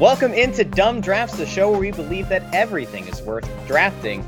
Welcome 0.00 0.32
into 0.32 0.64
Dumb 0.64 1.02
Drafts, 1.02 1.36
the 1.36 1.44
show 1.44 1.70
where 1.70 1.78
we 1.78 1.90
believe 1.90 2.30
that 2.30 2.54
everything 2.54 3.06
is 3.06 3.20
worth 3.20 3.46
drafting. 3.66 4.24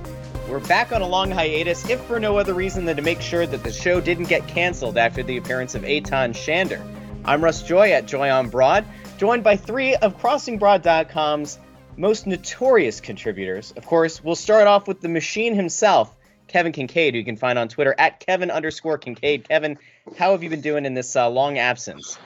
We're 0.46 0.60
back 0.60 0.92
on 0.92 1.00
a 1.00 1.06
long 1.06 1.30
hiatus, 1.30 1.88
if 1.88 1.98
for 2.02 2.20
no 2.20 2.36
other 2.36 2.52
reason 2.52 2.84
than 2.84 2.96
to 2.96 3.02
make 3.02 3.22
sure 3.22 3.46
that 3.46 3.64
the 3.64 3.72
show 3.72 3.98
didn't 3.98 4.26
get 4.26 4.46
canceled 4.46 4.98
after 4.98 5.22
the 5.22 5.38
appearance 5.38 5.74
of 5.74 5.80
Eytan 5.80 6.34
Shander. 6.34 6.84
I'm 7.24 7.42
Russ 7.42 7.62
Joy 7.62 7.92
at 7.92 8.04
Joy 8.04 8.28
on 8.28 8.50
Broad, 8.50 8.84
joined 9.16 9.44
by 9.44 9.56
three 9.56 9.94
of 9.94 10.20
CrossingBroad.com's 10.20 11.58
most 11.96 12.26
notorious 12.26 13.00
contributors. 13.00 13.72
Of 13.74 13.86
course, 13.86 14.22
we'll 14.22 14.36
start 14.36 14.66
off 14.66 14.86
with 14.86 15.00
the 15.00 15.08
machine 15.08 15.54
himself, 15.54 16.14
Kevin 16.48 16.72
Kinkead, 16.72 17.12
who 17.12 17.18
you 17.20 17.24
can 17.24 17.38
find 17.38 17.58
on 17.58 17.68
Twitter 17.68 17.94
at 17.96 18.20
Kevin 18.20 18.50
underscore 18.50 18.98
Kinkead. 18.98 19.48
Kevin, 19.48 19.78
how 20.18 20.32
have 20.32 20.42
you 20.42 20.50
been 20.50 20.60
doing 20.60 20.84
in 20.84 20.92
this 20.92 21.16
uh, 21.16 21.30
long 21.30 21.56
absence? 21.56 22.18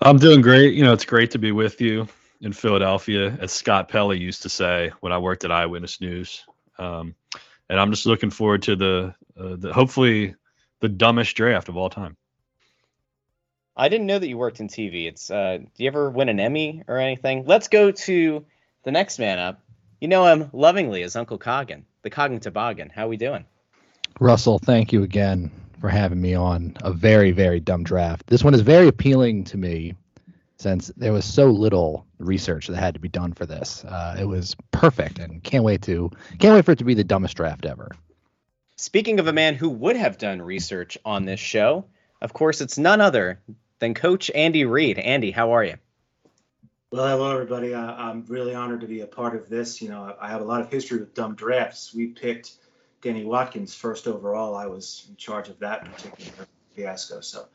I'm 0.00 0.16
doing 0.16 0.40
great. 0.40 0.72
You 0.72 0.84
know, 0.84 0.94
it's 0.94 1.04
great 1.04 1.32
to 1.32 1.38
be 1.38 1.52
with 1.52 1.82
you 1.82 2.08
in 2.40 2.52
Philadelphia, 2.52 3.36
as 3.40 3.52
Scott 3.52 3.88
Pelley 3.88 4.18
used 4.18 4.42
to 4.42 4.48
say 4.48 4.92
when 5.00 5.12
I 5.12 5.18
worked 5.18 5.44
at 5.44 5.52
Eyewitness 5.52 6.00
News. 6.00 6.44
Um, 6.78 7.14
and 7.68 7.80
I'm 7.80 7.90
just 7.90 8.06
looking 8.06 8.30
forward 8.30 8.62
to 8.64 8.76
the, 8.76 9.14
uh, 9.38 9.56
the 9.56 9.72
hopefully 9.72 10.34
the 10.80 10.88
dumbest 10.88 11.36
draft 11.36 11.68
of 11.68 11.76
all 11.76 11.90
time. 11.90 12.16
I 13.76 13.88
didn't 13.88 14.06
know 14.06 14.18
that 14.18 14.28
you 14.28 14.38
worked 14.38 14.60
in 14.60 14.68
TV. 14.68 15.06
It's 15.06 15.30
uh, 15.30 15.58
do 15.58 15.82
you 15.82 15.88
ever 15.88 16.08
win 16.08 16.28
an 16.28 16.40
Emmy 16.40 16.82
or 16.86 16.98
anything? 16.98 17.44
Let's 17.44 17.68
go 17.68 17.90
to 17.90 18.44
the 18.84 18.90
next 18.90 19.18
man 19.18 19.38
up. 19.38 19.60
You 20.00 20.08
know 20.08 20.26
him 20.26 20.50
lovingly 20.52 21.02
as 21.02 21.16
Uncle 21.16 21.38
Coggin, 21.38 21.84
the 22.02 22.10
Coggin 22.10 22.40
Toboggan. 22.40 22.90
How 22.90 23.04
are 23.04 23.08
we 23.08 23.16
doing? 23.16 23.44
Russell, 24.18 24.58
thank 24.58 24.92
you 24.92 25.02
again 25.02 25.50
for 25.80 25.90
having 25.90 26.20
me 26.20 26.34
on 26.34 26.74
a 26.82 26.92
very, 26.92 27.32
very 27.32 27.60
dumb 27.60 27.84
draft. 27.84 28.26
This 28.26 28.42
one 28.42 28.54
is 28.54 28.62
very 28.62 28.88
appealing 28.88 29.44
to 29.44 29.58
me 29.58 29.94
since 30.56 30.90
there 30.96 31.12
was 31.12 31.26
so 31.26 31.50
little 31.50 32.05
research 32.18 32.68
that 32.68 32.76
had 32.76 32.94
to 32.94 33.00
be 33.00 33.08
done 33.08 33.32
for 33.32 33.46
this. 33.46 33.84
Uh, 33.84 34.16
it 34.18 34.24
was 34.24 34.56
perfect, 34.70 35.18
and 35.18 35.42
can't 35.42 35.64
wait 35.64 35.82
to 35.82 36.10
can't 36.38 36.54
wait 36.54 36.64
for 36.64 36.72
it 36.72 36.78
to 36.78 36.84
be 36.84 36.94
the 36.94 37.04
dumbest 37.04 37.36
draft 37.36 37.66
ever. 37.66 37.90
Speaking 38.76 39.20
of 39.20 39.26
a 39.26 39.32
man 39.32 39.54
who 39.54 39.70
would 39.70 39.96
have 39.96 40.18
done 40.18 40.42
research 40.42 40.98
on 41.04 41.24
this 41.24 41.40
show, 41.40 41.86
of 42.20 42.32
course, 42.32 42.60
it's 42.60 42.78
none 42.78 43.00
other 43.00 43.40
than 43.78 43.94
Coach 43.94 44.30
Andy 44.34 44.64
Reid. 44.64 44.98
Andy, 44.98 45.30
how 45.30 45.52
are 45.52 45.64
you? 45.64 45.76
Well, 46.90 47.08
hello 47.08 47.32
everybody. 47.32 47.74
Uh, 47.74 47.80
I'm 47.80 48.24
really 48.26 48.54
honored 48.54 48.80
to 48.82 48.86
be 48.86 49.00
a 49.00 49.06
part 49.06 49.34
of 49.34 49.48
this. 49.48 49.82
You 49.82 49.88
know, 49.88 50.14
I 50.20 50.28
have 50.28 50.40
a 50.40 50.44
lot 50.44 50.60
of 50.60 50.70
history 50.70 50.98
with 50.98 51.14
dumb 51.14 51.34
drafts. 51.34 51.92
We 51.92 52.06
picked 52.08 52.52
Danny 53.02 53.24
Watkins 53.24 53.74
first 53.74 54.06
overall. 54.06 54.54
I 54.54 54.66
was 54.66 55.06
in 55.08 55.16
charge 55.16 55.48
of 55.48 55.58
that 55.58 55.84
particular 55.84 56.46
fiasco. 56.74 57.20
So, 57.20 57.46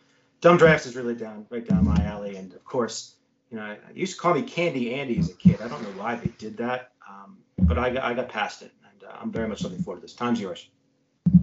dumb 0.41 0.58
drafts 0.58 0.86
is 0.86 0.95
really 0.95 1.16
down 1.16 1.45
right 1.49 1.67
down 1.67 1.86
my 1.86 2.03
alley. 2.03 2.36
And 2.36 2.53
of 2.53 2.64
course, 2.66 3.16
you 3.52 3.57
know, 3.57 3.63
I, 3.63 3.77
used 3.94 4.16
to 4.16 4.21
call 4.21 4.33
me 4.33 4.44
Candy 4.44 4.94
Andy 4.94 5.19
as 5.19 5.30
a 5.30 5.33
kid. 5.33 5.61
I 5.61 5.67
don't 5.67 5.81
know 5.83 6.02
why 6.02 6.16
they 6.16 6.31
did 6.38 6.57
that, 6.57 6.94
um, 7.07 7.38
but 7.59 7.77
I 7.77 7.89
got, 7.89 8.03
I 8.03 8.13
got 8.13 8.30
past 8.30 8.61
it, 8.61 8.71
and 8.89 9.09
uh, 9.09 9.13
I'm 9.21 9.31
very 9.31 9.47
much 9.47 9.61
looking 9.61 9.83
forward 9.83 9.99
to 9.99 10.02
this. 10.03 10.13
Time's 10.13 10.39
yours. 10.39 10.67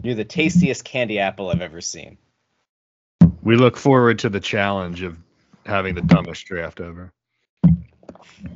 You're 0.03 0.15
the 0.15 0.25
tastiest 0.25 0.85
candy 0.85 1.19
apple 1.19 1.51
I've 1.51 1.61
ever 1.61 1.81
seen. 1.81 2.17
We 3.43 3.57
look 3.57 3.77
forward 3.77 4.21
to 4.21 4.31
the 4.31 4.41
challenge 4.41 5.03
of 5.03 5.19
having 5.67 5.95
the 5.95 6.01
dumbest 6.01 6.47
draft 6.47 6.81
ever. 6.81 7.13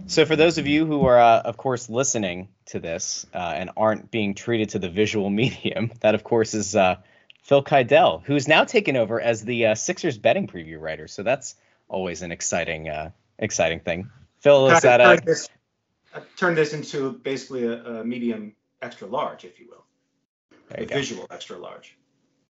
So, 0.07 0.25
for 0.25 0.37
those 0.37 0.59
of 0.59 0.67
you 0.67 0.87
who 0.87 1.07
are, 1.07 1.19
uh, 1.19 1.41
of 1.41 1.57
course, 1.57 1.91
listening 1.91 2.49
to 2.67 2.81
this 2.81 3.27
uh, 3.35 3.53
and 3.57 3.71
aren't 3.77 4.11
being 4.11 4.35
treated 4.35 4.71
to 4.71 4.79
the 4.79 4.89
visual 4.89 5.29
medium, 5.43 5.93
that, 6.01 6.15
of 6.15 6.25
course, 6.25 6.55
is 6.55 6.75
uh, 6.75 6.97
Phil 7.43 7.63
Keidel, 7.63 8.23
who's 8.25 8.49
now 8.49 8.65
taken 8.65 8.97
over 8.97 9.21
as 9.21 9.45
the 9.45 9.67
uh, 9.67 9.75
Sixers 9.75 10.17
betting 10.17 10.47
preview 10.47 10.81
writer. 10.81 11.07
So 11.07 11.23
that's 11.23 11.55
always 11.89 12.23
an 12.23 12.33
exciting, 12.33 12.89
uh, 12.89 13.11
exciting 13.43 13.81
thing. 13.81 14.11
Phil, 14.41 14.71
is 14.71 14.81
that 14.83 15.01
a... 15.01 15.21
This, 15.23 15.49
turn 16.37 16.55
this 16.55 16.73
into 16.73 17.13
basically 17.13 17.65
a, 17.65 17.85
a, 17.85 18.05
medium 18.05 18.55
extra 18.81 19.07
large, 19.07 19.45
if 19.45 19.61
you 19.61 19.69
will. 19.69 19.85
a 20.71 20.85
visual 20.87 21.27
extra 21.31 21.59
large. 21.59 21.97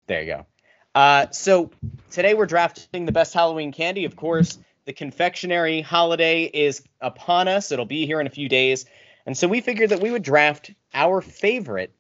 There 0.08 0.22
you 0.22 0.28
go. 0.28 0.46
Uh, 0.94 1.28
so 1.32 1.72
today 2.10 2.34
we're 2.34 2.46
drafting 2.46 3.06
the 3.06 3.12
best 3.12 3.34
Halloween 3.34 3.72
candy, 3.72 4.06
of 4.06 4.16
course. 4.16 4.60
The 4.86 4.94
confectionery 4.94 5.82
holiday 5.82 6.44
is 6.44 6.84
upon 7.00 7.48
us. 7.48 7.72
It'll 7.72 7.86
be 7.86 8.06
here 8.06 8.20
in 8.20 8.28
a 8.28 8.32
few 8.32 8.50
days. 8.50 8.86
And 9.26 9.38
so 9.38 9.48
we 9.48 9.62
figured 9.62 9.92
that 9.92 10.02
we 10.02 10.12
would 10.12 10.24
draft 10.24 10.72
our 10.94 11.22
favorite 11.22 11.94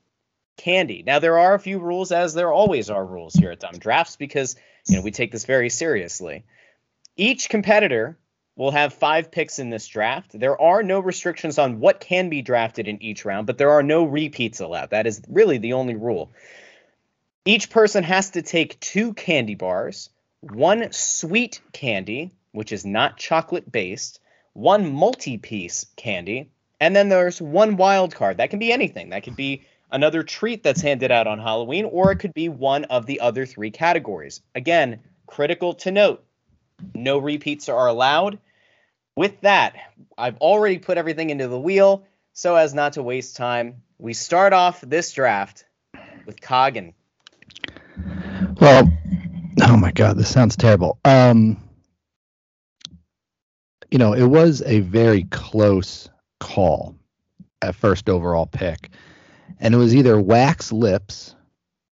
candy. 0.58 1.04
Now 1.06 1.20
there 1.20 1.38
are 1.38 1.54
a 1.54 1.60
few 1.60 1.80
rules 1.80 2.12
as 2.12 2.34
there 2.34 2.52
always 2.52 2.90
are 2.90 3.06
rules 3.06 3.34
here 3.34 3.52
at 3.52 3.60
Dumb 3.60 3.78
Drafts 3.78 4.16
because 4.16 4.56
you 4.88 4.98
know 4.98 5.04
we 5.04 5.12
take 5.12 5.32
this 5.32 5.46
very 5.46 5.70
seriously. 5.70 6.44
Each 7.16 7.50
competitor 7.50 8.18
will 8.56 8.72
have 8.72 8.94
5 8.94 9.32
picks 9.32 9.60
in 9.60 9.70
this 9.70 9.88
draft. 9.88 10.38
There 10.38 10.60
are 10.60 10.84
no 10.84 11.00
restrictions 11.00 11.58
on 11.58 11.80
what 11.80 12.00
can 12.00 12.30
be 12.30 12.42
drafted 12.42 12.88
in 12.88 13.02
each 13.02 13.26
round, 13.26 13.48
but 13.48 13.58
there 13.58 13.72
are 13.72 13.84
no 13.84 14.04
repeats 14.04 14.60
allowed. 14.60 14.90
That 14.90 15.08
is 15.08 15.22
really 15.30 15.58
the 15.58 15.74
only 15.74 15.96
rule. 15.96 16.32
Each 17.46 17.70
person 17.70 18.04
has 18.04 18.32
to 18.32 18.42
take 18.42 18.80
2 18.80 19.14
candy 19.14 19.56
bars, 19.56 20.10
one 20.42 20.92
sweet 20.92 21.62
candy, 21.72 22.32
which 22.52 22.72
is 22.72 22.86
not 22.86 23.18
chocolate 23.18 23.72
based, 23.72 24.20
one 24.54 24.92
multi 24.92 25.38
piece 25.38 25.86
candy, 25.96 26.50
and 26.80 26.96
then 26.96 27.10
there's 27.10 27.42
one 27.42 27.78
wild 27.78 28.14
card. 28.14 28.38
That 28.38 28.50
can 28.50 28.60
be 28.60 28.72
anything. 28.72 29.10
That 29.10 29.24
could 29.24 29.36
be 29.36 29.64
another 29.92 30.24
treat 30.24 30.64
that's 30.64 30.82
handed 30.82 31.12
out 31.12 31.28
on 31.28 31.40
Halloween, 31.40 31.86
or 31.86 32.12
it 32.12 32.18
could 32.18 32.34
be 32.34 32.50
one 32.50 32.86
of 32.86 33.06
the 33.06 33.22
other 33.22 33.46
three 33.46 33.72
categories. 33.72 34.42
Again, 34.56 35.00
critical 35.28 35.74
to 35.76 35.92
note 35.92 36.24
no 36.94 37.18
repeats 37.18 37.70
are 37.70 37.88
allowed. 37.88 38.40
With 39.16 39.42
that, 39.42 39.76
I've 40.18 40.38
already 40.38 40.78
put 40.78 40.98
everything 40.98 41.30
into 41.30 41.48
the 41.48 41.60
wheel 41.60 42.06
so 42.34 42.56
as 42.56 42.74
not 42.74 42.94
to 42.94 43.04
waste 43.04 43.36
time. 43.36 43.82
We 43.98 44.14
start 44.14 44.54
off 44.54 44.82
this 44.82 45.12
draft 45.12 45.66
with 46.26 46.42
Coggin. 46.42 46.94
Well, 48.60 48.92
oh 49.64 49.78
my 49.78 49.92
God, 49.92 50.18
this 50.18 50.32
sounds 50.32 50.56
terrible. 50.56 50.98
Um, 51.04 51.58
you 53.90 53.98
know, 53.98 54.14
it 54.14 54.26
was 54.26 54.64
a 54.66 54.80
very 54.80 55.26
close 55.26 56.10
call 56.40 56.96
at 57.62 57.76
first 57.76 58.10
overall 58.10 58.46
pick. 58.46 58.90
And 59.60 59.74
it 59.76 59.78
was 59.78 59.94
either 59.94 60.20
wax 60.20 60.72
lips 60.72 61.36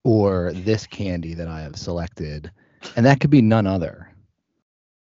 or 0.03 0.53
this 0.53 0.87
candy 0.87 1.33
that 1.33 1.47
I 1.47 1.61
have 1.61 1.75
selected. 1.75 2.51
And 2.95 3.05
that 3.05 3.19
could 3.19 3.31
be 3.31 3.41
none 3.41 3.67
other 3.67 4.06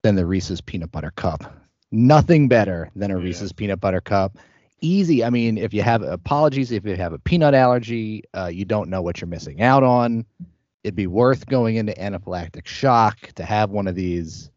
than 0.03 0.15
the 0.15 0.25
Reese's 0.25 0.61
peanut 0.61 0.91
butter 0.91 1.11
cup. 1.11 1.43
Nothing 1.91 2.47
better 2.47 2.89
than 2.95 3.11
a 3.11 3.17
yeah. 3.17 3.23
Reese's 3.25 3.53
peanut 3.53 3.79
butter 3.79 4.01
cup. 4.01 4.37
Easy. 4.81 5.23
I 5.23 5.29
mean, 5.29 5.57
if 5.57 5.73
you 5.73 5.83
have 5.83 6.01
apologies, 6.01 6.71
if 6.71 6.85
you 6.85 6.95
have 6.95 7.13
a 7.13 7.19
peanut 7.19 7.53
allergy, 7.53 8.23
uh, 8.35 8.47
you 8.47 8.65
don't 8.65 8.89
know 8.89 9.01
what 9.01 9.21
you're 9.21 9.27
missing 9.27 9.61
out 9.61 9.83
on. 9.83 10.25
It'd 10.83 10.95
be 10.95 11.07
worth 11.07 11.45
going 11.45 11.75
into 11.75 11.93
anaphylactic 11.93 12.65
shock 12.65 13.31
to 13.33 13.45
have 13.45 13.69
one 13.69 13.87
of 13.87 13.93
these 13.93 14.51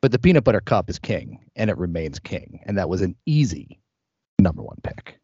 but 0.00 0.12
the 0.12 0.18
peanut 0.18 0.44
butter 0.44 0.60
cup 0.60 0.88
is 0.88 0.98
king, 0.98 1.44
and 1.56 1.70
it 1.70 1.76
remains 1.76 2.18
king. 2.18 2.60
And 2.64 2.78
that 2.78 2.88
was 2.88 3.02
an 3.02 3.16
easy 3.26 3.80
number 4.38 4.62
one 4.62 4.78
pick. 4.82 5.18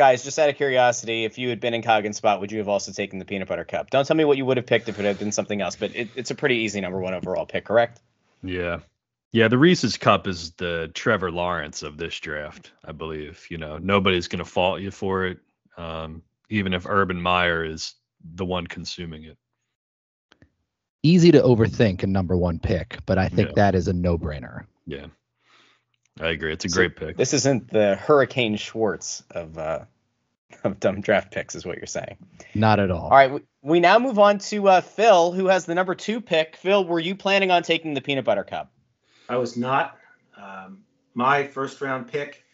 Guys, 0.00 0.24
just 0.24 0.38
out 0.38 0.48
of 0.48 0.56
curiosity, 0.56 1.26
if 1.26 1.36
you 1.36 1.50
had 1.50 1.60
been 1.60 1.74
in 1.74 1.82
Coggin's 1.82 2.16
spot, 2.16 2.40
would 2.40 2.50
you 2.50 2.56
have 2.56 2.70
also 2.70 2.90
taken 2.90 3.18
the 3.18 3.26
peanut 3.26 3.48
butter 3.48 3.66
cup? 3.66 3.90
Don't 3.90 4.06
tell 4.06 4.16
me 4.16 4.24
what 4.24 4.38
you 4.38 4.46
would 4.46 4.56
have 4.56 4.64
picked 4.64 4.88
if 4.88 4.98
it 4.98 5.04
had 5.04 5.18
been 5.18 5.30
something 5.30 5.60
else, 5.60 5.76
but 5.76 5.94
it, 5.94 6.08
it's 6.14 6.30
a 6.30 6.34
pretty 6.34 6.54
easy 6.54 6.80
number 6.80 6.98
one 6.98 7.12
overall 7.12 7.44
pick, 7.44 7.66
correct? 7.66 8.00
Yeah. 8.42 8.78
Yeah, 9.32 9.48
the 9.48 9.58
Reese's 9.58 9.98
Cup 9.98 10.26
is 10.26 10.52
the 10.52 10.90
Trevor 10.94 11.30
Lawrence 11.30 11.82
of 11.82 11.98
this 11.98 12.18
draft, 12.18 12.72
I 12.82 12.92
believe. 12.92 13.46
You 13.50 13.58
know, 13.58 13.76
nobody's 13.76 14.26
going 14.26 14.38
to 14.38 14.50
fault 14.50 14.80
you 14.80 14.90
for 14.90 15.26
it, 15.26 15.38
um, 15.76 16.22
even 16.48 16.72
if 16.72 16.86
Urban 16.86 17.20
Meyer 17.20 17.62
is 17.62 17.92
the 18.24 18.46
one 18.46 18.66
consuming 18.66 19.24
it 19.24 19.36
easy 21.02 21.30
to 21.32 21.42
overthink 21.42 22.02
a 22.02 22.06
number 22.06 22.38
one 22.38 22.58
pick, 22.58 22.98
but 23.04 23.18
I 23.18 23.28
think 23.28 23.48
yeah. 23.48 23.54
that 23.56 23.74
is 23.74 23.88
a 23.88 23.92
no 23.92 24.18
brainer. 24.18 24.64
Yeah. 24.86 25.06
I 26.20 26.28
agree. 26.28 26.52
It's 26.52 26.64
a 26.64 26.68
so 26.68 26.76
great 26.76 26.96
pick. 26.96 27.16
This 27.16 27.32
isn't 27.32 27.70
the 27.70 27.96
Hurricane 27.96 28.56
Schwartz 28.56 29.22
of 29.30 29.56
uh, 29.56 29.84
of 30.64 30.80
dumb 30.80 31.00
draft 31.00 31.32
picks, 31.32 31.54
is 31.54 31.64
what 31.64 31.76
you're 31.76 31.86
saying. 31.86 32.16
Not 32.54 32.80
at 32.80 32.90
all. 32.90 33.04
All 33.04 33.10
right. 33.10 33.30
We, 33.30 33.40
we 33.62 33.80
now 33.80 33.98
move 33.98 34.18
on 34.18 34.38
to 34.38 34.68
uh, 34.68 34.80
Phil, 34.80 35.32
who 35.32 35.46
has 35.46 35.66
the 35.66 35.74
number 35.74 35.94
two 35.94 36.20
pick. 36.20 36.56
Phil, 36.56 36.84
were 36.84 37.00
you 37.00 37.14
planning 37.14 37.50
on 37.50 37.62
taking 37.62 37.94
the 37.94 38.00
peanut 38.00 38.24
butter 38.24 38.44
cup? 38.44 38.72
I 39.28 39.36
was 39.36 39.56
not. 39.56 39.96
Um, 40.36 40.80
my 41.14 41.44
first 41.44 41.80
round 41.80 42.08
pick 42.08 42.44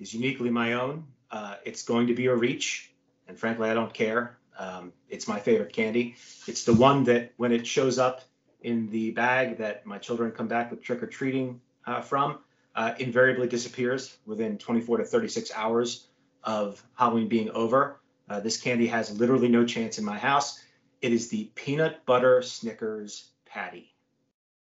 is 0.00 0.14
uniquely 0.14 0.50
my 0.50 0.74
own. 0.74 1.06
Uh, 1.30 1.56
it's 1.64 1.82
going 1.82 2.06
to 2.08 2.14
be 2.14 2.26
a 2.26 2.34
reach, 2.34 2.92
and 3.28 3.38
frankly, 3.38 3.68
I 3.68 3.74
don't 3.74 3.92
care. 3.92 4.38
Um, 4.58 4.92
it's 5.08 5.26
my 5.26 5.40
favorite 5.40 5.72
candy. 5.72 6.16
It's 6.46 6.64
the 6.64 6.74
one 6.74 7.04
that 7.04 7.32
when 7.36 7.52
it 7.52 7.66
shows 7.66 7.98
up 7.98 8.22
in 8.62 8.88
the 8.90 9.10
bag 9.10 9.58
that 9.58 9.84
my 9.84 9.98
children 9.98 10.30
come 10.30 10.48
back 10.48 10.70
with 10.70 10.82
trick 10.82 11.02
or 11.02 11.06
treating 11.06 11.60
uh, 11.86 12.00
from, 12.00 12.38
uh, 12.74 12.94
invariably 12.98 13.46
disappears 13.46 14.16
within 14.26 14.58
24 14.58 14.98
to 14.98 15.04
36 15.04 15.52
hours 15.54 16.06
of 16.44 16.82
Halloween 16.94 17.28
being 17.28 17.50
over. 17.50 18.00
Uh, 18.28 18.40
this 18.40 18.60
candy 18.60 18.86
has 18.86 19.18
literally 19.18 19.48
no 19.48 19.64
chance 19.64 19.98
in 19.98 20.04
my 20.04 20.18
house. 20.18 20.60
It 21.02 21.12
is 21.12 21.28
the 21.28 21.50
peanut 21.54 22.06
butter 22.06 22.40
Snickers 22.42 23.30
patty 23.44 23.94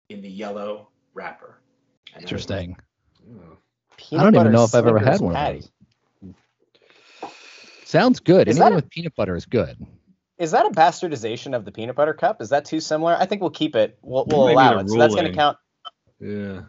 in 0.08 0.20
the 0.22 0.28
yellow 0.28 0.88
wrapper. 1.14 1.58
Interesting. 2.18 2.76
Peanut 3.96 4.26
I 4.26 4.30
don't 4.30 4.40
even 4.40 4.52
know 4.52 4.64
if 4.64 4.74
I've 4.74 4.86
ever 4.86 4.98
had 4.98 5.20
one 5.20 5.34
patty. 5.34 5.58
of 5.58 5.64
those. 6.22 6.34
Sounds 7.84 8.20
good. 8.20 8.48
Is 8.48 8.56
Anything 8.56 8.64
that 8.64 8.72
a- 8.72 8.76
with 8.76 8.90
peanut 8.90 9.14
butter 9.14 9.36
is 9.36 9.46
good. 9.46 9.76
Is 10.38 10.50
that 10.50 10.66
a 10.66 10.70
bastardization 10.70 11.56
of 11.56 11.64
the 11.64 11.72
peanut 11.72 11.96
butter 11.96 12.12
cup? 12.12 12.42
Is 12.42 12.50
that 12.50 12.66
too 12.66 12.80
similar? 12.80 13.16
I 13.18 13.24
think 13.24 13.40
we'll 13.40 13.50
keep 13.50 13.74
it. 13.74 13.98
We'll, 14.02 14.26
we'll 14.26 14.50
allow 14.50 14.72
need 14.72 14.76
a 14.76 14.80
it. 14.80 14.88
So 14.90 14.98
that's 14.98 15.14
going 15.14 15.28
to 15.28 15.32
count. 15.32 15.56
Yeah. 16.20 16.62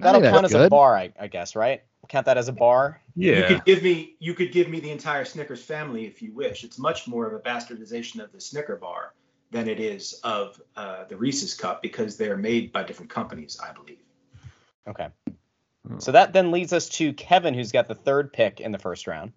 That'll 0.00 0.22
count 0.22 0.42
that's 0.42 0.54
as 0.54 0.66
a 0.66 0.70
bar, 0.70 0.96
I, 0.96 1.12
I 1.20 1.26
guess, 1.26 1.54
right? 1.54 1.82
We'll 2.04 2.08
count 2.08 2.26
that 2.26 2.36
as 2.36 2.48
a 2.48 2.52
bar. 2.52 3.00
Yeah. 3.16 3.36
You 3.36 3.44
could 3.46 3.64
give 3.64 3.82
me 3.82 4.14
you 4.18 4.34
could 4.34 4.52
give 4.52 4.68
me 4.68 4.78
the 4.78 4.90
entire 4.90 5.24
Snickers 5.24 5.64
family 5.64 6.04
if 6.04 6.20
you 6.20 6.34
wish. 6.34 6.62
It's 6.62 6.78
much 6.78 7.08
more 7.08 7.26
of 7.26 7.32
a 7.32 7.38
bastardization 7.38 8.22
of 8.22 8.30
the 8.30 8.42
Snicker 8.42 8.76
bar 8.76 9.14
than 9.50 9.70
it 9.70 9.80
is 9.80 10.20
of 10.22 10.60
uh, 10.76 11.04
the 11.04 11.16
Reese's 11.16 11.54
cup 11.54 11.80
because 11.80 12.18
they're 12.18 12.36
made 12.36 12.72
by 12.72 12.82
different 12.82 13.10
companies, 13.10 13.58
I 13.58 13.72
believe. 13.72 14.02
Okay. 14.86 15.08
Oh. 15.30 15.98
So 15.98 16.12
that 16.12 16.34
then 16.34 16.50
leads 16.50 16.74
us 16.74 16.90
to 16.90 17.14
Kevin, 17.14 17.54
who's 17.54 17.72
got 17.72 17.88
the 17.88 17.94
third 17.94 18.34
pick 18.34 18.60
in 18.60 18.70
the 18.70 18.78
first 18.78 19.06
round. 19.06 19.32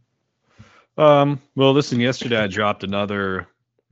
Um, 0.98 1.40
well, 1.56 1.72
listen, 1.72 2.02
yesterday 2.02 2.36
I 2.36 2.48
dropped 2.48 2.84
another 2.84 3.48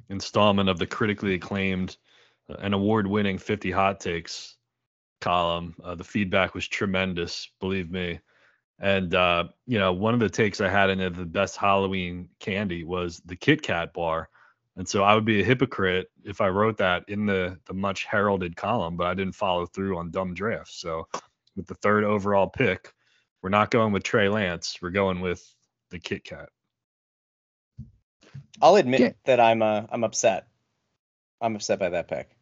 installment 0.10 0.68
of 0.68 0.80
the 0.80 0.86
critically 0.86 1.36
acclaimed 1.36 1.95
uh, 2.50 2.56
and 2.60 2.74
award 2.74 3.07
winning 3.07 3.38
50 3.38 3.72
Hot 3.72 4.01
Takes 4.01 4.57
column. 5.22 5.75
Uh, 5.81 5.95
the 5.95 6.04
feedback 6.04 6.54
was 6.54 6.68
tremendous, 6.68 7.50
believe 7.62 7.89
me. 7.89 8.19
And, 8.80 9.16
uh, 9.16 9.45
you 9.66 9.80
know, 9.80 9.94
one 9.94 10.13
of 10.13 10.19
the 10.19 10.30
takes 10.30 10.60
I 10.60 10.68
had 10.69 10.89
in 10.89 11.00
it, 11.00 11.16
the 11.16 11.25
best 11.25 11.56
Halloween 11.56 12.27
candy 12.39 12.83
was 12.83 13.22
the 13.25 13.36
Kit 13.36 13.62
Kat 13.62 13.94
bar. 13.94 14.30
And 14.77 14.86
so 14.88 15.04
I 15.04 15.16
would 15.16 15.24
be 15.24 15.39
a 15.39 15.45
hypocrite 15.45 16.12
if 16.25 16.42
I 16.42 16.50
wrote 16.50 16.77
that 16.77 17.06
in 17.07 17.25
the, 17.25 17.57
the 17.66 17.74
much 17.74 18.04
heralded 18.04 18.57
column, 18.57 18.98
but 18.98 19.07
I 19.07 19.13
didn't 19.13 19.36
follow 19.36 19.66
through 19.66 19.98
on 19.98 20.12
dumb 20.12 20.33
drafts. 20.33 20.75
So 20.81 21.07
with 21.56 21.68
the 21.68 21.75
third 21.75 22.04
overall 22.04 22.48
pick, 22.48 22.94
we're 23.42 23.50
not 23.50 23.72
going 23.72 23.94
with 23.94 24.04
Trey 24.04 24.27
Lance. 24.27 24.80
We're 24.81 24.89
going 24.89 25.22
with 25.22 25.42
the 25.92 26.00
Kit 26.00 26.25
Kat. 26.25 26.50
I'll 28.62 28.75
admit 28.75 29.00
Yeah. 29.00 29.12
that 29.25 29.39
I'm 29.39 29.62
uh, 29.62 29.83
I'm 29.89 30.04
upset. 30.04 30.48
I'm 31.42 31.56
upset 31.56 31.80
by 31.80 31.89
that 31.89 32.07
pick. 32.07 32.36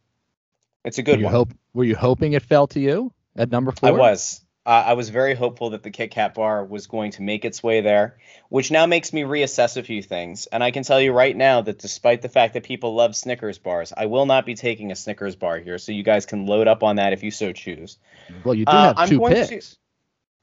It's 0.86 0.98
a 0.98 1.02
Were 1.02 1.06
good 1.06 1.20
you 1.20 1.26
one. 1.26 1.34
hope 1.34 1.54
were 1.74 1.84
you 1.84 1.96
hoping 1.96 2.34
it 2.34 2.42
fell 2.44 2.68
to 2.68 2.80
you 2.80 3.14
at 3.36 3.52
number 3.52 3.72
four? 3.72 3.90
I 3.90 3.92
was. 3.92 4.43
Uh, 4.66 4.84
I 4.88 4.94
was 4.94 5.10
very 5.10 5.36
hopeful 5.36 5.72
that 5.72 5.84
the 5.84 5.92
Kit 5.92 6.12
Kat 6.12 6.34
bar 6.34 6.64
was 6.64 6.88
going 6.88 7.12
to 7.12 7.22
make 7.22 7.44
its 7.44 7.62
way 7.62 7.82
there, 7.82 8.18
which 8.48 8.72
now 8.72 8.86
makes 8.86 9.12
me 9.12 9.24
reassess 9.24 9.76
a 9.76 9.84
few 9.84 10.02
things. 10.02 10.46
And 10.46 10.64
I 10.64 10.72
can 10.72 10.84
tell 10.84 11.02
you 11.02 11.12
right 11.12 11.36
now 11.36 11.60
that 11.62 11.80
despite 11.80 12.22
the 12.22 12.30
fact 12.30 12.54
that 12.54 12.64
people 12.64 12.96
love 12.96 13.14
Snickers 13.14 13.58
bars, 13.58 13.92
I 13.96 14.06
will 14.06 14.26
not 14.26 14.46
be 14.46 14.56
taking 14.56 14.90
a 14.92 14.96
Snickers 14.96 15.36
bar 15.36 15.60
here. 15.60 15.78
So 15.78 15.92
you 15.92 16.02
guys 16.04 16.26
can 16.26 16.46
load 16.46 16.70
up 16.70 16.82
on 16.82 16.96
that 16.96 17.12
if 17.12 17.24
you 17.24 17.32
so 17.32 17.52
choose. 17.52 17.98
Well, 18.46 18.56
you 18.56 18.64
do 18.64 18.72
Uh, 18.72 18.84
have 18.84 18.98
I'm 19.00 19.10
two 19.10 19.20
going 19.20 19.36
to- 19.36 19.48
picks. 19.48 19.78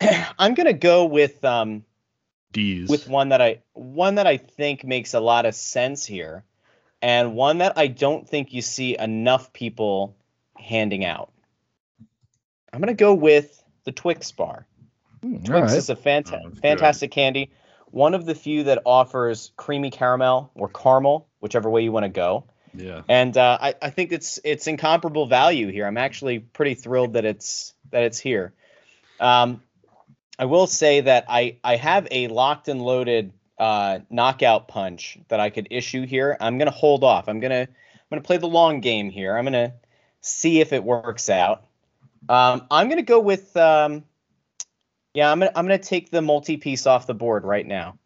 I'm 0.39 0.53
gonna 0.55 0.73
go 0.75 1.07
with 1.07 1.43
um, 1.45 1.85
D's. 2.53 2.89
with 2.91 3.09
one 3.09 3.31
that 3.31 3.41
I 3.41 3.61
one 3.73 4.17
that 4.17 4.27
I 4.27 4.37
think 4.39 4.85
makes 4.85 5.13
a 5.15 5.21
lot 5.21 5.45
of 5.47 5.55
sense 5.55 6.05
here, 6.07 6.45
and 7.03 7.35
one 7.35 7.59
that 7.59 7.75
I 7.77 7.87
don't 7.87 8.27
think 8.29 8.53
you 8.53 8.61
see 8.63 8.99
enough 8.99 9.53
people 9.53 10.15
handing 10.59 11.05
out. 11.05 11.33
I'm 12.73 12.81
gonna 12.81 12.95
go 12.95 13.13
with 13.15 13.60
the 13.85 13.93
Twix 13.93 14.33
bar. 14.33 14.67
All 15.23 15.31
Twix 15.45 15.51
right. 15.73 15.77
is 15.79 15.91
a 15.91 15.97
fanta- 15.97 16.41
Oh, 16.45 16.49
good. 16.51 16.59
fantastic 16.61 17.11
candy. 17.11 17.51
One 17.91 18.15
of 18.15 18.25
the 18.25 18.35
few 18.35 18.65
that 18.65 18.83
offers 18.87 19.53
creamy 19.57 19.91
caramel 19.91 20.51
or 20.55 20.69
caramel, 20.69 21.27
whichever 21.41 21.69
way 21.69 21.83
you 21.83 21.93
want 21.93 22.05
to 22.05 22.09
go. 22.09 22.45
yeah. 22.73 23.03
And 23.09 23.37
uh, 23.37 23.59
I, 23.61 23.75
I 23.83 23.91
think 23.91 24.13
it's 24.13 24.39
it's 24.45 24.67
incomparable 24.69 25.27
value 25.27 25.69
here. 25.73 25.87
I'm 25.87 25.99
actually 25.99 26.39
pretty 26.39 26.75
thrilled 26.75 27.15
that 27.15 27.25
it's 27.25 27.75
that 27.91 28.05
it's 28.05 28.19
here. 28.19 28.53
Um, 29.19 29.61
I 30.39 30.45
will 30.47 30.67
say 30.69 31.01
that 31.03 31.25
I 31.29 31.57
I 31.65 31.77
have 31.77 32.07
a 32.11 32.29
locked 32.29 32.69
and 32.69 32.81
loaded 32.81 33.33
uh, 33.59 33.99
knockout 34.09 34.69
punch 34.69 35.19
that 35.29 35.41
I 35.41 35.51
could 35.51 35.69
issue 35.71 36.07
here. 36.07 36.37
I'm 36.41 36.57
gonna 36.59 36.71
hold 36.71 37.03
off. 37.05 37.29
I'm 37.29 37.41
gonna 37.41 37.63
I'm 37.63 38.09
gonna 38.09 38.23
play 38.23 38.37
the 38.39 38.49
long 38.49 38.81
game 38.81 39.11
here. 39.11 39.37
I'm 39.37 39.45
gonna 39.45 39.75
see 40.21 40.61
if 40.61 40.73
it 40.73 40.85
works 40.85 41.29
out. 41.29 41.65
Um, 42.29 42.67
I'm 42.71 42.89
gonna 42.89 43.03
go 43.03 43.21
with 43.21 43.57
um, 43.57 44.05
yeah. 45.15 45.31
I'm 45.31 45.39
gonna 45.39 45.53
I'm 45.55 45.65
gonna 45.65 45.79
take 45.79 46.11
the 46.11 46.23
multi 46.23 46.57
piece 46.57 46.87
off 46.87 47.07
the 47.07 47.15
board 47.15 47.45
right 47.45 47.67
now. 47.67 47.99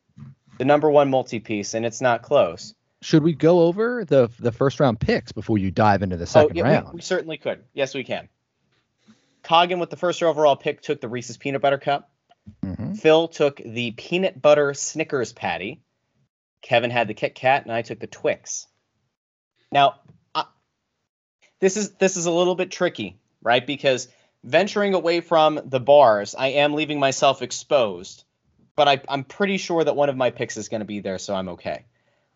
The 0.59 0.65
number 0.65 0.91
one 0.91 1.11
multi 1.11 1.41
piece, 1.41 1.75
and 1.75 1.85
it's 1.85 2.01
not 2.01 2.23
close. 2.23 2.75
Should 3.03 3.23
we 3.23 3.35
go 3.35 3.63
over 3.63 4.05
the 4.05 4.31
the 4.39 4.53
first 4.53 4.81
round 4.81 5.01
picks 5.01 5.33
before 5.33 5.59
you 5.59 5.71
dive 5.71 6.03
into 6.03 6.17
the 6.17 6.27
second 6.27 6.53
oh, 6.53 6.59
yeah, 6.59 6.63
we- 6.63 6.75
round? 6.75 6.95
We, 6.95 7.01
certainly 7.01 7.37
could. 7.37 7.65
Yes, 7.75 7.95
we 7.95 8.05
can. 8.05 8.29
Coggin 9.43 9.79
with 9.79 9.91
the 9.91 9.97
first 9.97 10.23
overall 10.23 10.57
pick 10.57 10.81
took 10.81 11.01
the 11.01 11.09
Reese's 11.09 11.37
peanut 11.37 11.61
butter 11.61 11.79
cup. 11.79 12.11
Mhm. 12.65 12.99
Phil 12.99 13.29
took 13.29 13.57
the 13.57 13.91
peanut 13.91 14.41
butter 14.41 14.75
Snickers 14.75 15.33
patty. 15.33 15.83
Kevin 16.63 16.91
had 16.91 17.09
the 17.09 17.15
Kit 17.15 17.35
Kat, 17.35 17.65
and 17.65 17.73
I 17.73 17.83
took 17.83 18.01
the 18.01 18.07
Twix. 18.07 18.67
Now, 19.71 19.97
I, 20.35 20.45
this 21.61 21.77
is 21.77 21.91
this 21.97 22.17
is 22.17 22.25
a 22.25 22.31
little 22.31 22.55
bit 22.55 22.71
tricky, 22.71 23.19
right? 23.45 23.65
Because 23.65 24.09
venturing 24.43 24.95
away 24.95 25.21
from 25.21 25.61
the 25.65 25.79
bars, 25.79 26.35
I 26.35 26.49
am 26.49 26.75
leaving 26.75 26.99
myself 26.99 27.43
exposed. 27.43 28.25
But 28.75 28.89
I, 28.89 29.01
I'm 29.09 29.23
pretty 29.23 29.59
sure 29.59 29.85
that 29.85 29.95
one 29.95 30.09
of 30.09 30.17
my 30.17 30.31
picks 30.31 30.57
is 30.57 30.69
going 30.69 30.81
to 30.81 30.87
be 30.87 30.99
there, 30.99 31.19
so 31.19 31.33
I'm 31.33 31.51
okay. 31.51 31.85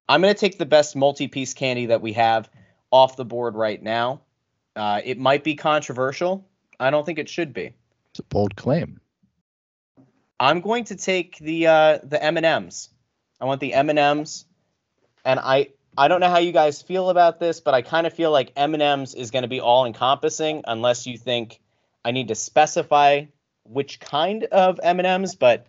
I'm 0.09 0.23
going 0.23 0.33
to 0.33 0.39
take 0.39 0.57
the 0.57 0.67
best 0.67 0.95
multi-piece 0.95 1.55
candy 1.55 1.87
that 1.87 2.01
we 2.01 2.13
have 2.13 2.49
off 2.93 3.17
the 3.17 3.25
board 3.25 3.57
right 3.57 3.83
now. 3.83 4.21
Uh, 4.77 5.01
it 5.05 5.19
might 5.19 5.43
be 5.43 5.57
controversial. 5.57 6.47
I 6.79 6.91
don't 6.91 7.05
think 7.05 7.19
it 7.19 7.29
should 7.29 7.53
be. 7.53 7.75
It's 8.11 8.21
a 8.21 8.23
bold 8.23 8.55
claim. 8.55 9.01
I'm 10.39 10.61
going 10.61 10.85
to 10.85 10.97
take 10.97 11.39
the 11.39 11.67
uh, 11.67 11.99
the 12.05 12.23
M 12.23 12.37
and 12.37 12.47
M's. 12.47 12.91
I 13.41 13.47
want 13.47 13.61
the 13.61 13.75
M 13.75 13.91
and 13.91 13.99
M's, 13.99 14.45
and 15.25 15.41
I 15.41 15.71
I 15.99 16.07
don't 16.09 16.21
know 16.21 16.31
how 16.31 16.39
you 16.39 16.53
guys 16.53 16.81
feel 16.81 17.11
about 17.11 17.41
this, 17.41 17.59
but 17.61 17.75
I 17.75 17.83
kind 17.83 18.07
of 18.07 18.13
feel 18.13 18.31
like 18.31 18.53
M 18.57 18.73
and 18.75 18.83
M's 18.83 19.15
is 19.15 19.31
going 19.33 19.43
to 19.43 19.49
be 19.49 19.61
all 19.61 19.85
encompassing, 19.85 20.63
unless 20.67 21.07
you 21.07 21.19
think 21.19 21.61
I 22.05 22.13
need 22.13 22.29
to 22.29 22.35
specify 22.37 23.25
which 23.65 23.99
kind 23.99 24.45
of 24.45 24.79
M 24.83 25.01
and 25.01 25.07
M's. 25.07 25.35
But 25.35 25.67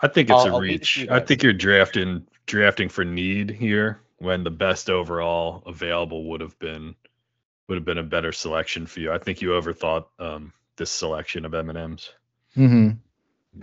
I 0.00 0.06
think 0.08 0.30
it's 0.30 0.38
I'll- 0.38 0.46
a 0.46 0.54
I'll 0.54 0.60
leave 0.60 0.80
it 0.80 0.84
to 0.84 1.00
reach. 1.00 1.10
I 1.10 1.20
think 1.20 1.42
you're 1.42 1.52
drafting 1.52 2.26
drafting 2.46 2.88
for 2.88 3.04
need 3.04 3.50
here 3.50 4.00
when 4.18 4.44
the 4.44 4.50
best 4.50 4.88
overall 4.88 5.62
available 5.66 6.24
would 6.30 6.40
have 6.40 6.56
been 6.60 6.94
would 7.68 7.74
have 7.74 7.84
been 7.84 7.98
a 7.98 8.02
better 8.04 8.32
selection 8.32 8.86
for 8.86 9.00
you. 9.00 9.12
I 9.12 9.18
think 9.18 9.42
you 9.42 9.48
overthought 9.50 10.06
um, 10.18 10.52
this 10.76 10.90
selection 10.90 11.44
of 11.44 11.54
M 11.54 11.68
and 11.70 11.78
M's. 11.78 12.10
Mm-hmm. 12.56 12.90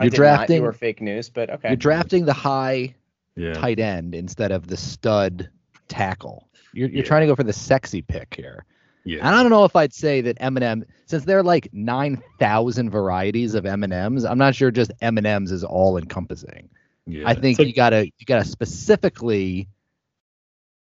You're 0.01 0.09
did 0.09 0.13
drafting. 0.13 0.55
not. 0.57 0.59
You 0.59 0.63
were 0.63 0.73
fake 0.73 1.01
news, 1.01 1.29
but 1.29 1.49
okay. 1.49 1.69
You're 1.69 1.77
drafting 1.77 2.25
the 2.25 2.33
high 2.33 2.93
Yeah, 3.35 3.53
tight 3.53 3.79
end 3.79 4.15
instead 4.15 4.51
of 4.51 4.67
the 4.67 4.77
stud 4.77 5.49
tackle. 5.87 6.47
You're, 6.73 6.89
you're 6.89 6.97
Yeah. 6.99 7.03
trying 7.03 7.21
to 7.21 7.27
go 7.27 7.35
for 7.35 7.43
the 7.43 7.53
sexy 7.53 8.01
pick 8.01 8.33
here. 8.35 8.65
yeah. 9.03 9.19
And 9.19 9.35
I 9.35 9.41
don't 9.41 9.51
know 9.51 9.65
if 9.65 9.75
I'd 9.75 9.93
say 9.93 10.21
that 10.21 10.37
M&M, 10.39 10.83
since 11.05 11.25
there 11.25 11.37
are 11.39 11.43
like 11.43 11.69
9,000 11.73 12.89
varieties 12.89 13.53
of 13.55 13.65
M&Ms, 13.65 14.25
I'm 14.25 14.37
not 14.37 14.55
sure 14.55 14.71
just 14.71 14.91
M&Ms 15.01 15.51
is 15.51 15.63
all 15.63 15.97
encompassing. 15.97 16.69
yeah. 17.05 17.23
I 17.27 17.33
think 17.35 17.59
like- 17.59 17.67
you 17.67 17.73
gotta 17.73 18.05
you 18.05 18.25
gotta 18.25 18.45
specifically 18.45 19.67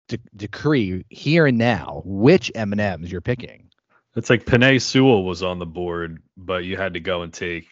de- 0.08 0.18
decree 0.36 1.04
here 1.10 1.46
and 1.46 1.58
now 1.58 2.02
which 2.04 2.52
M&Ms 2.54 3.10
you're 3.10 3.20
picking. 3.20 3.70
It's 4.14 4.30
like 4.30 4.44
Penei 4.46 4.80
Sewell 4.80 5.24
was 5.24 5.42
on 5.42 5.58
the 5.58 5.66
board, 5.66 6.22
but 6.36 6.64
you 6.64 6.76
had 6.76 6.94
to 6.94 7.00
go 7.00 7.22
and 7.22 7.32
take 7.32 7.68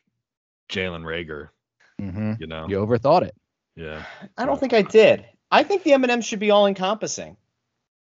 Jalen 0.68 1.02
Reagor. 1.04 1.49
Mm-hmm. 2.00 2.33
You 2.40 2.47
know, 2.47 2.66
You 2.68 2.78
overthought 2.78 3.23
it. 3.23 3.35
Yeah. 3.76 4.04
I 4.37 4.47
don't 4.47 4.59
think 4.59 4.73
I 4.73 4.83
did. 4.83 5.25
I 5.50 5.62
think 5.62 5.83
the 5.83 5.93
M 5.93 6.02
and 6.04 6.11
M's 6.11 6.25
should 6.25 6.40
be 6.40 6.50
all 6.50 6.66
encompassing. 6.66 7.37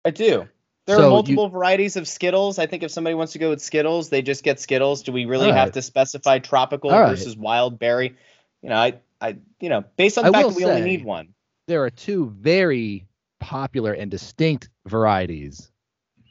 I 0.05 0.11
do. 0.11 0.47
There 0.87 0.97
So 0.97 1.01
are 1.03 1.05
you- 1.05 1.09
multiple 1.11 1.49
varieties 1.49 1.95
of 1.95 2.07
Skittles. 2.07 2.57
I 2.59 2.65
think 2.65 2.83
if 2.83 2.91
somebody 2.91 3.13
wants 3.13 3.33
to 3.33 3.39
go 3.39 3.49
with 3.49 3.61
Skittles, 3.61 4.09
they 4.09 4.21
just 4.21 4.43
get 4.43 4.59
Skittles. 4.59 5.03
Do 5.03 5.11
we 5.11 5.25
really 5.25 5.47
All 5.49 5.53
have 5.55 5.73
to 5.73 5.81
specify 5.81 6.39
tropical 6.39 6.91
All 6.91 6.99
right. 7.01 7.09
versus 7.09 7.37
wild 7.37 7.77
berry? 7.77 8.15
You 8.61 8.69
know, 8.69 8.75
I, 8.75 8.93
I, 9.19 9.37
you 9.59 9.69
know, 9.69 9.83
based 9.97 10.17
on 10.17 10.23
the 10.25 10.29
I 10.29 10.33
fact 10.41 10.49
that 10.49 10.55
we 10.55 10.65
only 10.65 10.81
need 10.81 11.03
one. 11.05 11.33
There 11.67 11.83
are 11.83 11.89
two 11.91 12.29
very 12.31 13.05
popular 13.39 13.93
and 13.93 14.09
distinct 14.09 14.69
varieties 14.87 15.71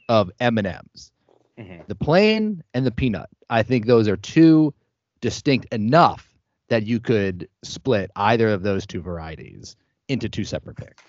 of 0.09 0.31
M&Ms. 0.39 1.11
Mhm. 1.57 1.87
The 1.87 1.95
plain 1.95 2.63
and 2.73 2.85
the 2.85 2.91
peanut. 2.91 3.29
I 3.49 3.63
think 3.63 3.85
those 3.85 4.07
are 4.07 4.17
two 4.17 4.73
distinct 5.21 5.73
enough 5.73 6.30
that 6.71 6.83
you 6.83 7.01
could 7.01 7.49
split 7.63 8.11
either 8.15 8.47
of 8.49 8.63
those 8.63 8.85
two 8.85 9.01
varieties 9.01 9.75
into 10.07 10.29
two 10.29 10.45
separate 10.45 10.77
picks. 10.77 11.03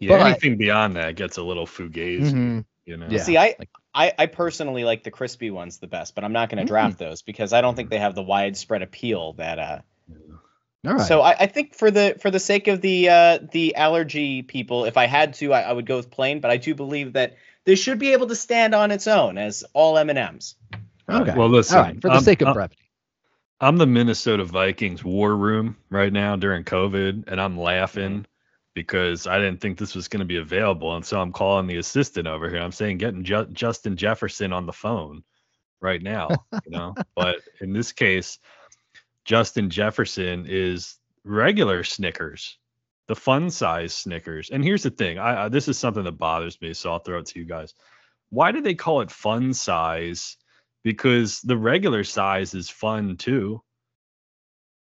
Yeah, 0.00 0.18
But- 0.18 0.26
anything 0.26 0.56
beyond 0.56 0.96
that 0.96 1.14
gets 1.14 1.36
a 1.38 1.42
little 1.42 1.66
fugazi. 1.66 2.32
Mhm. 2.32 2.64
You 2.84 2.96
know, 2.96 3.06
Yeah. 3.08 3.22
See, 3.22 3.38
I, 3.38 3.54
I, 3.94 4.12
I 4.18 4.26
personally 4.26 4.82
like 4.82 5.04
the 5.04 5.12
crispy 5.12 5.50
ones 5.52 5.78
the 5.78 5.86
best, 5.86 6.16
but 6.16 6.24
I'm 6.24 6.32
not 6.32 6.48
going 6.50 6.58
to 6.58 6.64
Mm. 6.64 6.74
draft 6.74 6.98
those 6.98 7.22
because 7.22 7.52
I 7.52 7.60
don't 7.60 7.76
think 7.76 7.90
they 7.90 7.98
have 7.98 8.14
the 8.16 8.22
widespread 8.24 8.82
appeal 8.82 9.34
that. 9.34 9.58
Uh, 9.60 9.78
All 10.86 10.94
right. 10.94 11.00
So 11.06 11.22
I, 11.22 11.30
I 11.40 11.46
think 11.46 11.74
for 11.74 11.90
the 11.92 12.16
for 12.20 12.30
the 12.30 12.40
sake 12.40 12.66
of 12.68 12.80
the 12.82 13.08
uh, 13.08 13.38
the 13.52 13.74
allergy 13.76 14.42
people, 14.42 14.84
if 14.84 14.96
I 14.98 15.06
had 15.06 15.34
to, 15.34 15.52
I, 15.54 15.62
I 15.62 15.72
would 15.72 15.86
go 15.86 15.96
with 15.96 16.10
plain. 16.10 16.40
But 16.40 16.50
I 16.50 16.56
do 16.58 16.74
believe 16.74 17.14
that 17.14 17.36
this 17.64 17.78
should 17.80 17.98
be 17.98 18.12
able 18.12 18.26
to 18.26 18.34
stand 18.36 18.74
on 18.74 18.90
its 18.90 19.06
own 19.06 19.38
as 19.38 19.64
all 19.72 19.96
M 19.96 20.10
and 20.10 20.18
M's. 20.18 20.56
okay. 21.08 21.32
Well, 21.34 21.48
listen. 21.48 21.78
All 21.78 21.84
right. 21.84 21.94
For 22.02 22.08
the 22.08 22.14
I'm- 22.14 22.22
sake 22.24 22.42
of 22.42 22.48
I'm- 22.48 22.54
brevity. 22.54 22.80
I'm 23.60 23.76
the 23.76 23.86
Minnesota 23.86 24.44
Vikings 24.44 25.04
war 25.04 25.36
room 25.36 25.76
right 25.90 26.12
now 26.12 26.36
during 26.36 26.64
COVID, 26.64 27.24
and 27.28 27.40
I'm 27.40 27.56
laughing 27.56 28.10
mm-hmm. 28.10 28.22
because 28.74 29.26
I 29.26 29.38
didn't 29.38 29.60
think 29.60 29.78
this 29.78 29.94
was 29.94 30.08
going 30.08 30.20
to 30.20 30.26
be 30.26 30.38
available, 30.38 30.94
and 30.96 31.04
so 31.04 31.20
I'm 31.20 31.32
calling 31.32 31.66
the 31.66 31.76
assistant 31.76 32.26
over 32.26 32.50
here. 32.50 32.60
I'm 32.60 32.72
saying 32.72 32.98
getting 32.98 33.22
Ju- 33.22 33.48
Justin 33.52 33.96
Jefferson 33.96 34.52
on 34.52 34.66
the 34.66 34.72
phone 34.72 35.22
right 35.80 36.02
now, 36.02 36.28
you 36.64 36.70
know. 36.70 36.94
but 37.14 37.36
in 37.60 37.72
this 37.72 37.92
case, 37.92 38.38
Justin 39.24 39.70
Jefferson 39.70 40.46
is 40.48 40.98
regular 41.22 41.84
Snickers, 41.84 42.58
the 43.06 43.16
fun 43.16 43.50
size 43.50 43.94
Snickers. 43.94 44.50
And 44.50 44.64
here's 44.64 44.82
the 44.82 44.90
thing: 44.90 45.18
I, 45.18 45.44
I 45.44 45.48
this 45.48 45.68
is 45.68 45.78
something 45.78 46.04
that 46.04 46.18
bothers 46.18 46.60
me, 46.60 46.74
so 46.74 46.90
I'll 46.90 46.98
throw 46.98 47.20
it 47.20 47.26
to 47.26 47.38
you 47.38 47.44
guys. 47.44 47.72
Why 48.30 48.50
do 48.50 48.60
they 48.60 48.74
call 48.74 49.00
it 49.00 49.12
fun 49.12 49.54
size? 49.54 50.36
Because 50.84 51.40
the 51.40 51.56
regular 51.56 52.04
size 52.04 52.54
is 52.54 52.68
fun 52.70 53.16
too. 53.16 53.62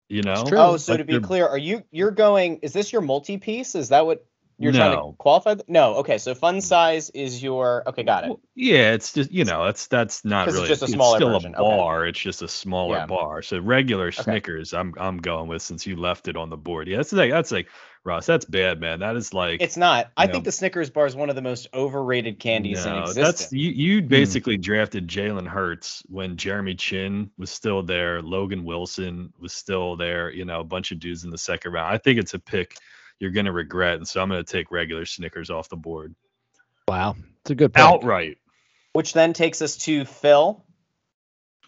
You 0.09 0.21
know. 0.21 0.43
true. 0.45 0.59
Oh, 0.59 0.77
so 0.77 0.93
Like 0.93 0.99
to 0.99 1.05
be 1.05 1.19
clear, 1.19 1.47
are 1.47 1.57
you 1.57 1.83
you're 1.89 2.11
going? 2.11 2.57
Is 2.57 2.73
this 2.73 2.91
your 2.91 3.01
multi 3.01 3.37
piece? 3.37 3.73
Is 3.73 3.89
that 3.89 4.05
what 4.05 4.25
you're 4.57 4.71
trying 4.71 4.91
No. 4.91 5.11
to 5.11 5.17
qualify? 5.17 5.55
th- 5.55 5.67
No. 5.67 5.95
Okay. 5.95 6.17
So 6.17 6.35
fun 6.35 6.57
mm. 6.57 6.63
size 6.63 7.09
is 7.11 7.41
your. 7.41 7.83
Okay, 7.87 8.03
got 8.03 8.23
it. 8.25 8.29
Well, 8.29 8.39
yeah, 8.55 8.93
it's 8.93 9.13
just 9.13 9.31
you 9.31 9.45
know, 9.45 9.65
that's 9.65 9.87
that's 9.87 10.23
not 10.23 10.45
'Cause 10.45 10.55
it's 10.55 10.61
really. 10.61 10.69
just 10.69 10.83
a 10.83 10.87
smaller 10.87 11.17
still 11.17 11.29
version, 11.33 11.55
a 11.55 11.63
okay. 11.63 11.77
bar. 11.77 12.05
It's 12.05 12.19
just 12.19 12.41
a 12.41 12.47
smaller 12.47 12.97
Yeah. 12.97 13.05
bar. 13.05 13.41
So 13.41 13.59
regular 13.59 14.11
Snickers, 14.11 14.73
I'm 14.73 14.93
I'm 14.97 15.17
going 15.17 15.47
with 15.47 15.61
since 15.61 15.85
you 15.87 15.95
left 15.95 16.27
it 16.27 16.37
on 16.37 16.49
the 16.49 16.57
board. 16.57 16.87
Yeah, 16.87 16.97
that's 16.97 17.13
like 17.13 17.31
that's 17.31 17.51
like 17.51 17.67
Ross. 18.05 18.25
That's 18.25 18.45
bad, 18.45 18.81
man. 18.81 18.99
That 18.99 19.15
is 19.15 19.33
like 19.33 19.61
It's 19.61 19.77
not. 19.77 20.11
I 20.17 20.25
No. 20.25 20.33
think 20.33 20.43
the 20.43 20.51
Snickers 20.51 20.89
bar 20.89 21.05
is 21.05 21.15
one 21.15 21.29
of 21.29 21.35
the 21.35 21.41
most 21.41 21.67
overrated 21.73 22.37
candies 22.37 22.85
in 22.85 22.91
no, 22.91 23.01
existence. 23.03 23.39
that's 23.39 23.53
you. 23.53 23.71
You 23.71 24.01
hmm. 24.01 24.07
basically 24.07 24.57
drafted 24.57 25.07
Jalen 25.07 25.47
Hurts 25.47 26.03
when 26.09 26.35
Jeremy 26.35 26.75
Chinn 26.75 27.31
was 27.37 27.49
still 27.49 27.81
there. 27.81 28.21
Logan 28.21 28.65
Wilson 28.65 29.31
was 29.39 29.53
still 29.53 29.95
there. 29.95 30.29
You 30.31 30.45
know, 30.45 30.59
a 30.59 30.65
bunch 30.65 30.91
of 30.91 30.99
dudes 30.99 31.23
in 31.23 31.29
the 31.29 31.37
second 31.37 31.71
round. 31.71 31.93
I 31.93 31.97
think 31.97 32.19
it's 32.19 32.33
a 32.33 32.39
pick 32.39 32.75
you're 33.19 33.31
gonna 33.31 33.51
regret, 33.51 33.95
and 33.95 34.07
so 34.07 34.21
I'm 34.21 34.29
gonna 34.29 34.43
take 34.43 34.71
regular 34.71 35.05
Snickers 35.05 35.49
off 35.49 35.69
the 35.69 35.75
board 35.77 36.15
Wow, 36.87 37.15
it's 37.41 37.51
a 37.51 37.55
good 37.55 37.73
pick. 37.73 37.83
outright. 37.83 38.37
Which 38.93 39.13
then 39.13 39.33
takes 39.33 39.61
us 39.61 39.77
to 39.77 40.05
Phil. 40.05 40.63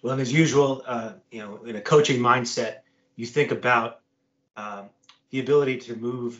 Well, 0.01 0.13
and 0.13 0.21
as 0.21 0.31
usual, 0.31 0.83
uh, 0.85 1.13
you 1.31 1.39
know, 1.39 1.63
in 1.63 1.75
a 1.75 1.81
coaching 1.81 2.19
mindset, 2.19 2.79
you 3.15 3.25
think 3.25 3.51
about 3.51 4.01
um, 4.55 4.89
the 5.31 5.39
ability 5.39 5.77
to 5.77 5.95
move 5.95 6.39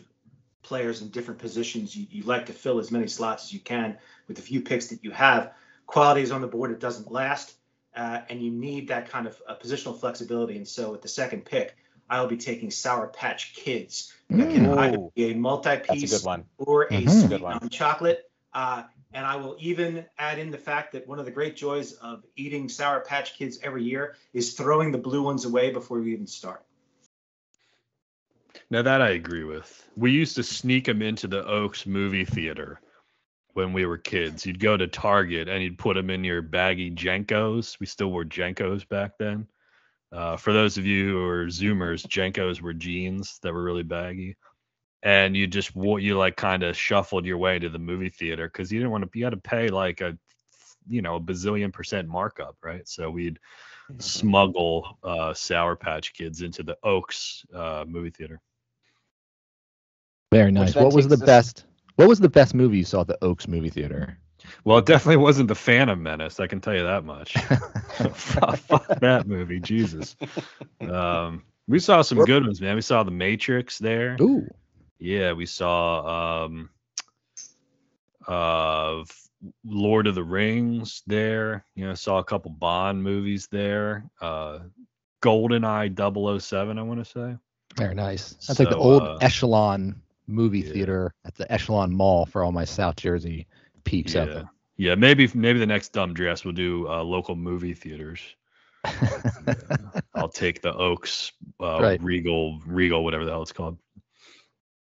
players 0.62 1.02
in 1.02 1.10
different 1.10 1.40
positions. 1.40 1.96
You, 1.96 2.06
you 2.12 2.24
like 2.24 2.48
to 2.48 2.54
fill 2.54 2.80
as 2.80 2.92
many 2.92 3.08
slots 3.08 3.46
as 3.46 3.54
you 3.54 3.60
can 3.60 3.98
with 4.28 4.38
the 4.38 4.44
few 4.44 4.62
picks 4.62 4.88
that 4.88 5.04
you 5.04 5.12
have. 5.12 5.54
Quality 5.88 6.22
is 6.22 6.32
on 6.32 6.42
the 6.42 6.48
board; 6.48 6.72
it 6.72 6.80
doesn't 6.80 7.12
last, 7.12 7.56
uh, 7.96 8.22
and 8.30 8.42
you 8.42 8.52
need 8.52 8.90
that 8.90 9.10
kind 9.10 9.26
of 9.26 9.42
uh, 9.48 9.56
positional 9.56 10.00
flexibility. 10.00 10.58
And 10.58 10.68
so, 10.68 10.92
with 10.92 11.02
the 11.02 11.08
second 11.08 11.46
pick, 11.46 11.76
I 12.10 12.22
will 12.22 12.28
be 12.28 12.38
taking 12.38 12.70
Sour 12.72 13.08
Patch 13.08 13.56
Kids. 13.56 14.14
That 14.30 14.50
can 14.52 14.66
Mm. 14.66 14.78
either 14.78 14.98
be 15.16 15.32
a 15.32 15.36
multi-piece 15.36 16.12
good 16.20 16.26
one. 16.26 16.46
or 16.58 16.84
a 16.84 17.02
Mhm. 17.04 17.10
sweet 17.10 17.30
Good 17.30 17.42
one. 17.42 17.60
on 17.62 17.70
chocolate. 17.70 18.30
Uh, 18.54 18.84
and 19.14 19.26
I 19.26 19.36
will 19.38 19.56
even 19.60 20.06
add 20.18 20.40
in 20.40 20.52
the 20.52 20.58
fact 20.58 20.92
that 20.94 21.08
one 21.08 21.20
of 21.20 21.26
the 21.26 21.32
great 21.32 21.56
joys 21.56 21.94
of 21.94 22.24
eating 22.36 22.70
Sour 22.70 23.02
Patch 23.02 23.38
Kids 23.38 23.60
every 23.64 23.84
year 23.84 24.16
is 24.34 24.54
throwing 24.54 24.92
the 24.92 24.98
blue 24.98 25.22
ones 25.24 25.46
away 25.46 25.72
before 25.72 26.00
we 26.00 26.14
even 26.14 26.28
start. 26.28 26.64
Now 28.70 28.82
that 28.82 29.02
I 29.02 29.10
agree 29.10 29.44
with. 29.44 29.88
We 29.96 30.12
used 30.12 30.36
to 30.36 30.44
sneak 30.44 30.86
them 30.86 31.02
into 31.02 31.28
the 31.28 31.46
Oaks 31.46 31.86
movie 31.86 32.26
theater 32.26 32.80
when 33.54 33.74
we 33.74 33.86
were 33.86 33.98
kids. 33.98 34.46
You'd 34.46 34.60
go 34.60 34.76
to 34.76 34.88
Target 34.88 35.48
and 35.48 35.62
you'd 35.64 35.78
put 35.78 35.96
them 35.96 36.10
in 36.10 36.24
your 36.24 36.42
baggy 36.42 36.90
JNCOs. 36.92 37.80
We 37.80 37.86
still 37.86 38.12
wore 38.12 38.26
JNCOs 38.26 38.88
back 38.88 39.18
then. 39.18 39.48
Uh, 40.16 40.38
for 40.38 40.54
those 40.54 40.78
of 40.78 40.86
you 40.86 41.10
who 41.10 41.26
are 41.26 41.48
Zoomers, 41.48 42.08
JNCOs 42.08 42.62
were 42.62 42.74
jeans 42.74 43.38
that 43.42 43.54
were 43.54 43.64
really 43.64 43.84
baggy, 43.84 44.38
and 45.04 45.36
you 45.36 45.46
just 45.46 45.76
you 45.76 46.18
like 46.18 46.38
kind 46.38 46.64
of 46.64 46.78
shuffled 46.78 47.26
your 47.26 47.38
way 47.38 47.60
to 47.60 47.68
the 47.68 47.80
movie 47.80 48.10
theater 48.10 48.48
because 48.48 48.72
you 48.72 48.80
didn't 48.80 48.92
want 48.92 49.04
to. 49.04 49.20
You 49.20 49.26
had 49.26 49.32
to 49.32 49.38
pay 49.38 49.68
like 49.68 50.00
a, 50.00 50.18
you 50.88 51.02
know, 51.02 51.18
a 51.18 51.20
bazillion 51.20 51.74
percent 51.74 52.08
markup, 52.08 52.56
right? 52.64 52.88
So 52.88 53.12
we'd 53.12 53.40
smuggle 53.98 54.98
uh, 55.04 55.34
Sour 55.34 55.76
Patch 55.76 56.14
Kids 56.14 56.42
into 56.42 56.64
the 56.64 56.78
Oaks 56.82 57.46
uh, 57.54 57.84
movie 57.86 58.10
theater. 58.10 58.40
Very 60.32 60.52
nice. 60.52 60.76
What 60.76 60.94
was 60.94 61.10
the 61.10 61.16
us- 61.16 61.26
best? 61.26 61.66
What 61.98 62.08
was 62.08 62.20
the 62.20 62.30
best 62.30 62.54
movie 62.54 62.78
you 62.78 62.86
saw 62.86 63.02
at 63.02 63.08
the 63.08 63.18
Oaks 63.22 63.50
movie 63.50 63.70
theater? 63.70 64.18
Well, 64.64 64.78
it 64.78 64.86
definitely 64.86 65.18
wasn't 65.18 65.48
the 65.48 65.56
Phantom 65.56 66.02
Menace. 66.02 66.40
I 66.40 66.48
can 66.48 66.62
tell 66.62 66.76
you 66.76 66.84
that 66.84 67.04
much. 67.04 67.34
fuck, 68.14 69.00
that 69.00 69.24
movie, 69.28 69.60
Jesus. 69.60 70.16
Um, 70.82 71.44
we 71.68 71.80
saw 71.80 72.02
some 72.02 72.20
good 72.20 72.46
ones, 72.46 72.62
man. 72.62 72.76
We 72.76 72.82
saw 72.82 73.04
The 73.04 73.12
Matrix 73.12 73.80
there. 73.80 74.18
Ooh, 74.22 74.48
Yeah, 75.00 75.34
we 75.34 75.46
saw 75.46 76.46
um, 76.46 76.70
uh, 78.28 79.04
Lord 79.64 80.08
of 80.08 80.16
the 80.16 80.24
Rings 80.24 81.04
there. 81.08 81.66
You 81.76 81.88
know, 81.88 81.96
saw 81.96 82.20
a 82.20 82.24
couple 82.24 82.52
Bond 82.52 83.02
movies 83.04 83.48
there. 83.52 84.06
Uh, 84.22 84.60
GoldenEye 85.22 86.42
007, 86.42 86.78
I 86.78 86.82
want 86.84 87.04
to 87.04 87.06
say. 87.06 87.36
very 87.78 87.96
nice. 87.96 88.36
That's 88.48 88.60
like 88.60 88.70
the 88.70 88.78
old 88.78 89.02
uh, 89.02 89.18
Echelon 89.22 90.02
movie 90.28 90.60
yeah. 90.60 90.72
theater 90.72 91.14
at 91.26 91.36
the 91.36 91.52
Echelon 91.52 91.92
Mall 91.92 92.26
for 92.26 92.44
all 92.44 92.52
my 92.52 92.66
South 92.66 92.96
Jersey 92.96 93.48
peeps 93.86 94.16
out 94.16 94.28
Yeah, 94.28 94.34
there. 94.34 94.50
yeah. 94.78 94.96
Maybe 94.96 95.30
maybe 95.34 95.60
the 95.60 95.66
next 95.66 95.94
dumb 95.94 96.14
dress 96.14 96.44
we'll 96.44 96.54
do 96.54 96.88
uh, 96.90 97.02
local 97.04 97.36
movie 97.36 97.74
theaters. 97.74 98.20
I'll 100.16 100.30
take 100.30 100.62
the 100.62 100.74
Oaks, 100.74 101.32
uh, 101.62 101.80
Right. 101.82 102.02
Regal, 102.04 102.60
Regal, 102.66 103.04
whatever 103.04 103.26
the 103.26 103.32
hell 103.32 103.42
it's 103.42 103.52
called. 103.52 103.78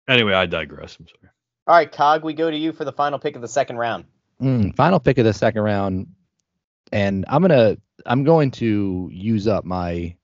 Anyway, 0.08 0.34
I 0.34 0.46
digress. 0.46 0.98
I'm 1.00 1.08
sorry. 1.08 1.32
All 1.68 1.76
right, 1.76 1.92
Cog, 1.92 2.24
we 2.24 2.34
go 2.34 2.50
to 2.50 2.58
you 2.58 2.72
for 2.74 2.84
the 2.86 2.92
final 2.92 3.20
pick 3.20 3.36
of 3.36 3.42
the 3.42 3.48
second 3.48 3.78
round. 3.78 4.06
Mm, 4.42 4.76
final 4.76 5.00
pick 5.00 5.18
of 5.20 5.26
the 5.26 5.34
second 5.34 5.62
round, 5.62 6.08
and 6.92 7.26
I'm 7.28 7.42
gonna 7.42 7.78
I'm 8.06 8.24
going 8.24 8.50
to 8.52 9.10
use 9.14 9.48
up 9.48 9.64
my 9.64 10.16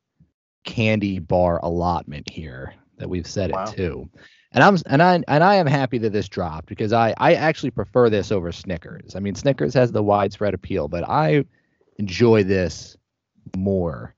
candy 0.63 1.19
bar 1.19 1.59
allotment 1.63 2.29
here 2.29 2.73
that 2.97 3.07
we've 3.09 3.27
set 3.27 3.51
Wow. 3.51 3.65
it 3.65 3.75
to, 3.77 4.09
and 4.51 4.63
I'm 4.63 4.77
and 4.87 5.01
I 5.03 5.23
and 5.27 5.43
I 5.43 5.55
am 5.55 5.67
happy 5.67 5.97
that 5.99 6.13
this 6.13 6.27
dropped 6.29 6.67
because 6.67 6.93
I 6.93 7.13
I 7.17 7.33
actually 7.35 7.71
prefer 7.71 8.09
this 8.09 8.31
over 8.31 8.51
Snickers. 8.51 9.15
I 9.15 9.19
mean 9.19 9.35
Snickers 9.35 9.73
has 9.73 9.91
the 9.91 10.03
widespread 10.03 10.53
appeal, 10.53 10.87
but 10.87 11.07
I 11.07 11.45
enjoy 11.97 12.43
this 12.43 12.97
more, 13.55 14.15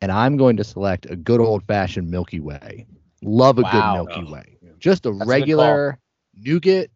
and 0.00 0.12
I'm 0.12 0.36
going 0.36 0.56
to 0.58 0.64
select 0.64 1.06
a 1.10 1.16
good 1.16 1.40
old 1.40 1.64
fashioned 1.64 2.10
Milky 2.10 2.40
Way. 2.40 2.86
Love 3.22 3.58
a 3.58 3.64
Wow. 3.64 3.72
good 3.82 3.86
Milky 3.86 4.24
Oh, 4.24 4.32
Way. 4.32 4.58
Just 4.78 5.06
a 5.06 5.12
a 5.20 5.26
good 5.26 5.52
call. 5.52 5.84
regular 5.84 5.98
nougat, 6.34 6.90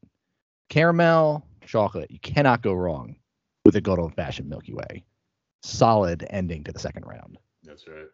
caramel, 0.69 1.47
chocolate. 1.67 2.11
You 2.11 2.19
cannot 2.21 2.63
go 2.63 2.73
wrong 2.75 3.17
with 3.65 3.77
a 3.77 3.81
good 3.81 3.99
old 3.99 4.15
fashioned 4.15 4.49
Milky 4.49 4.75
Way. 4.75 5.05
Solid 5.63 6.27
ending 6.31 6.65
to 6.65 6.73
the 6.73 6.79
second 6.79 7.05
round. 7.07 7.39
That's 7.65 7.87
right. 7.89 8.09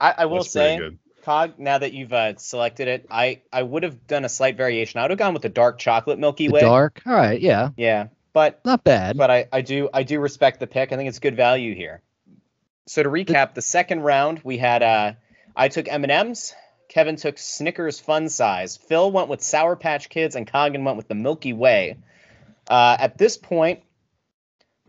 I, 0.00 0.14
I 0.18 0.24
will 0.26 0.44
That's 0.44 0.52
say, 0.52 0.76
good. 0.76 0.98
Cog, 1.22 1.58
now 1.58 1.78
that 1.78 1.92
you've 1.92 2.12
uh, 2.12 2.36
selected 2.36 2.88
it, 2.88 3.06
I, 3.10 3.42
I 3.52 3.62
would 3.62 3.82
have 3.82 4.06
done 4.06 4.24
a 4.24 4.28
slight 4.28 4.56
variation. 4.56 4.98
I 5.00 5.04
would 5.04 5.10
have 5.10 5.18
gone 5.18 5.32
with 5.34 5.42
the 5.42 5.48
dark 5.48 5.78
chocolate 5.78 6.18
Milky 6.18 6.46
The 6.48 6.54
Way. 6.54 6.60
dark. 6.60 7.02
All 7.06 7.12
right, 7.12 7.40
yeah. 7.40 7.70
Yeah, 7.76 8.08
but 8.32 8.64
Not 8.64 8.84
bad. 8.84 9.16
but 9.16 9.30
I, 9.30 9.46
I 9.52 9.60
do 9.60 9.88
I 9.92 10.02
do 10.02 10.20
respect 10.20 10.60
the 10.60 10.66
pick. 10.66 10.92
I 10.92 10.96
think 10.96 11.08
it's 11.08 11.18
good 11.18 11.36
value 11.36 11.74
here. 11.74 12.00
So 12.86 13.02
to 13.02 13.08
recap, 13.08 13.54
the 13.54 13.62
second 13.62 14.00
round 14.00 14.40
we 14.44 14.58
had 14.58 14.82
uh 14.82 15.12
I 15.56 15.68
took 15.68 15.88
M 15.88 16.02
and 16.04 16.12
M's, 16.12 16.54
Kevin 16.88 17.16
took 17.16 17.38
Snickers 17.38 18.00
Fun 18.00 18.28
Size, 18.28 18.76
Phil 18.76 19.10
went 19.12 19.28
with 19.28 19.42
Sour 19.42 19.76
Patch 19.76 20.08
Kids, 20.08 20.36
and 20.36 20.46
Coggin 20.46 20.84
went 20.84 20.96
with 20.96 21.08
the 21.08 21.14
Milky 21.14 21.52
Way. 21.52 21.98
Uh, 22.68 22.96
at 22.98 23.18
this 23.18 23.36
point, 23.36 23.80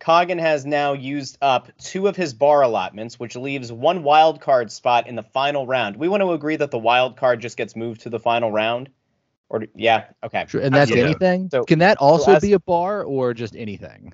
Coggin 0.01 0.39
has 0.39 0.65
now 0.65 0.93
used 0.93 1.38
up 1.43 1.70
two 1.77 2.08
of 2.08 2.15
his 2.15 2.34
bar 2.34 2.63
allotments, 2.63 3.20
which 3.20 3.36
leaves 3.36 3.72
one 3.72 4.01
wild 4.01 4.41
card 4.41 4.72
spot 4.72 5.05
in 5.08 5.15
the 5.15 5.22
final 5.22 5.67
round. 5.67 5.96
We 5.96 6.10
want 6.10 6.22
to 6.22 6.31
agree 6.31 6.55
that 6.55 6.72
the 6.72 6.79
wild 6.79 7.17
card 7.17 7.39
just 7.39 7.55
gets 7.55 7.75
moved 7.75 8.01
to 8.01 8.10
the 8.10 8.20
final 8.20 8.51
round, 8.51 8.89
or 9.48 9.60
do- 9.60 9.67
yeah, 9.75 10.05
okay. 10.24 10.46
Sure, 10.48 10.60
and 10.60 10.74
that's 10.74 10.89
Yeah. 10.89 11.03
anything. 11.03 11.50
So- 11.51 11.65
Can 11.65 11.79
that 11.79 11.98
also 12.00 12.34
as- 12.34 12.41
be 12.41 12.53
a 12.53 12.60
bar 12.60 13.03
or 13.03 13.36
just 13.36 13.55
anything? 13.55 14.12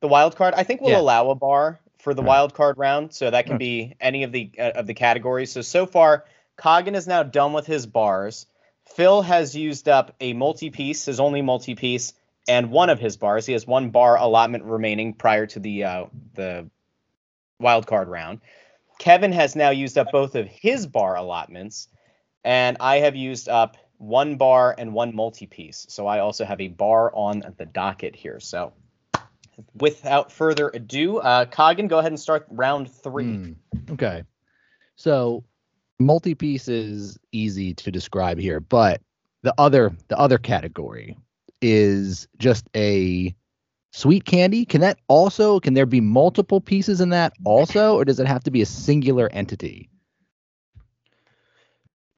The 0.00 0.06
wild 0.08 0.36
card, 0.36 0.54
I 0.56 0.62
think 0.62 0.80
we'll 0.80 0.90
Yeah. 0.92 1.00
allow 1.00 1.30
a 1.30 1.34
bar 1.34 1.80
for 1.98 2.14
the 2.14 2.22
Right. 2.22 2.28
wild 2.28 2.54
card 2.54 2.78
round, 2.78 3.12
so 3.12 3.28
that 3.28 3.44
can 3.46 3.54
Right. 3.54 3.58
be 3.58 3.94
any 4.00 4.22
of 4.22 4.30
the 4.30 4.52
uh, 4.56 4.70
of 4.76 4.86
the 4.86 4.94
categories. 4.94 5.50
So 5.50 5.62
so 5.62 5.84
far, 5.84 6.26
Coggin 6.56 6.94
is 6.94 7.08
now 7.08 7.24
done 7.24 7.52
with 7.52 7.66
his 7.66 7.86
bars. 7.86 8.46
Phil 8.94 9.22
has 9.22 9.56
used 9.56 9.88
up 9.88 10.14
a 10.20 10.32
multi-piece, 10.34 11.06
his 11.06 11.18
only 11.18 11.42
multi-piece, 11.42 12.12
and 12.48 12.70
one 12.70 12.90
of 12.90 12.98
his 12.98 13.16
bars. 13.16 13.46
He 13.46 13.52
has 13.52 13.66
one 13.66 13.90
bar 13.90 14.16
allotment 14.18 14.64
remaining 14.64 15.14
prior 15.14 15.46
to 15.46 15.60
the 15.60 15.84
uh, 15.84 16.04
the 16.34 16.68
wild 17.60 17.86
card 17.86 18.08
round. 18.08 18.40
Kevin 18.98 19.32
has 19.32 19.56
now 19.56 19.70
used 19.70 19.98
up 19.98 20.08
both 20.12 20.34
of 20.34 20.46
his 20.46 20.86
bar 20.86 21.16
allotments, 21.16 21.88
and 22.44 22.76
I 22.80 22.98
have 22.98 23.16
used 23.16 23.48
up 23.48 23.76
one 23.98 24.36
bar 24.36 24.74
and 24.76 24.92
one 24.92 25.14
multi-piece. 25.14 25.86
So 25.88 26.06
I 26.06 26.20
also 26.20 26.44
have 26.44 26.60
a 26.60 26.68
bar 26.68 27.14
on 27.14 27.42
the 27.56 27.66
docket 27.66 28.14
here. 28.14 28.38
So 28.40 28.72
without 29.74 30.30
further 30.30 30.70
ado, 30.74 31.18
uh, 31.18 31.46
Coggin, 31.46 31.88
go 31.88 31.98
ahead 31.98 32.12
and 32.12 32.20
start 32.20 32.46
round 32.50 32.90
three. 32.90 33.24
Mm, 33.24 33.56
okay. 33.90 34.24
So 34.96 35.44
multi-piece 35.98 36.68
is 36.68 37.18
easy 37.32 37.74
to 37.74 37.90
describe 37.90 38.38
here, 38.38 38.60
but 38.60 39.00
the 39.42 39.54
other 39.58 39.92
the 40.08 40.18
other 40.18 40.38
category 40.38 41.16
is 41.64 42.28
just 42.38 42.68
a 42.76 43.34
sweet 43.92 44.24
candy. 44.26 44.66
Can 44.66 44.82
that 44.82 44.98
also 45.08 45.58
can 45.60 45.72
there 45.72 45.86
be 45.86 46.00
multiple 46.00 46.60
pieces 46.60 47.00
in 47.00 47.08
that 47.10 47.32
also, 47.44 47.96
or 47.96 48.04
does 48.04 48.20
it 48.20 48.26
have 48.26 48.44
to 48.44 48.50
be 48.50 48.60
a 48.60 48.66
singular 48.66 49.28
entity? 49.32 49.88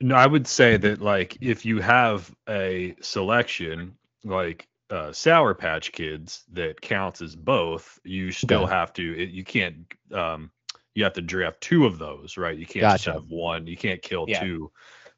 No, 0.01 0.15
I 0.17 0.27
would 0.27 0.47
say 0.47 0.77
that 0.77 1.01
like 1.01 1.39
if 1.41 1.65
you 1.65 1.81
have 1.81 2.35
a 2.49 2.97
selection 3.01 3.97
like 4.25 4.67
uh, 4.91 5.13
Sour 5.13 5.55
Patch 5.55 5.93
Kids 5.93 6.45
that 6.53 6.81
counts 6.81 7.23
as 7.23 7.35
both, 7.35 7.99
you 8.05 8.31
still 8.33 8.65
Okay. 8.65 8.73
have 8.73 8.93
to. 8.95 9.19
It, 9.23 9.31
you 9.31 9.45
can't. 9.45 9.77
Um, 10.13 10.51
you 10.95 11.05
have 11.05 11.13
to 11.15 11.23
draft 11.23 11.61
two 11.61 11.87
of 11.87 11.99
those, 11.99 12.37
right? 12.37 12.57
You 12.57 12.67
can't 12.67 12.83
just 12.85 13.05
Gotcha. 13.05 13.13
have 13.21 13.31
one. 13.31 13.67
You 13.67 13.77
can't 13.77 14.01
kill 14.03 14.25
Yeah. 14.29 14.41
two 14.41 14.71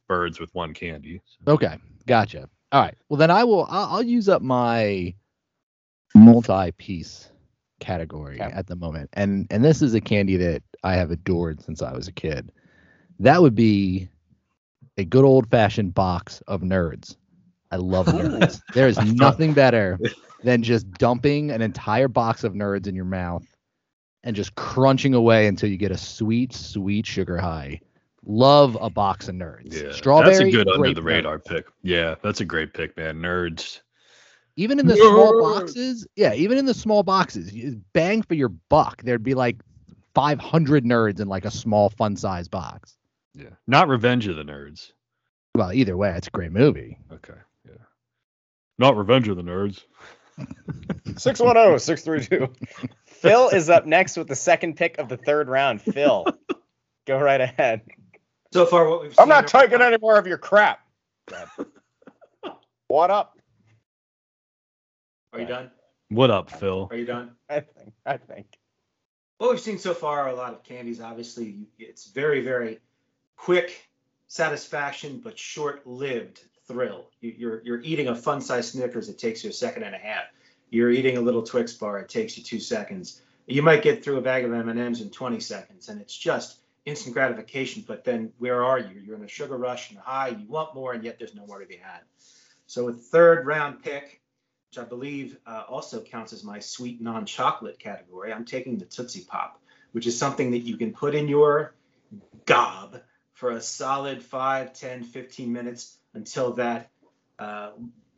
birds 0.09 0.41
with 0.41 0.53
one 0.55 0.75
candy. 0.75 1.21
So- 1.25 1.53
Okay, 1.53 1.77
gotcha. 2.07 2.49
All 2.73 2.81
right. 2.83 2.95
Well, 3.09 3.19
then 3.19 3.31
I 3.31 3.45
will. 3.45 3.67
I'll, 3.71 3.97
I'll 3.97 4.03
use 4.03 4.29
up 4.29 4.43
my 4.43 5.15
multi-piece 6.15 7.31
category 7.81 8.41
Okay. 8.41 8.51
at 8.53 8.67
the 8.67 8.77
moment, 8.77 9.11
and 9.15 9.47
and 9.51 9.65
this 9.65 9.83
is 9.83 9.95
a 9.95 10.01
candy 10.01 10.37
that 10.37 10.63
I 10.83 10.95
have 10.95 11.11
adored 11.11 11.63
since 11.63 11.83
I 11.83 11.93
was 11.93 12.09
a 12.09 12.13
kid. 12.13 12.53
That 13.21 13.41
would 13.41 13.55
be 13.55 14.09
a 14.97 15.05
good 15.05 15.25
old-fashioned 15.25 15.95
box 15.95 16.43
of 16.47 16.63
nerds. 16.63 17.17
I 17.71 17.77
love 17.77 18.07
nerds. 18.09 18.61
There 18.75 18.89
is 18.89 18.99
nothing 19.01 19.55
better 19.55 19.99
than 20.43 20.63
just 20.63 20.91
dumping 20.93 21.51
an 21.51 21.63
entire 21.63 22.09
box 22.09 22.45
of 22.45 22.55
nerds 22.55 22.87
in 22.87 22.95
your 22.95 23.05
mouth 23.05 23.45
and 24.25 24.35
just 24.37 24.55
crunching 24.57 25.15
away 25.15 25.47
until 25.47 25.71
you 25.71 25.77
get 25.77 25.91
a 25.93 25.99
sweet, 25.99 26.53
sweet 26.53 27.07
sugar 27.07 27.39
high. 27.39 27.81
Love 28.31 28.77
a 28.81 28.91
box 28.91 29.29
of 29.29 29.35
nerds. 29.35 29.73
Yeah, 29.83 29.91
Strawberry. 29.93 30.35
That's 30.37 30.45
a 30.45 30.51
good 30.51 30.69
under 30.69 30.79
grape 30.79 30.95
the 30.97 31.01
nerds. 31.01 31.05
radar 31.05 31.39
pick. 31.39 31.67
Yeah, 31.83 32.15
that's 32.23 32.41
a 32.41 32.45
great 32.45 32.75
pick, 32.75 32.95
man. 32.97 33.17
Nerds. 33.23 33.81
even 34.57 34.79
in 34.79 34.87
the 34.87 34.97
small 34.97 35.41
boxes 35.41 36.07
yeah 36.17 36.35
even 36.35 36.59
in 36.59 36.67
the 36.67 36.75
small 36.75 37.03
boxes 37.03 37.53
bang 37.93 38.23
for 38.23 38.35
your 38.35 38.49
buck 38.51 39.01
there'd 39.03 39.23
be 39.23 39.35
like 39.35 39.57
500 40.15 40.85
nerds 40.85 41.21
in 41.21 41.29
like 41.29 41.45
a 41.45 41.51
small 41.51 41.91
fun 41.91 42.17
size 42.17 42.49
box 42.49 42.97
Yeah, 43.35 43.51
not 43.69 43.87
Revenge 43.89 44.27
of 44.27 44.35
the 44.37 44.43
Nerds. 44.43 44.91
well 45.55 45.73
either 45.73 45.97
way 45.97 46.11
it's 46.17 46.27
a 46.27 46.31
great 46.33 46.51
movie 46.53 46.99
Okay, 47.13 47.39
yeah, 47.67 47.77
not 48.79 48.97
Revenge 48.97 49.29
of 49.29 49.37
the 49.37 49.43
Nerds. 49.45 49.85
610 51.17 51.79
632. 51.79 52.53
Phil 53.07 53.49
is 53.51 53.71
up 53.71 53.87
next 53.87 54.17
with 54.17 54.29
the 54.29 54.37
second 54.37 54.77
pick 54.77 54.99
of 54.99 55.09
the 55.09 55.17
third 55.17 55.49
round. 55.49 55.81
Phil, 55.83 56.27
go 57.07 57.19
right 57.19 57.41
ahead. 57.41 57.83
So 58.53 58.65
far, 58.67 58.89
what 58.89 59.03
we've 59.03 59.11
I'm 59.19 59.25
seen 59.25 59.29
not 59.29 59.55
are- 59.55 59.63
taking 59.63 59.83
any 59.83 59.99
more 59.99 60.19
of 60.19 60.27
your 60.27 60.39
crap. 60.39 60.81
what 62.89 63.11
up? 63.11 63.39
Are 65.33 65.41
you 65.41 65.47
done? 65.47 65.71
What 66.09 66.31
up, 66.31 66.51
Phil? 66.51 66.89
Are 66.91 66.97
you 66.97 67.05
done? 67.05 67.33
I 67.51 67.61
think. 67.61 67.93
I 68.07 68.17
think. 68.17 68.47
What 69.37 69.51
we've 69.51 69.61
seen 69.61 69.79
so 69.79 69.93
far 69.93 70.21
are 70.21 70.29
a 70.31 70.35
lot 70.35 70.55
of 70.55 70.65
candies. 70.65 71.01
Obviously, 71.01 71.67
it's 71.79 72.07
very, 72.11 72.41
very 72.41 72.79
quick 73.37 73.87
satisfaction, 74.27 75.21
but 75.23 75.39
short-lived 75.39 76.41
thrill. 76.67 77.11
You- 77.21 77.35
You're 77.37 77.63
you're 77.65 77.81
eating 77.83 78.09
a 78.09 78.15
fun-sized 78.17 78.73
Snickers. 78.73 79.11
It 79.11 79.19
takes 79.19 79.45
you 79.45 79.51
a 79.51 79.53
second 79.53 79.83
and 79.83 79.95
a 79.95 79.99
half. 79.99 80.25
You're 80.71 80.91
eating 80.91 81.19
a 81.19 81.21
little 81.21 81.43
Twix 81.43 81.75
bar. 81.75 81.99
It 81.99 82.09
takes 82.09 82.37
you 82.39 82.43
two 82.43 82.61
seconds. 82.61 83.21
You 83.47 83.63
might 83.63 83.83
get 83.83 84.03
through 84.05 84.17
a 84.19 84.23
bag 84.23 84.45
of 84.45 84.53
M&Ms 84.53 85.01
in 85.01 85.11
20 85.11 85.41
seconds, 85.41 85.89
and 85.89 86.01
it's 86.01 86.17
just 86.17 86.59
instant 86.89 87.15
gratification. 87.15 87.85
But 87.87 88.05
then, 88.05 88.33
where 88.39 88.65
are 88.65 88.79
you? 88.79 89.01
You're 89.05 89.17
in 89.17 89.25
a 89.25 89.29
sugar 89.29 89.57
rush 89.57 89.91
and 89.91 89.99
high. 89.99 90.29
You 90.29 90.47
want 90.49 90.75
more, 90.75 90.93
and 90.93 91.05
yet 91.05 91.19
there's 91.19 91.35
no 91.35 91.47
more 91.47 91.61
to 91.61 91.67
be 91.67 91.77
had. 91.77 92.01
So, 92.67 92.89
a 92.89 92.93
third 92.93 93.47
round 93.47 93.83
pick, 93.83 94.21
which 94.71 94.79
I 94.79 94.89
believe 94.89 95.39
uh, 95.47 95.65
also 95.69 96.01
counts 96.01 96.33
as 96.33 96.45
my 96.45 96.59
sweet 96.59 97.01
non-chocolate 97.01 97.79
category. 97.79 98.33
I'm 98.33 98.45
taking 98.45 98.79
the 98.79 98.85
Tootsie 98.85 99.25
Pop, 99.29 99.61
which 99.93 100.07
is 100.07 100.19
something 100.19 100.51
that 100.53 100.61
you 100.61 100.77
can 100.77 100.93
put 100.93 101.15
in 101.15 101.29
your 101.29 101.75
gob 102.47 103.01
for 103.35 103.53
a 103.53 103.61
solid 103.61 104.23
5, 104.23 104.73
10, 104.73 105.05
15 105.05 105.53
minutes 105.53 105.99
until 106.15 106.55
that 106.55 106.91
uh, 107.39 107.71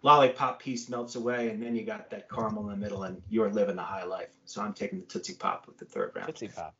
lollipop 0.02 0.60
piece 0.60 0.88
melts 0.88 1.14
away, 1.14 1.50
and 1.50 1.62
then 1.62 1.76
you 1.76 1.84
got 1.84 2.10
that 2.10 2.30
caramel 2.30 2.70
in 2.70 2.70
the 2.70 2.76
middle, 2.76 3.02
and 3.02 3.20
you're 3.28 3.50
living 3.50 3.76
the 3.76 3.82
high 3.82 4.04
life. 4.04 4.28
So 4.46 4.62
I'm 4.62 4.72
taking 4.72 5.00
the 5.00 5.06
Tootsie 5.06 5.34
Pop 5.34 5.66
with 5.66 5.78
the 5.78 5.84
third 5.84 6.12
round. 6.14 6.28
Tootsie 6.28 6.48
Pop. 6.48 6.74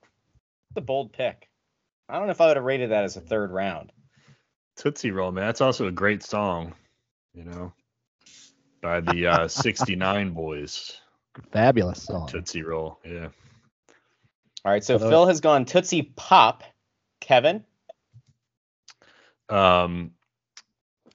The 0.75 0.81
bold 0.81 1.13
pick. 1.13 1.50
I 2.11 2.19
don't 2.19 2.27
know 2.27 2.33
if 2.33 2.41
I 2.41 2.49
would 2.49 2.57
have 2.57 2.65
rated 2.65 2.91
that 2.91 3.05
as 3.05 3.17
a 3.17 3.21
third 3.21 3.51
round. 3.51 3.93
Tootsie 4.77 5.11
Roll, 5.11 5.31
man. 5.33 5.47
That's 5.47 5.61
also 5.61 5.87
a 5.87 5.93
great 5.93 6.23
song, 6.23 6.75
you 7.35 7.45
know, 7.45 7.73
by 8.83 9.01
the 9.01 9.27
uh, 9.27 9.49
69 9.49 10.35
Boyz. 10.35 10.93
fabulous 11.53 12.03
song 12.03 12.27
Tootsie 12.29 12.63
Roll, 12.63 12.99
yeah. 13.05 13.29
All 14.65 14.73
right, 14.73 14.83
so 14.85 14.95
Although- 14.95 15.11
Phil 15.11 15.27
has 15.27 15.41
gone 15.41 15.65
Tootsie 15.65 16.03
Pop. 16.17 16.65
Kevin, 17.21 17.65
Um, 19.51 20.13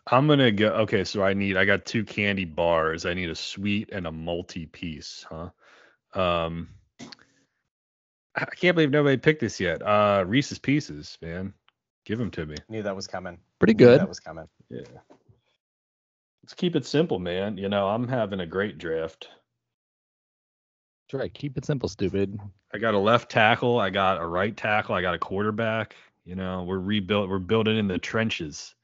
I'm 0.08 0.28
gonna 0.28 0.52
go. 0.52 0.68
Okay, 0.82 1.04
so 1.04 1.24
I 1.24 1.34
need. 1.34 1.58
I 1.58 1.66
got 1.66 1.86
two 1.86 2.04
candy 2.06 2.46
bars. 2.46 3.06
I 3.08 3.16
need 3.16 3.30
a 3.32 3.36
sweet 3.36 3.90
and 3.92 4.06
a 4.06 4.12
multi 4.12 4.68
piece, 4.68 5.26
huh? 5.28 5.50
Um, 6.20 6.70
I 8.36 8.46
can't 8.46 8.76
believe 8.76 8.92
nobody 8.92 9.18
picked 9.18 9.42
this 9.42 9.60
yet. 9.60 9.82
Uh, 9.82 10.24
Reese's 10.28 10.60
Pieces, 10.60 11.18
man, 11.22 11.54
give 12.06 12.20
them 12.20 12.32
to 12.32 12.46
me. 12.46 12.56
knew 12.70 12.84
that 12.84 12.96
was 12.96 13.08
coming. 13.08 13.38
pretty 13.60 13.74
Knew 13.74 13.86
good 13.86 14.02
That 14.02 14.10
was 14.10 14.20
coming. 14.20 14.48
Yeah. 14.70 14.82
Let's 16.44 16.54
keep 16.54 16.76
it 16.76 16.86
simple, 16.86 17.18
man. 17.18 17.58
You 17.58 17.70
know, 17.70 17.88
I'm 17.88 18.08
having 18.08 18.42
a 18.42 18.46
great 18.46 18.78
draft. 18.78 19.30
that's 21.08 21.20
right 21.20 21.34
keep 21.34 21.58
it 21.58 21.66
simple 21.66 21.90
stupid 21.90 22.40
I 22.74 22.78
got 22.78 22.94
a 22.94 23.00
left 23.00 23.32
tackle. 23.32 23.80
I 23.80 23.90
got 23.90 24.22
a 24.22 24.26
right 24.28 24.56
tackle. 24.56 24.96
I 24.96 25.02
got 25.02 25.16
a 25.16 25.20
quarterback. 25.20 25.96
You 26.26 26.36
know, 26.36 26.64
we're 26.64 26.80
rebuilt. 26.80 27.30
We're 27.30 27.40
building 27.40 27.78
in 27.78 27.88
the 27.88 27.98
trenches. 27.98 28.76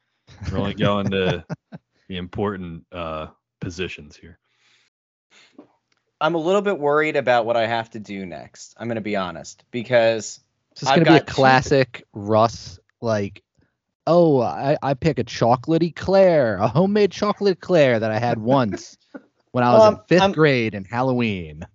We're 0.50 0.60
only 0.60 0.74
going 0.74 1.12
to 1.12 1.44
the 2.08 2.18
important 2.18 2.86
uh, 2.94 3.28
positions 3.60 4.16
here. 4.16 4.40
I'm 6.22 6.36
a 6.36 6.38
little 6.38 6.62
bit 6.62 6.78
worried 6.80 7.16
about 7.16 7.46
what 7.46 7.58
I 7.58 7.66
have 7.68 7.90
to 7.92 8.00
do 8.00 8.26
next. 8.26 8.76
I'm 8.78 8.88
going 8.88 8.96
to 8.96 9.02
be 9.02 9.16
honest 9.16 9.64
because 9.72 10.40
Is 10.76 10.82
this 10.82 10.90
I've 10.90 10.96
gonna 11.00 11.12
be 11.12 11.16
a 11.18 11.20
got 11.20 11.28
two- 11.28 11.34
classic 11.34 12.04
Russ 12.14 12.80
like? 13.02 13.44
Oh, 14.08 14.42
I, 14.42 14.78
I 14.82 14.94
pick 14.96 15.20
a 15.20 15.24
chocolate 15.24 15.84
eclair, 15.84 16.58
a 16.58 16.68
homemade 16.68 17.12
chocolate 17.12 17.58
eclair 17.58 18.00
that 18.00 18.12
I 18.12 18.18
had 18.20 18.38
once 18.42 18.98
when 19.52 19.64
I 19.64 19.74
was 19.74 19.84
Um, 19.84 20.02
in 20.10 20.18
5th 20.18 20.22
I'm- 20.22 20.32
grade 20.32 20.74
in 20.76 20.86
Halloween. 20.86 21.66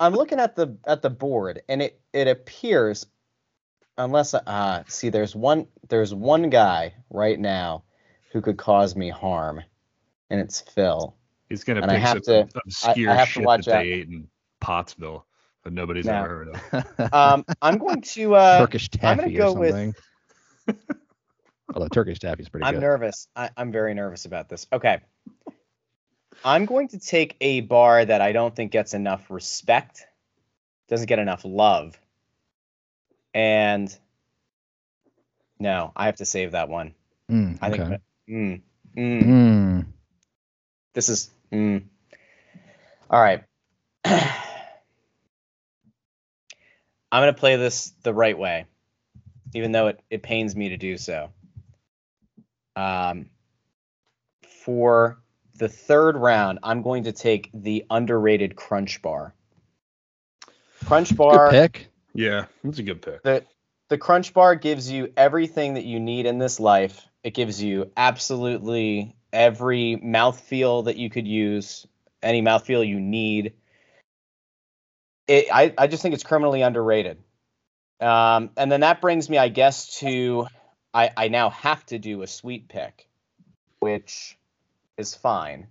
I'm 0.00 0.14
looking 0.14 0.40
at 0.40 0.56
the 0.56 0.78
at 0.86 1.02
the 1.02 1.10
board 1.10 1.60
and 1.68 1.82
it 1.82 2.00
it 2.14 2.26
appears 2.26 3.04
unless 3.98 4.32
uh 4.32 4.82
see 4.88 5.10
there's 5.10 5.36
one 5.36 5.66
there's 5.90 6.14
one 6.14 6.48
guy 6.48 6.94
right 7.10 7.38
now 7.38 7.82
who 8.32 8.40
could 8.40 8.56
cause 8.56 8.96
me 8.96 9.10
harm 9.10 9.60
and 10.30 10.40
it's 10.40 10.62
Phil. 10.62 11.14
He's 11.48 11.64
gonna 11.64 11.80
And 11.82 11.90
I 11.90 11.94
pick 11.94 12.02
have 12.04 12.24
some 12.24 12.48
to- 12.48 12.60
obscure 12.64 13.10
I 13.10 13.14
have 13.14 13.28
to 13.28 13.32
shit 13.34 13.44
watch 13.46 13.64
that 13.66 13.76
out. 13.76 13.82
they 13.82 13.88
ate 13.92 14.08
in 14.08 14.28
Pottsville 14.60 15.24
that 15.64 15.72
nobody's 15.72 16.04
No. 16.06 16.12
ever 16.14 16.28
heard 16.28 16.48
of. 17.02 17.12
Um 17.12 17.44
I'm 17.62 17.78
going 17.78 18.02
to 18.02 18.34
uh 18.34 18.58
Turkish 18.58 18.88
I'm 19.02 19.18
taffy 19.18 19.34
go 19.34 19.52
or 19.52 19.58
with- 19.58 19.70
something. 19.70 19.94
Although 21.74 21.88
Turkish 21.88 22.18
taffy 22.18 22.42
is 22.42 22.48
pretty 22.48 22.64
good. 22.64 22.74
I'm 22.76 22.80
nervous. 22.80 23.28
I, 23.36 23.50
I'm 23.56 23.70
very 23.72 23.92
nervous 23.94 24.24
about 24.24 24.48
this. 24.48 24.66
Okay. 24.72 25.00
I'm 26.44 26.64
going 26.66 26.88
to 26.88 26.98
take 26.98 27.36
a 27.42 27.60
bar 27.60 28.04
that 28.04 28.20
I 28.22 28.32
don't 28.32 28.54
think 28.56 28.72
gets 28.72 28.94
enough 28.94 29.30
respect, 29.30 30.06
doesn't 30.88 31.06
get 31.08 31.18
enough 31.18 31.42
love. 31.44 31.98
And 33.34 33.94
no, 35.58 35.92
I 35.96 36.06
have 36.06 36.16
to 36.16 36.24
save 36.24 36.52
that 36.52 36.68
one. 36.70 36.94
Mm, 37.30 37.58
I 37.60 37.70
think 37.70 37.82
okay. 37.82 37.90
that- 37.90 38.00
mm, 38.30 38.62
mm, 38.96 39.22
Mm. 39.24 39.86
this 40.94 41.08
is 41.10 41.30
mm. 41.52 41.82
all 43.10 43.20
right. 43.20 43.44
I'm 44.04 44.32
gonna 47.22 47.32
play 47.32 47.56
this 47.56 47.92
the 48.02 48.12
right 48.12 48.38
way, 48.38 48.66
even 49.54 49.72
though 49.72 49.88
it, 49.88 50.00
it 50.10 50.22
pains 50.22 50.54
me 50.54 50.70
to 50.70 50.76
do 50.76 50.96
so. 50.98 51.30
Um, 52.76 53.30
for 54.64 55.18
the 55.58 55.68
third 55.68 56.16
round, 56.16 56.60
I'm 56.62 56.82
going 56.82 57.04
to 57.04 57.12
take 57.12 57.50
the 57.52 57.84
underrated 57.90 58.54
Crunch 58.54 59.02
Bar. 59.02 59.34
Crunch 60.84 61.08
Good 61.10 61.16
Bar. 61.16 61.50
pick. 61.50 61.88
Yeah, 62.14 62.46
that's 62.62 62.78
a 62.78 62.82
good 62.82 63.02
pick. 63.02 63.22
the 63.22 63.44
the 63.88 63.98
crunch 63.98 64.34
bar 64.34 64.54
gives 64.54 64.90
you 64.90 65.12
everything 65.16 65.74
that 65.74 65.84
you 65.84 65.98
need 65.98 66.26
in 66.26 66.38
this 66.38 66.60
life 66.60 67.07
it 67.22 67.34
gives 67.34 67.62
you 67.62 67.90
absolutely 67.96 69.16
every 69.32 69.96
mouthfeel 69.96 70.86
that 70.86 70.96
you 70.96 71.10
could 71.10 71.26
use 71.26 71.86
any 72.22 72.42
mouthfeel 72.42 72.86
you 72.86 73.00
need 73.00 73.52
it, 75.28 75.46
I 75.52 75.74
I 75.78 75.86
just 75.86 76.02
think 76.02 76.14
it's 76.14 76.24
criminally 76.24 76.62
underrated. 76.62 77.18
Um, 78.00 78.50
and 78.56 78.72
then 78.72 78.80
that 78.80 79.00
brings 79.00 79.28
me, 79.28 79.38
I 79.38 79.48
guess, 79.48 79.98
to 80.00 80.48
I 80.92 81.10
I 81.16 81.28
now 81.28 81.50
have 81.50 81.84
to 81.86 81.98
do 81.98 82.22
a 82.22 82.26
sweet 82.26 82.68
pick, 82.68 83.06
which 83.78 84.36
is 84.96 85.14
fine. 85.14 85.68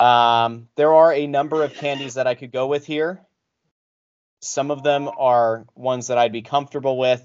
Um, 0.00 0.68
there 0.76 0.92
are 0.92 1.12
a 1.12 1.26
number 1.26 1.64
of 1.64 1.74
candies 1.74 2.14
that 2.14 2.26
I 2.26 2.34
could 2.34 2.52
go 2.52 2.66
with 2.66 2.84
here. 2.84 3.20
Some 4.40 4.70
of 4.70 4.82
them 4.82 5.08
are 5.18 5.66
ones 5.74 6.08
that 6.08 6.18
I'd 6.18 6.32
be 6.32 6.42
comfortable 6.42 6.98
with. 6.98 7.22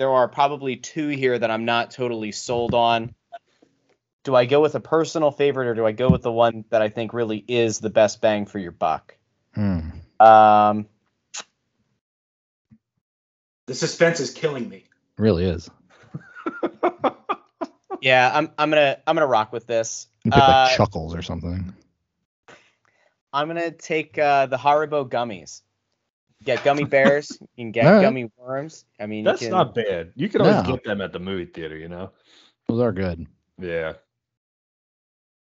There 0.00 0.10
are 0.10 0.28
probably 0.28 0.76
two 0.76 1.08
here 1.08 1.38
that 1.38 1.50
I'm 1.50 1.66
not 1.66 1.90
totally 1.90 2.32
sold 2.32 2.72
on. 2.72 3.14
Do 4.24 4.34
I 4.34 4.46
go 4.46 4.62
with 4.62 4.74
a 4.74 4.80
personal 4.80 5.30
favorite 5.30 5.66
or 5.66 5.74
do 5.74 5.84
I 5.84 5.92
go 5.92 6.08
with 6.08 6.22
the 6.22 6.32
one 6.32 6.64
that 6.70 6.80
I 6.80 6.88
think 6.88 7.12
really 7.12 7.44
is 7.46 7.80
the 7.80 7.90
best 7.90 8.22
bang 8.22 8.46
for 8.46 8.58
your 8.58 8.72
buck? 8.72 9.14
Hmm. 9.54 9.90
Um, 10.18 10.86
The 13.66 13.74
suspense 13.74 14.20
is 14.20 14.30
killing 14.30 14.70
me. 14.70 14.84
Really 15.18 15.44
is. 15.44 15.68
yeah, 18.00 18.30
I'm 18.32 18.52
I'm 18.56 18.70
gonna 18.70 18.96
I'm 19.06 19.14
gonna 19.14 19.26
rock 19.26 19.52
with 19.52 19.66
this. 19.66 20.06
You 20.24 20.30
pick 20.30 20.42
Uh, 20.42 20.64
like 20.66 20.76
Chuckles 20.78 21.14
or 21.14 21.20
something. 21.20 21.74
I'm 23.34 23.48
gonna 23.48 23.70
take 23.70 24.16
uh, 24.16 24.46
the 24.46 24.56
Haribo 24.56 25.06
gummies. 25.06 25.60
Get 26.44 26.64
gummy 26.64 26.84
bears. 26.96 27.38
You 27.56 27.64
can 27.64 27.72
get 27.72 27.86
All 27.86 27.92
right. 27.94 28.02
gummy 28.02 28.30
worms. 28.36 28.84
I 28.98 29.06
mean, 29.06 29.24
That's 29.24 29.42
you 29.42 29.48
can, 29.48 29.56
not 29.56 29.74
bad. 29.74 30.12
You 30.16 30.28
can 30.28 30.40
always 30.40 30.56
No. 30.66 30.72
get 30.74 30.84
them 30.84 31.00
at 31.00 31.12
the 31.12 31.18
movie 31.20 31.46
theater, 31.46 31.76
you 31.76 31.88
know. 31.88 32.10
Those 32.68 32.80
are 32.80 32.92
good. 32.92 33.26
Yeah. 33.58 33.94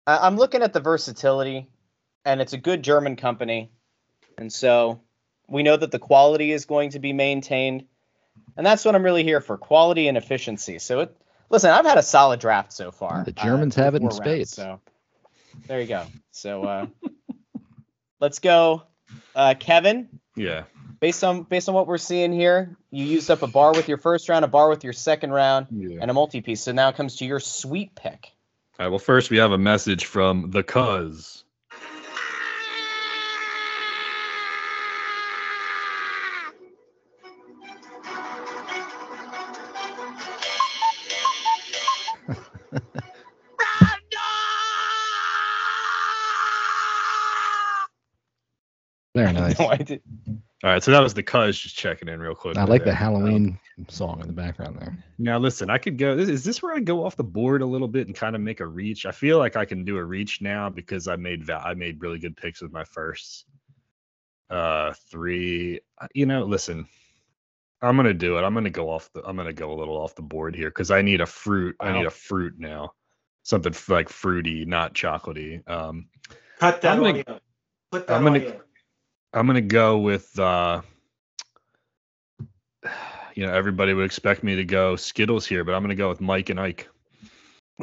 I- 0.06 0.26
I'm 0.26 0.36
looking 0.36 0.62
at 0.62 0.72
the 0.72 0.80
versatility, 0.80 1.68
and 2.24 2.40
it's 2.40 2.52
a 2.52 2.58
good 2.58 2.82
German 2.82 3.16
company, 3.16 3.70
and 4.38 4.52
so 4.52 5.00
we 5.48 5.62
know 5.62 5.76
that 5.76 5.90
the 5.90 5.98
quality 5.98 6.52
is 6.52 6.66
going 6.66 6.90
to 6.90 6.98
be 6.98 7.12
maintained, 7.12 7.86
and 8.56 8.64
that's 8.66 8.84
what 8.84 8.94
I'm 8.94 9.02
really 9.02 9.24
here 9.24 9.40
for: 9.40 9.56
quality 9.56 10.08
and 10.08 10.16
efficiency. 10.18 10.78
So, 10.78 11.00
it, 11.00 11.16
listen, 11.50 11.70
I've 11.70 11.86
had 11.86 11.98
a 11.98 12.02
solid 12.02 12.40
draft 12.40 12.72
so 12.72 12.90
far. 12.90 13.24
The 13.24 13.32
Germans 13.32 13.74
have 13.76 13.94
it 13.94 14.02
in 14.02 14.10
four 14.10 14.18
rounds, 14.18 14.18
spades. 14.18 14.50
so 14.52 14.80
there 15.66 15.80
you 15.80 15.86
go. 15.86 16.04
So 16.32 16.62
uh, 16.64 16.86
let's 18.20 18.38
go, 18.40 18.82
uh, 19.34 19.54
Kevin. 19.58 20.20
Yeah. 20.36 20.64
Based 21.04 21.22
on 21.22 21.42
based 21.42 21.68
on 21.68 21.74
what 21.74 21.86
we're 21.86 21.98
seeing 21.98 22.32
here, 22.32 22.78
you 22.90 23.04
used 23.04 23.30
up 23.30 23.42
a 23.42 23.46
bar 23.46 23.74
with 23.74 23.90
your 23.90 23.98
first 23.98 24.26
round, 24.30 24.42
a 24.42 24.48
bar 24.48 24.70
with 24.70 24.84
your 24.84 24.94
second 24.94 25.32
round, 25.32 25.66
Yeah. 25.70 25.98
and 26.00 26.10
a 26.10 26.14
multi 26.14 26.40
piece. 26.40 26.62
So 26.62 26.72
now 26.72 26.88
it 26.88 26.96
comes 26.96 27.16
to 27.16 27.26
your 27.26 27.40
sweet 27.40 27.94
pick. 27.94 28.32
All 28.78 28.86
right. 28.86 28.88
Well, 28.88 28.98
first 28.98 29.30
we 29.30 29.36
have 29.36 29.52
a 29.52 29.58
message 29.58 30.06
from 30.06 30.50
the 30.50 30.62
Cuz. 30.62 31.43
Nice. 49.34 49.58
No, 49.58 49.68
I 49.68 49.76
did. 49.76 50.02
All 50.62 50.70
right. 50.70 50.82
So 50.82 50.90
that 50.90 51.00
was 51.00 51.14
the 51.14 51.22
Cuz 51.22 51.58
just 51.58 51.76
checking 51.76 52.08
in 52.08 52.20
real 52.20 52.34
quick. 52.34 52.56
I 52.56 52.64
like 52.64 52.80
the 52.82 52.86
there. 52.86 52.94
Halloween 52.94 53.58
song 53.88 54.20
in 54.20 54.26
the 54.26 54.32
background 54.32 54.78
there. 54.80 54.96
Now 55.18 55.38
listen, 55.38 55.68
I 55.70 55.78
could 55.78 55.98
go. 55.98 56.16
Is, 56.16 56.28
is 56.28 56.44
this 56.44 56.62
where 56.62 56.74
I 56.74 56.80
go 56.80 57.04
off 57.04 57.16
the 57.16 57.24
board 57.24 57.60
a 57.62 57.66
little 57.66 57.88
bit 57.88 58.06
and 58.06 58.16
kind 58.16 58.34
of 58.34 58.40
make 58.42 58.60
a 58.60 58.66
reach? 58.66 59.04
I 59.06 59.12
feel 59.12 59.38
like 59.38 59.56
I 59.56 59.64
can 59.64 59.84
do 59.84 59.96
a 59.98 60.04
reach 60.04 60.40
now 60.40 60.70
because 60.70 61.06
I 61.08 61.16
made 61.16 61.44
va- 61.44 61.62
I 61.64 61.74
made 61.74 62.00
really 62.00 62.18
good 62.18 62.36
picks 62.36 62.62
with 62.62 62.72
my 62.72 62.84
first 62.84 63.46
uh 64.50 64.92
three. 65.10 65.80
Uh, 65.98 66.06
You 66.14 66.26
know, 66.26 66.44
listen, 66.44 66.86
I'm 67.82 67.96
gonna 67.96 68.14
do 68.14 68.38
it. 68.38 68.42
I'm 68.42 68.54
gonna 68.54 68.70
go 68.70 68.88
off 68.90 69.10
the. 69.12 69.22
I'm 69.26 69.36
gonna 69.36 69.52
go 69.52 69.72
a 69.72 69.76
little 69.78 69.96
off 69.96 70.14
the 70.14 70.22
board 70.22 70.54
here 70.54 70.70
because 70.70 70.90
I 70.90 71.02
need 71.02 71.20
a 71.20 71.26
fruit. 71.26 71.76
I 71.80 71.92
need 71.92 72.06
a 72.06 72.10
fruit 72.10 72.54
now, 72.58 72.92
something 73.42 73.72
f- 73.74 73.88
like 73.88 74.08
fruity, 74.08 74.64
not 74.64 74.94
chocolatey. 74.94 75.68
Um, 75.68 76.08
Cut 76.60 76.80
that 76.82 76.92
I'm 76.92 77.02
gonna- 77.02 77.18
audio. 77.20 77.40
Put 77.90 78.06
that 78.06 78.16
I'm 78.16 78.24
gonna- 78.24 78.38
audio. 78.38 78.60
I'm 79.34 79.46
gonna 79.46 79.60
go 79.60 79.98
with. 79.98 80.38
uh 80.38 80.80
You 83.34 83.46
know, 83.46 83.52
everybody 83.52 83.92
would 83.94 84.04
expect 84.04 84.44
me 84.44 84.54
to 84.56 84.64
go 84.64 84.94
Skittles 84.96 85.44
here, 85.46 85.64
but 85.64 85.74
I'm 85.74 85.82
gonna 85.82 85.94
go 85.96 86.08
with 86.08 86.20
Mike 86.20 86.50
and 86.50 86.60
Ike. 86.60 86.88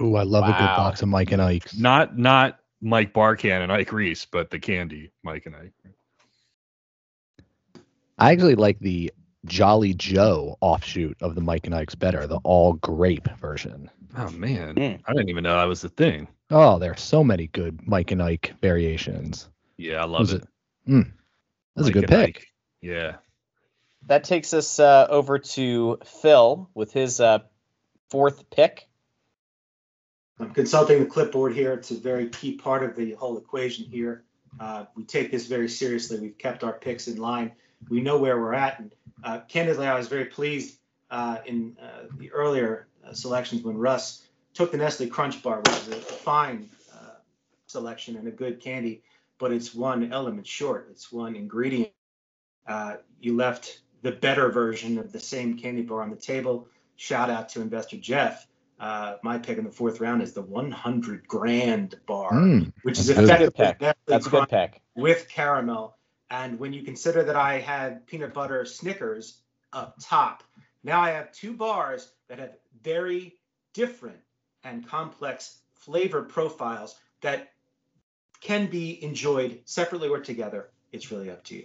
Ooh, 0.02 0.16
I 0.16 0.24
love 0.24 0.46
a 0.46 0.54
good 0.54 0.76
box 0.78 1.02
of 1.02 1.10
Mike 1.10 1.34
and 1.34 1.42
Ike's. 1.42 1.78
Not 1.78 2.18
not 2.18 2.60
Mike 2.82 3.14
Barkann 3.14 3.62
and 3.62 3.72
Ike 3.72 3.92
Reese, 3.92 4.26
but 4.26 4.50
the 4.50 4.60
candy, 4.60 5.12
Mike 5.24 5.46
and 5.46 5.56
Ike. 5.56 5.74
I 8.18 8.32
actually 8.32 8.56
like 8.56 8.80
the 8.80 9.12
Jolly 9.46 9.94
Joe 9.96 10.58
offshoot 10.62 11.18
of 11.22 11.36
the 11.36 11.42
Mike 11.42 11.66
and 11.66 11.76
Ike's 11.76 11.96
better, 11.96 12.28
the 12.28 12.40
all 12.44 12.74
grape 12.74 13.28
version. 13.40 13.90
Oh 14.18 14.30
man, 14.32 14.76
Mm. 14.76 15.02
I 15.06 15.14
didn't 15.14 15.30
even 15.30 15.44
know 15.44 15.56
that 15.56 15.66
was 15.68 15.82
the 15.82 15.90
thing. 15.90 16.28
Oh, 16.52 16.78
there 16.80 16.92
are 16.92 16.98
so 16.98 17.24
many 17.24 17.48
good 17.48 17.86
Mike 17.88 18.12
and 18.12 18.22
Ike 18.22 18.54
variations. 18.62 19.50
Yeah, 19.78 20.02
I 20.02 20.06
love 20.06 20.20
Was 20.22 20.34
it. 20.34 20.44
it- 20.44 20.48
Mm, 20.92 21.12
that's 21.76 21.88
a 21.88 21.92
good 21.92 22.08
pick. 22.08 22.38
Ike. 22.38 22.48
Yeah. 22.82 23.16
That 24.08 24.24
takes 24.24 24.54
us 24.54 24.80
uh, 24.80 25.08
over 25.10 25.40
to 25.40 26.00
Phil 26.06 26.70
with 26.74 26.92
his 26.92 27.20
uh, 27.20 27.40
fourth 28.10 28.50
pick. 28.50 28.88
I'm 30.40 30.54
consulting 30.54 31.00
the 31.00 31.06
clipboard 31.06 31.54
here. 31.54 31.74
It's 31.74 31.92
a 31.92 31.96
very 31.96 32.28
key 32.28 32.54
part 32.54 32.84
of 32.84 32.96
the 32.96 33.14
whole 33.14 33.38
equation 33.38 33.86
here. 33.86 34.24
Uh, 34.60 34.86
we 34.96 35.04
take 35.04 35.32
this 35.32 35.46
very 35.46 35.70
seriously. 35.70 36.20
We've 36.20 36.38
kept 36.38 36.64
our 36.64 36.74
picks 36.74 37.08
in 37.08 37.18
line. 37.18 37.52
We 37.90 38.02
know 38.02 38.18
where 38.18 38.40
we're 38.40 38.56
at. 38.56 38.80
And 38.80 38.92
uh, 39.24 39.40
candidly, 39.48 39.88
I 39.88 39.96
was 39.96 40.08
very 40.08 40.26
pleased 40.26 40.78
uh, 41.12 41.38
in 41.46 41.78
uh, 41.82 42.08
the 42.18 42.32
earlier 42.32 42.88
uh, 43.08 43.14
selections 43.14 43.64
when 43.64 43.78
Russ 43.78 44.24
took 44.54 44.72
the 44.72 44.78
Nestle 44.78 45.08
Crunch 45.08 45.42
Bar, 45.44 45.60
which 45.60 45.70
is 45.70 45.88
a 45.90 45.96
fine 45.96 46.70
uh, 46.94 47.16
selection 47.68 48.16
and 48.18 48.28
a 48.28 48.32
good 48.32 48.60
candy, 48.60 49.04
but 49.42 49.52
it's 49.52 49.74
one 49.74 50.14
element 50.14 50.46
short. 50.48 50.88
It's 50.92 51.12
one 51.12 51.36
ingredient. 51.36 51.90
Uh, 52.68 52.98
you 53.20 53.36
left 53.36 53.82
the 54.04 54.12
better 54.12 54.50
version 54.50 55.00
of 55.00 55.12
the 55.12 55.20
same 55.20 55.58
candy 55.58 55.82
bar 55.82 56.04
on 56.04 56.12
the 56.12 56.16
table. 56.16 56.68
Shout 56.96 57.30
out 57.32 57.50
to 57.50 57.62
investor 57.62 57.98
Jeff. 57.98 58.48
Uh, 58.80 59.16
my 59.24 59.40
pick 59.40 59.58
in 59.58 59.64
the 59.64 59.72
fourth 59.72 60.00
round 60.00 60.22
is 60.22 60.34
the 60.34 60.42
100 60.44 61.28
grand 61.28 61.96
bar, 62.08 62.32
Mm, 62.32 62.72
which 62.84 63.00
is 63.00 63.08
that's 63.08 63.20
good. 63.20 63.30
effectively 63.30 63.66
Pick. 63.66 63.96
That's 64.06 64.28
a 64.28 64.30
good 64.30 64.48
pick. 64.50 64.82
with 64.96 65.28
caramel. 65.28 65.98
And 66.30 66.60
when 66.60 66.72
you 66.72 66.84
consider 66.84 67.24
that 67.24 67.36
I 67.36 67.60
had 67.60 68.06
peanut 68.08 68.34
butter 68.34 68.64
Snickers 68.66 69.40
up 69.74 69.98
top, 70.00 70.44
now 70.84 71.02
I 71.02 71.10
have 71.12 71.32
two 71.32 71.54
bars 71.54 72.12
that 72.30 72.38
have 72.40 72.54
very 72.84 73.36
different 73.74 74.20
and 74.64 74.88
complex 74.88 75.58
flavor 75.74 76.22
profiles 76.24 76.96
that 77.22 77.50
can 78.42 78.68
be 78.68 79.04
enjoyed 79.04 79.62
separately 79.66 80.10
or 80.10 80.20
together. 80.20 80.72
It's 80.92 81.12
really 81.12 81.30
up 81.30 81.44
to 81.46 81.56
you. 81.56 81.64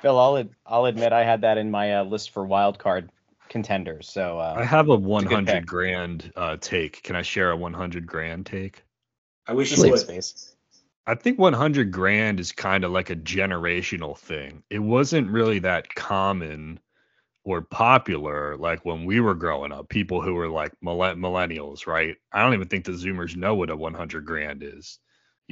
Phil, 0.00 0.18
I'll 0.18 0.44
I'll 0.66 0.86
admit 0.86 1.12
I 1.12 1.22
had 1.22 1.42
that 1.42 1.58
in 1.58 1.70
my 1.70 1.98
uh, 1.98 2.04
list 2.04 2.30
for 2.30 2.44
wild 2.44 2.78
card 2.78 3.10
contenders. 3.48 4.10
So 4.10 4.38
I 4.38 4.62
uh, 4.62 4.66
have 4.66 4.88
a 4.88 4.96
100 4.96 5.46
pick. 5.46 5.66
grand 5.66 6.32
uh, 6.36 6.56
take. 6.60 7.02
Can 7.02 7.14
I 7.14 7.22
share 7.22 7.52
a 7.52 7.56
100 7.56 8.06
grand 8.06 8.46
take? 8.46 8.82
I 9.46 9.52
wish 9.52 9.76
you 9.76 9.90
would. 9.90 9.98
space. 9.98 10.56
I 11.06 11.14
think 11.14 11.38
100 11.38 11.90
grand 11.90 12.38
is 12.38 12.52
kind 12.52 12.84
of 12.84 12.92
like 12.92 13.10
a 13.10 13.16
generational 13.16 14.16
thing. 14.16 14.62
It 14.70 14.78
wasn't 14.78 15.30
really 15.30 15.58
that 15.60 15.92
common 15.94 16.78
or 17.44 17.60
popular 17.60 18.56
like 18.56 18.84
when 18.84 19.04
we 19.04 19.20
were 19.20 19.34
growing 19.34 19.72
up. 19.72 19.88
People 19.88 20.22
who 20.22 20.34
were 20.34 20.48
like 20.48 20.72
millen- 20.80 21.18
millennials, 21.18 21.86
right? 21.86 22.16
I 22.32 22.42
don't 22.42 22.54
even 22.54 22.68
think 22.68 22.84
the 22.84 22.92
Zoomers 22.92 23.36
know 23.36 23.54
what 23.54 23.70
a 23.70 23.76
100 23.76 24.24
grand 24.24 24.62
is, 24.62 25.00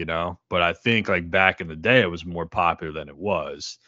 you 0.01 0.07
know. 0.07 0.41
But 0.49 0.63
I 0.63 0.73
think 0.73 1.09
like 1.09 1.31
back 1.31 1.61
in 1.61 1.69
the 1.69 1.77
day, 1.77 2.01
it 2.01 2.11
was 2.11 2.25
more 2.27 2.47
popular 2.47 2.93
than 2.93 3.09
it 3.09 3.17
was, 3.17 3.79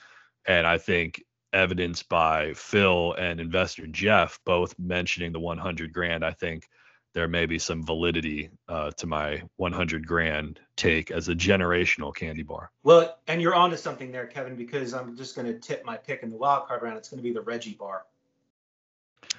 and 0.47 0.67
I 0.67 0.79
think 0.79 1.25
evidenced 1.53 2.09
by 2.09 2.53
Phil 2.55 3.15
and 3.15 3.41
investor 3.41 3.87
Jeff 3.87 4.39
both 4.47 4.79
mentioning 4.79 5.33
the 5.33 5.41
100 5.41 5.93
grand. 5.93 6.25
I 6.25 6.33
think 6.33 6.69
there 7.15 7.29
may 7.29 7.47
be 7.47 7.59
some 7.59 7.85
validity 7.85 8.51
uh, 8.69 8.91
to 8.93 9.07
my 9.07 9.43
100 9.57 10.07
grand 10.07 10.61
take 10.77 11.11
as 11.11 11.29
a 11.29 11.35
generational 11.35 12.15
candy 12.15 12.43
bar. 12.43 12.71
Well, 12.83 13.19
and 13.27 13.43
you're 13.43 13.55
onto 13.55 13.77
something 13.77 14.11
there, 14.13 14.27
Kevin, 14.27 14.57
because 14.57 14.95
I'm 14.95 15.17
just 15.17 15.37
going 15.37 15.47
to 15.47 15.59
tip 15.59 15.85
my 15.85 15.97
pick 15.97 16.23
in 16.23 16.31
the 16.31 16.37
wild 16.37 16.69
card 16.69 16.83
round. 16.83 16.97
It's 16.97 17.11
going 17.11 17.19
to 17.19 17.23
be 17.23 17.33
the 17.33 17.43
Reggie 17.43 17.75
bar. 17.75 18.05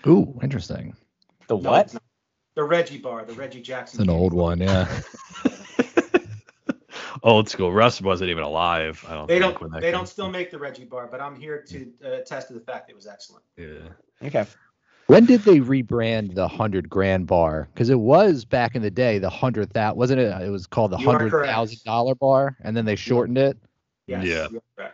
Ooh, 0.06 0.40
interesting. 0.44 0.96
The 1.48 1.58
No, 1.58 1.72
what? 1.72 1.86
it's. 1.88 1.98
The 2.56 2.64
Reggie 2.64 3.00
bar, 3.00 3.26
the 3.26 3.34
Reggie 3.34 3.62
Jackson. 3.62 3.98
It's 3.98 4.02
an 4.04 4.08
candy 4.10 4.22
old 4.22 4.34
bar. 4.34 4.42
one, 4.42 4.60
yeah. 4.60 5.02
Old 7.24 7.48
school. 7.50 7.72
Russ 7.72 8.02
wasn't 8.02 8.30
even 8.30 8.44
alive. 8.44 9.04
I 9.08 9.14
don't. 9.14 9.28
They 9.28 9.40
think, 9.40 9.54
don't. 9.54 9.62
when 9.62 9.72
that 9.72 9.82
They 9.82 9.92
don't 9.92 10.08
still 10.08 10.30
make 10.30 10.52
the 10.52 10.60
Reggie 10.60 10.84
bar, 10.84 11.08
but 11.10 11.22
I'm 11.22 11.36
here 11.36 11.64
to 11.70 11.92
uh, 12.04 12.10
attest 12.18 12.50
to 12.50 12.54
the 12.54 12.60
fact 12.60 12.90
it 12.90 12.96
was 12.96 13.08
excellent. 13.08 13.44
Yeah. 13.58 14.28
Okay. 14.28 14.46
When 15.08 15.26
did 15.26 15.42
they 15.42 15.60
rebrand 15.60 16.36
the 16.36 16.48
hundred 16.48 16.90
grand 16.90 17.28
bar? 17.28 17.70
Because 17.74 17.90
it 17.90 18.00
was 18.00 18.46
back 18.46 18.76
in 18.76 18.82
the 18.82 18.92
day 18.92 19.20
the 19.20 19.30
hundred 19.30 19.68
hundred 19.68 19.74
thousand, 19.74 19.98
wasn't 19.98 20.20
it? 20.22 20.42
It 20.42 20.50
was 20.50 20.68
called 20.68 20.92
the 20.92 20.98
You 20.98 21.10
are 21.10 21.14
hundred 21.14 21.32
correct. 21.32 21.52
thousand 21.52 21.80
dollar 21.86 22.16
bar, 22.16 22.58
and 22.62 22.76
then 22.76 22.86
they 22.86 22.96
shortened 22.96 23.38
it. 23.38 23.58
Yes, 24.08 24.26
Yeah. 24.26 24.90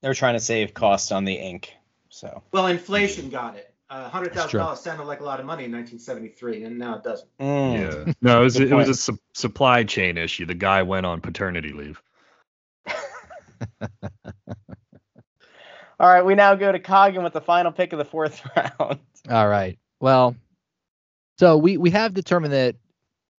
They're 0.00 0.14
trying 0.14 0.34
to 0.34 0.40
save 0.40 0.74
cost 0.74 1.12
on 1.12 1.24
the 1.24 1.34
ink. 1.34 1.72
So 2.08 2.42
Well, 2.52 2.66
inflation 2.66 3.30
got 3.30 3.56
it. 3.56 3.71
Uh, 3.92 4.08
hundred 4.08 4.28
That's 4.28 4.36
thousand 4.36 4.50
true. 4.50 4.60
dollars 4.60 4.80
sounded 4.80 5.04
like 5.04 5.20
a 5.20 5.24
lot 5.24 5.38
of 5.38 5.44
money 5.44 5.64
in 5.64 5.72
1973, 5.72 6.64
and 6.64 6.78
now 6.78 6.96
it 6.96 7.04
doesn't. 7.04 7.28
Mm. 7.38 8.06
Yeah. 8.06 8.12
No, 8.22 8.40
it 8.40 8.44
was 8.44 8.58
it 8.58 8.72
was 8.72 8.88
a 8.88 8.94
su- 8.94 9.18
supply 9.34 9.84
chain 9.84 10.16
issue. 10.16 10.46
The 10.46 10.54
guy 10.54 10.82
went 10.82 11.04
on 11.04 11.20
paternity 11.20 11.74
leave. 11.74 12.00
All 16.00 16.08
right, 16.08 16.24
we 16.24 16.34
now 16.34 16.54
go 16.54 16.72
to 16.72 16.78
Coggin 16.78 17.22
with 17.22 17.34
the 17.34 17.42
final 17.42 17.70
pick 17.70 17.92
of 17.92 17.98
the 17.98 18.06
fourth 18.06 18.40
round. 18.56 18.98
All 19.28 19.48
right. 19.48 19.78
Well, 20.00 20.36
so 21.38 21.58
we 21.58 21.76
we 21.76 21.90
have 21.90 22.14
determined 22.14 22.54
that 22.54 22.76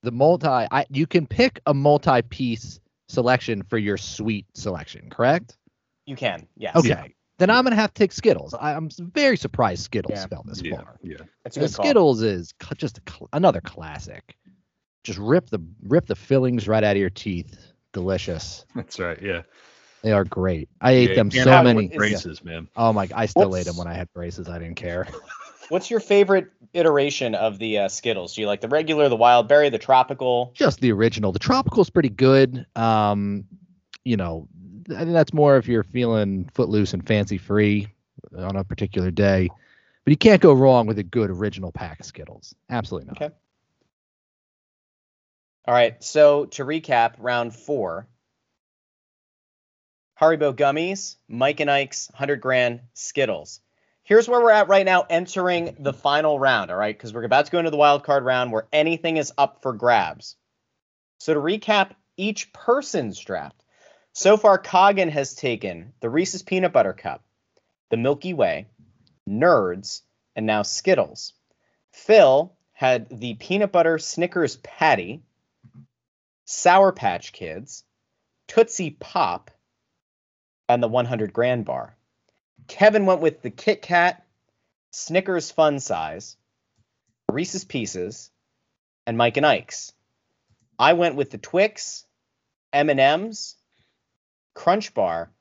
the 0.04 0.12
multi 0.12 0.48
I 0.48 0.86
you 0.92 1.08
can 1.08 1.26
pick 1.26 1.62
a 1.66 1.74
multi-piece 1.74 2.80
selection 3.08 3.64
for 3.64 3.80
your 3.80 3.98
suite 3.98 4.46
selection, 4.54 5.10
correct? 5.10 5.58
You 6.06 6.16
can, 6.16 6.48
yes. 6.56 6.76
Okay. 6.76 7.16
Then 7.44 7.50
I'm 7.50 7.66
gonna 7.66 7.76
have 7.76 7.94
to 7.94 8.00
take 8.00 8.14
Skittles. 8.14 8.54
I, 8.54 8.74
I'm 8.74 8.88
very 9.14 9.36
surprised 9.36 9.84
Skittles 9.84 10.18
Yeah. 10.18 10.28
fell 10.28 10.44
this 10.48 10.62
Yeah, 10.62 10.78
far. 10.78 10.98
yeah. 11.04 11.18
That's 11.44 11.58
a 11.58 11.60
The 11.60 11.66
good 11.68 11.76
call. 11.76 11.86
Skittles 11.86 12.22
is 12.22 12.54
cl- 12.62 12.76
just 12.78 13.00
a 13.00 13.02
cl- 13.12 13.28
another 13.34 13.60
classic. 13.60 14.38
Just 15.04 15.20
rip 15.20 15.50
the 15.50 15.60
rip 15.82 16.06
the 16.06 16.16
fillings 16.16 16.70
right 16.70 16.82
out 16.86 16.96
of 16.96 17.02
your 17.02 17.10
teeth. 17.10 17.60
Delicious. 17.92 18.66
That's 18.76 18.98
right. 18.98 19.22
Yeah. 19.22 19.42
They 20.04 20.14
are 20.14 20.24
great. 20.24 20.70
I 20.80 20.92
ate 20.92 21.10
Yeah, 21.10 21.16
them 21.18 21.32
so 21.32 21.64
many. 21.64 21.86
it 21.86 21.90
with 21.90 21.98
braces, 21.98 22.44
man. 22.46 22.70
Oh 22.78 22.94
my! 22.94 23.10
I 23.14 23.26
still 23.26 23.50
What's- 23.50 23.68
ate 23.68 23.70
them 23.70 23.76
when 23.78 23.88
I 23.88 23.94
had 23.94 24.08
braces. 24.14 24.48
I 24.48 24.58
didn't 24.60 24.76
care. 24.78 25.06
What's 25.68 25.92
your 25.92 26.00
favorite 26.00 26.48
iteration 26.74 27.36
of 27.36 27.60
the 27.60 27.80
uh, 27.80 27.88
Skittles? 27.90 28.36
Do 28.36 28.42
you 28.42 28.48
like 28.48 28.62
the 28.62 28.70
regular, 28.70 29.10
the 29.10 29.18
wild 29.18 29.50
berry, 29.50 29.68
the 29.68 29.78
tropical? 29.80 30.52
Just 30.56 30.80
the 30.80 30.94
original. 30.94 31.34
The 31.34 31.40
tropical's 31.40 31.90
pretty 31.90 32.10
good. 32.10 32.66
Um, 32.78 33.44
you 34.06 34.16
know, 34.16 34.48
I 34.90 35.00
think 35.00 35.14
that's 35.14 35.34
more 35.34 35.58
if 35.58 35.68
you're 35.68 35.84
feeling 35.84 36.50
footloose 36.54 36.94
and 36.94 37.06
fancy 37.06 37.38
free 37.38 37.88
on 38.38 38.56
a 38.56 38.64
particular 38.64 39.12
day. 39.12 39.50
But 40.04 40.12
you 40.12 40.18
can't 40.18 40.42
go 40.42 40.54
wrong 40.54 40.86
with 40.86 41.00
a 41.00 41.04
good 41.04 41.30
original 41.30 41.72
pack 41.72 42.00
of 42.00 42.06
Skittles. 42.06 42.54
Absolutely 42.70 43.08
not. 43.08 43.22
Okay. 43.22 43.34
All 45.66 45.74
right, 45.74 46.04
so 46.04 46.46
to 46.46 46.66
recap, 46.66 47.14
round 47.20 47.56
four. 47.56 48.08
Haribo 50.20 50.54
gummies, 50.54 51.16
Mike 51.30 51.62
and 51.62 51.72
Ike's 51.72 52.10
100 52.12 52.42
grand 52.42 52.82
Skittles. 52.94 53.62
Here's 54.04 54.28
where 54.28 54.42
we're 54.42 54.52
at 54.52 54.68
right 54.68 54.86
now, 54.86 55.06
entering 55.10 55.78
the 55.80 55.94
final 55.94 56.38
round, 56.38 56.70
all 56.70 56.78
right? 56.78 56.96
Because 56.96 57.14
we're 57.14 57.24
about 57.24 57.46
to 57.46 57.52
go 57.52 57.60
into 57.60 57.72
the 57.72 57.78
wild 57.78 58.04
card 58.04 58.26
round 58.26 58.52
where 58.52 58.68
anything 58.74 59.16
is 59.16 59.32
up 59.38 59.62
for 59.62 59.72
grabs. 59.72 60.36
So 61.20 61.34
to 61.34 61.40
recap 61.40 61.92
each 62.18 62.52
person's 62.52 63.18
draft, 63.18 63.63
so 64.14 64.38
far 64.38 64.58
Coggin 64.58 65.10
has 65.10 65.34
taken 65.34 65.94
the 66.00 66.10
Reese's 66.10 66.44
Peanut 66.44 66.72
Butter 66.72 66.94
Cup, 66.94 67.24
the 67.90 67.98
Milky 67.98 68.34
Way, 68.34 68.68
Nerds, 69.28 70.02
and 70.36 70.46
now 70.46 70.62
Skittles. 70.62 71.34
Phil 71.92 72.56
had 72.74 73.08
the 73.10 73.34
Peanut 73.36 73.72
Butter 73.72 73.98
Snickers 73.98 74.58
Patty, 74.58 75.24
Sour 76.46 76.92
Patch 76.92 77.34
Kids, 77.34 77.84
Tootsie 78.48 78.92
Pop, 78.92 79.52
and 80.70 80.82
the 80.82 80.88
100 80.88 81.34
Grand 81.34 81.66
Bar. 81.66 81.96
Kevin 82.68 83.06
went 83.06 83.22
with 83.22 83.42
the 83.42 83.50
Kit 83.50 83.82
Kat, 83.82 84.26
Snickers 84.92 85.52
Fun 85.52 85.80
Size, 85.80 86.38
Reese's 87.32 87.66
Pieces, 87.66 88.30
and 89.08 89.18
Mike 89.18 89.38
and 89.38 89.46
Ike's. 89.46 89.92
I 90.78 90.94
went 90.94 91.16
with 91.16 91.32
the 91.32 91.38
Twix, 91.38 92.06
M&M's, 92.72 93.56
Crunch 94.54 94.94
Bar, 94.94 95.32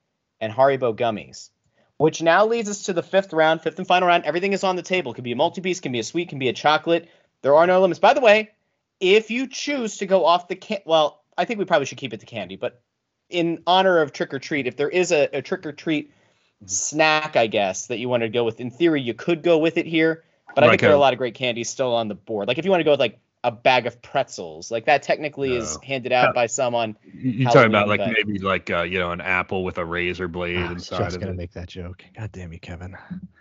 and 0.40 0.52
Haribo 0.52 0.94
gummies. 0.94 1.50
Which 1.98 2.20
now 2.20 2.46
leads 2.46 2.68
us 2.68 2.84
to 2.84 2.92
the 2.92 3.02
fifth 3.02 3.32
round, 3.32 3.62
fifth 3.62 3.78
and 3.78 3.86
final 3.86 4.08
round. 4.08 4.24
Everything 4.24 4.52
is 4.52 4.64
on 4.64 4.76
the 4.76 4.82
table. 4.82 5.14
Could 5.14 5.24
be 5.24 5.32
a 5.32 5.36
multi-piece, 5.36 5.80
can 5.80 5.92
be 5.92 6.00
a 6.00 6.04
sweet, 6.04 6.28
can 6.28 6.38
be 6.40 6.48
a 6.48 6.52
chocolate. 6.52 7.08
There 7.42 7.54
are 7.54 7.66
no 7.66 7.80
limits. 7.80 8.00
By 8.00 8.14
the 8.14 8.20
way, 8.20 8.50
if 8.98 9.30
you 9.30 9.46
choose 9.46 9.98
to 9.98 10.06
go 10.06 10.24
off 10.24 10.48
the 10.48 10.56
can, 10.56 10.80
well, 10.84 11.22
I 11.38 11.44
think 11.44 11.58
we 11.58 11.64
probably 11.64 11.86
should 11.86 11.98
keep 11.98 12.12
it 12.12 12.20
to 12.20 12.26
candy. 12.26 12.56
But 12.56 12.82
in 13.28 13.62
honor 13.66 13.98
of 13.98 14.12
trick 14.12 14.34
or 14.34 14.38
treat, 14.38 14.66
if 14.66 14.76
there 14.76 14.88
is 14.88 15.12
a, 15.12 15.28
a 15.32 15.42
trick 15.42 15.64
or 15.64 15.72
treat 15.72 16.10
mm-hmm. 16.10 16.66
snack, 16.66 17.36
I 17.36 17.46
guess 17.46 17.86
that 17.86 17.98
you 17.98 18.08
want 18.08 18.24
to 18.24 18.28
go 18.28 18.42
with, 18.42 18.60
in 18.60 18.70
theory, 18.70 19.00
you 19.00 19.14
could 19.14 19.42
go 19.42 19.58
with 19.58 19.76
it 19.76 19.86
here. 19.86 20.24
But 20.54 20.64
I 20.64 20.66
Like 20.66 20.72
think 20.72 20.80
there 20.82 20.90
are 20.90 20.94
a 20.94 20.98
lot 20.98 21.12
of 21.12 21.18
great 21.18 21.34
candies 21.34 21.70
still 21.70 21.94
on 21.94 22.08
the 22.08 22.14
board. 22.14 22.48
Like 22.48 22.58
if 22.58 22.64
you 22.64 22.70
want 22.70 22.80
to 22.80 22.84
go 22.84 22.90
with 22.90 23.00
like 23.00 23.18
a 23.44 23.50
bag 23.50 23.86
of 23.86 24.00
pretzels, 24.02 24.70
like 24.70 24.86
that 24.86 25.02
technically 25.02 25.56
is 25.56 25.76
handed 25.82 26.12
out 26.12 26.34
by 26.34 26.46
someone. 26.46 26.96
You- 27.12 27.30
You're 27.30 27.50
talking 27.50 27.70
about 27.70 27.88
like 27.88 28.00
but- 28.00 28.12
maybe 28.14 28.38
like 28.38 28.70
uh, 28.70 28.82
you 28.82 28.98
know 28.98 29.10
an 29.10 29.20
apple 29.20 29.64
with 29.64 29.78
a 29.78 29.84
razor 29.84 30.28
blade 30.28 30.58
I 30.58 30.72
was 30.72 30.82
inside 30.90 31.04
just 31.04 31.16
of 31.16 31.20
gonna 31.22 31.32
it, 31.32 31.36
make 31.38 31.52
that 31.52 31.68
joke. 31.68 32.04
God 32.16 32.30
damn 32.32 32.52
you, 32.52 32.60
Kevin. 32.60 32.96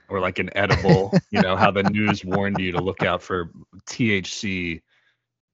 or 0.10 0.20
like 0.20 0.40
an 0.40 0.50
edible. 0.56 1.14
you 1.30 1.42
know 1.42 1.56
how 1.56 1.70
the 1.72 1.84
news 1.92 2.26
warned 2.26 2.60
you 2.60 2.72
to 2.74 2.82
look 2.82 3.04
out 3.04 3.22
for 3.22 3.52
THC 3.88 4.82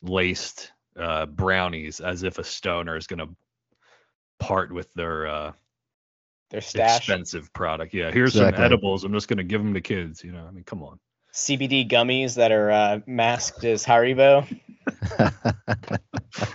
laced 0.01 0.71
uh, 0.97 1.25
brownies, 1.25 1.99
as 1.99 2.23
if 2.23 2.37
a 2.39 2.43
stoner 2.43 2.95
is 2.95 3.07
gonna 3.07 3.27
part 4.39 4.71
with 4.73 4.91
their 4.93 5.27
uh, 5.27 5.51
Their 6.51 6.61
stash. 6.61 6.99
expensive 6.99 7.51
product. 7.53 7.93
Yeah, 7.93 8.11
here's 8.11 8.35
Exactly. 8.35 8.57
some 8.57 8.63
edibles. 8.65 9.03
I'm 9.03 9.11
just 9.13 9.27
gonna 9.27 9.43
give 9.43 9.61
them 9.61 9.73
to 9.73 9.81
kids. 9.81 10.23
You 10.23 10.31
know, 10.31 10.45
I 10.47 10.51
mean, 10.51 10.63
come 10.63 10.83
on. 10.83 10.99
CBD 11.37 11.87
gummies 11.89 12.35
that 12.35 12.51
are 12.51 12.71
uh, 12.71 12.99
masked 13.05 13.63
as 13.63 13.85
Haribo. 13.85 14.45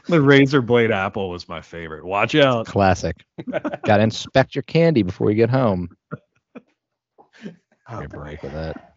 The 0.08 0.20
razor 0.20 0.60
blade 0.62 0.90
apple 0.90 1.30
was 1.30 1.48
my 1.48 1.60
favorite. 1.60 2.04
Watch 2.04 2.34
out. 2.34 2.66
Classic. 2.66 3.16
Got 3.50 3.96
to 3.96 4.00
inspect 4.02 4.54
your 4.54 4.62
candy 4.62 5.02
before 5.02 5.30
you 5.30 5.36
get 5.36 5.50
home. 5.50 5.88
Oh, 6.56 6.60
Give 7.90 7.98
me 8.00 8.04
a 8.04 8.08
break 8.08 8.42
with 8.42 8.52
that. 8.52 8.92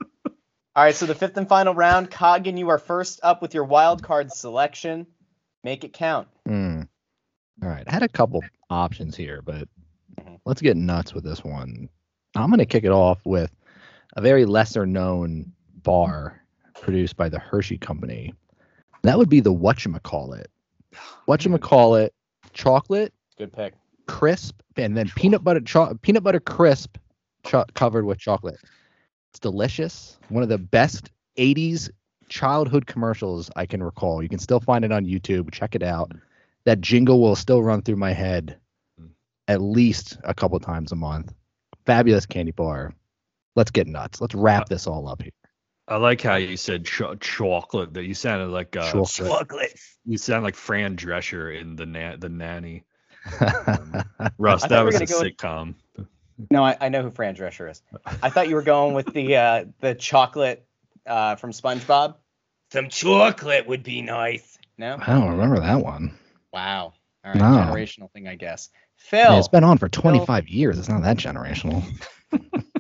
All 0.75 0.83
right, 0.83 0.93
so 0.95 1.05
the 1.05 1.15
fifth 1.15 1.37
and 1.37 1.47
final 1.47 1.73
round, 1.73 2.11
Coggin, 2.11 2.57
you 2.57 2.69
are 2.69 2.77
first 2.77 3.19
up 3.23 3.41
with 3.41 3.53
your 3.53 3.63
wild 3.63 4.03
card 4.03 4.31
selection. 4.31 5.07
Make 5.63 5.83
it 5.83 5.93
count. 5.93 6.27
Hmm. 6.45 6.81
All 7.63 7.69
right. 7.69 7.83
I 7.87 7.91
had 7.91 8.03
a 8.03 8.09
couple 8.09 8.43
options 8.69 9.15
here, 9.15 9.41
but 9.41 9.67
Mhm. 10.19 10.39
let's 10.45 10.61
get 10.61 10.77
nuts 10.77 11.13
with 11.13 11.23
this 11.23 11.43
one. 11.43 11.89
I'm 12.35 12.49
going 12.49 12.59
to 12.59 12.65
kick 12.65 12.83
it 12.83 12.91
off 12.91 13.19
with 13.25 13.51
a 14.15 14.21
very 14.21 14.45
lesser 14.45 14.85
known 14.85 15.53
bar 15.85 16.41
produced 16.81 17.15
by 17.15 17.29
the 17.29 17.39
Hershey 17.39 17.77
Company. 17.77 18.33
That 19.03 19.17
would 19.17 19.29
be 19.29 19.39
the 19.39 19.53
whatchamacallit. 19.53 20.47
Whatchamacallit 21.27 22.09
chocolate 22.53 23.13
Good 23.37 23.53
pick. 23.53 23.73
crisp 24.07 24.61
and 24.77 24.97
then 24.97 25.09
peanut 25.15 25.43
butter 25.43 25.61
cho- 25.61 25.97
peanut 26.01 26.23
butter 26.23 26.39
crisp 26.39 26.97
cho- 27.45 27.65
covered 27.75 28.05
with 28.05 28.17
chocolate. 28.17 28.59
It's 29.31 29.39
delicious. 29.39 30.17
One 30.29 30.43
of 30.43 30.49
the 30.49 30.57
best 30.57 31.11
80s 31.37 31.89
childhood 32.29 32.87
commercials 32.87 33.49
I 33.55 33.65
can 33.65 33.83
recall. 33.83 34.23
You 34.23 34.29
can 34.29 34.39
still 34.39 34.59
find 34.59 34.83
it 34.83 34.91
on 34.91 35.05
YouTube. 35.05 35.51
Check 35.51 35.75
it 35.75 35.83
out. 35.83 36.11
That 36.65 36.81
jingle 36.81 37.21
will 37.21 37.35
still 37.35 37.61
run 37.61 37.81
through 37.83 37.97
my 37.97 38.11
head 38.11 38.57
hmm. 38.97 39.07
at 39.47 39.61
least 39.61 40.17
a 40.23 40.33
couple 40.33 40.59
times 40.59 40.91
a 40.91 40.95
month. 40.95 41.33
Fabulous 41.85 42.25
candy 42.25 42.51
bar. 42.51 42.93
Let's 43.55 43.71
get 43.71 43.87
nuts. 43.87 44.19
Let's 44.19 44.35
wrap 44.35 44.63
uh, 44.63 44.65
this 44.69 44.87
all 44.87 45.07
up 45.07 45.21
here. 45.21 45.31
I 45.87 45.97
like 45.97 46.21
how 46.21 46.35
you 46.35 46.57
said 46.57 46.85
cho- 46.85 47.15
chocolate. 47.15 47.93
That 47.93 48.05
you 48.05 48.13
sounded 48.13 48.47
like 48.47 48.75
uh, 48.75 48.91
Chocolate. 48.91 49.79
You 50.05 50.17
sound 50.17 50.43
like 50.43 50.55
Fran 50.55 50.97
Drescher 50.97 51.59
in 51.59 51.75
the 51.75 51.85
na- 51.85 52.15
the 52.17 52.29
nanny. 52.29 52.83
Russ, 54.37 54.65
that 54.67 54.81
was 54.81 54.95
a 54.95 55.05
gonna 55.05 55.19
with- 55.21 55.37
sitcom. 55.37 55.75
No, 56.51 56.63
I, 56.65 56.75
I 56.81 56.89
know 56.89 57.01
who 57.01 57.11
Fran 57.11 57.35
Drescher 57.35 57.71
is. 57.71 57.81
I 58.21 58.29
thought 58.29 58.49
you 58.49 58.55
were 58.55 58.61
going 58.61 58.93
with 58.93 59.13
the 59.13 59.35
uh, 59.37 59.65
the 59.79 59.95
chocolate 59.95 60.65
uh, 61.05 61.35
from 61.35 61.51
SpongeBob. 61.51 62.15
Some 62.71 62.89
chocolate 62.89 63.67
would 63.67 63.83
be 63.83 64.01
nice. 64.01 64.57
No. 64.77 64.97
I 64.99 65.13
don't 65.13 65.29
remember 65.29 65.59
that 65.61 65.79
one. 65.79 66.17
Wow. 66.51 66.93
All 67.23 67.31
right, 67.31 67.35
No. 67.35 67.45
generational 67.45 68.11
thing, 68.11 68.27
I 68.27 68.35
guess. 68.35 68.69
Phil. 68.97 69.19
Yeah, 69.19 69.37
it's 69.39 69.47
been 69.47 69.63
on 69.63 69.77
for 69.77 69.87
25 69.87 70.47
years. 70.49 70.77
It's 70.77 70.89
not 70.89 71.03
that 71.03 71.17
generational. 71.17 71.83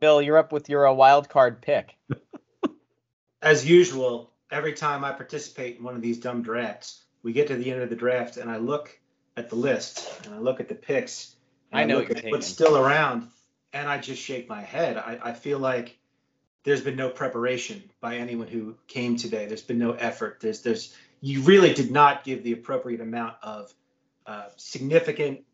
Phil, 0.00 0.22
you're 0.22 0.38
up 0.38 0.52
with 0.52 0.68
your 0.68 0.86
uh, 0.86 0.92
wild 0.92 1.28
card 1.28 1.62
pick. 1.62 1.96
As 3.42 3.68
usual, 3.68 4.32
every 4.50 4.72
time 4.72 5.04
I 5.04 5.12
participate 5.12 5.78
in 5.78 5.84
one 5.84 5.94
of 5.94 6.02
these 6.02 6.18
dumb 6.18 6.42
drafts, 6.42 7.04
we 7.22 7.32
get 7.32 7.48
to 7.48 7.56
the 7.56 7.70
end 7.70 7.82
of 7.82 7.90
the 7.90 7.96
draft 7.96 8.36
and 8.36 8.50
I 8.50 8.58
look 8.58 8.98
at 9.36 9.50
the 9.50 9.56
list 9.56 10.24
and 10.24 10.34
I 10.34 10.38
look 10.38 10.60
at 10.60 10.68
the 10.68 10.74
picks. 10.74 11.36
And 11.72 11.80
I 11.80 11.84
know 11.84 11.98
look 11.98 12.08
what 12.08 12.24
at 12.24 12.30
what's 12.30 12.46
still 12.46 12.76
around 12.76 13.28
and 13.72 13.88
I 13.88 13.98
just 13.98 14.22
shake 14.22 14.48
my 14.48 14.62
head. 14.62 14.96
I, 14.96 15.18
I 15.22 15.32
feel 15.32 15.58
like 15.58 15.98
there's 16.64 16.82
been 16.82 16.96
no 16.96 17.08
preparation 17.08 17.82
by 18.00 18.16
anyone 18.16 18.48
who 18.48 18.76
came 18.88 19.16
today. 19.16 19.46
There's 19.46 19.62
been 19.62 19.78
no 19.78 19.92
effort. 19.92 20.38
There's 20.40 20.62
there's 20.62 20.94
you 21.20 21.42
really 21.42 21.72
did 21.74 21.90
not 21.90 22.24
give 22.24 22.42
the 22.42 22.52
appropriate 22.52 23.00
amount 23.00 23.36
of 23.42 23.72
uh, 24.26 24.46
significant 24.56 25.44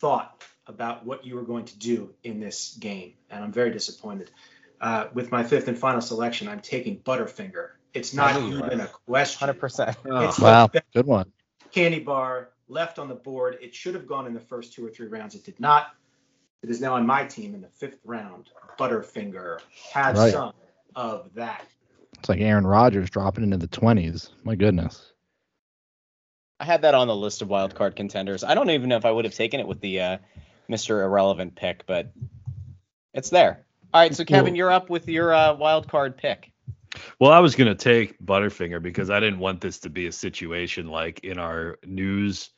thought 0.00 0.42
about 0.70 1.04
what 1.04 1.26
you 1.26 1.34
were 1.34 1.42
going 1.42 1.66
to 1.66 1.78
do 1.78 2.14
in 2.24 2.40
this 2.40 2.74
game, 2.80 3.14
and 3.28 3.44
I'm 3.44 3.52
very 3.52 3.70
disappointed. 3.70 4.30
Uh, 4.80 5.08
with 5.12 5.30
my 5.30 5.42
fifth 5.42 5.68
and 5.68 5.76
final 5.78 6.00
selection, 6.00 6.48
I'm 6.48 6.60
taking 6.60 7.00
Butterfinger. 7.00 7.70
It's 7.92 8.14
not 8.14 8.36
I 8.36 8.40
knew 8.40 8.56
you 8.56 8.64
even 8.64 8.80
a 8.80 8.86
question. 9.06 9.48
100%. 9.48 9.96
It's 10.28 10.38
Wow. 10.38 10.68
the 10.68 10.82
Good 10.94 11.06
one. 11.06 11.30
candy 11.72 11.98
bar 12.00 12.50
left 12.68 12.98
on 12.98 13.08
the 13.08 13.14
board. 13.14 13.58
It 13.60 13.74
should 13.74 13.94
have 13.94 14.06
gone 14.06 14.26
in 14.26 14.32
the 14.32 14.40
first 14.40 14.72
two 14.72 14.86
or 14.86 14.88
three 14.90 15.08
rounds. 15.08 15.34
It 15.34 15.44
did 15.44 15.60
not. 15.60 15.88
It 16.62 16.70
is 16.70 16.80
now 16.80 16.94
on 16.94 17.06
my 17.06 17.24
team 17.24 17.54
in 17.54 17.60
the 17.60 17.68
fifth 17.68 17.98
round, 18.04 18.48
Butterfinger, 18.78 19.58
have 19.92 20.16
Right. 20.16 20.32
some 20.32 20.52
of 20.94 21.34
that. 21.34 21.66
It's 22.18 22.28
like 22.28 22.40
Aaron 22.40 22.66
Rodgers 22.66 23.10
dropping 23.10 23.44
into 23.44 23.56
the 23.56 23.68
20s. 23.68 24.30
My 24.44 24.54
goodness. 24.54 25.12
I 26.58 26.64
had 26.66 26.82
that 26.82 26.94
on 26.94 27.08
the 27.08 27.16
list 27.16 27.40
of 27.40 27.48
wild 27.48 27.74
card 27.74 27.96
contenders. 27.96 28.44
I 28.44 28.54
don't 28.54 28.68
even 28.70 28.88
know 28.90 28.96
if 28.98 29.06
I 29.06 29.10
would 29.10 29.24
have 29.24 29.34
taken 29.34 29.60
it 29.60 29.66
with 29.66 29.80
the 29.80 30.00
uh, 30.00 30.18
Mr. 30.70 31.02
Irrelevant 31.02 31.54
pick, 31.56 31.84
but 31.86 32.12
it's 33.12 33.30
there. 33.30 33.64
All 33.92 34.00
right, 34.00 34.14
so 34.14 34.24
Kevin, 34.24 34.52
Well- 34.52 34.56
you're 34.56 34.70
up 34.70 34.88
with 34.88 35.08
your 35.08 35.34
uh, 35.34 35.54
wild 35.54 35.88
card 35.88 36.16
pick. 36.16 36.52
Well, 37.20 37.30
I 37.30 37.38
was 37.38 37.54
gonna 37.54 37.74
take 37.74 38.18
Butterfinger 38.24 38.82
because 38.82 39.10
I 39.10 39.20
didn't 39.20 39.38
want 39.38 39.60
this 39.60 39.78
to 39.80 39.90
be 39.90 40.06
a 40.06 40.12
situation 40.12 40.88
like 40.88 41.20
in 41.20 41.38
our 41.38 41.78
news 41.84 42.50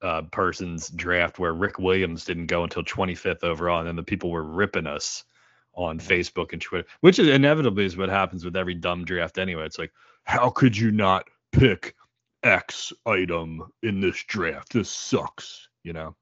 uh, 0.00 0.22
person's 0.22 0.88
draft 0.90 1.38
where 1.38 1.52
Rick 1.52 1.78
Williams 1.78 2.24
didn't 2.24 2.46
go 2.46 2.62
until 2.64 2.82
25th 2.84 3.42
overall, 3.44 3.80
and 3.80 3.88
then 3.88 3.96
the 3.96 4.02
people 4.02 4.30
were 4.30 4.44
ripping 4.44 4.86
us 4.86 5.24
on 5.74 5.98
Facebook 5.98 6.52
and 6.52 6.62
Twitter, 6.62 6.88
which 7.00 7.18
is 7.18 7.28
inevitably 7.28 7.84
is 7.84 7.96
what 7.96 8.08
happens 8.08 8.44
with 8.44 8.56
every 8.56 8.74
dumb 8.74 9.04
draft 9.04 9.38
anyway. 9.38 9.64
It's 9.66 9.78
like, 9.78 9.92
how 10.24 10.50
could 10.50 10.76
you 10.76 10.90
not 10.90 11.28
pick 11.52 11.94
X 12.42 12.92
item 13.06 13.70
in 13.82 14.00
this 14.00 14.22
draft? 14.24 14.72
This 14.72 14.90
sucks, 14.90 15.68
you 15.88 15.94
know. 15.94 16.14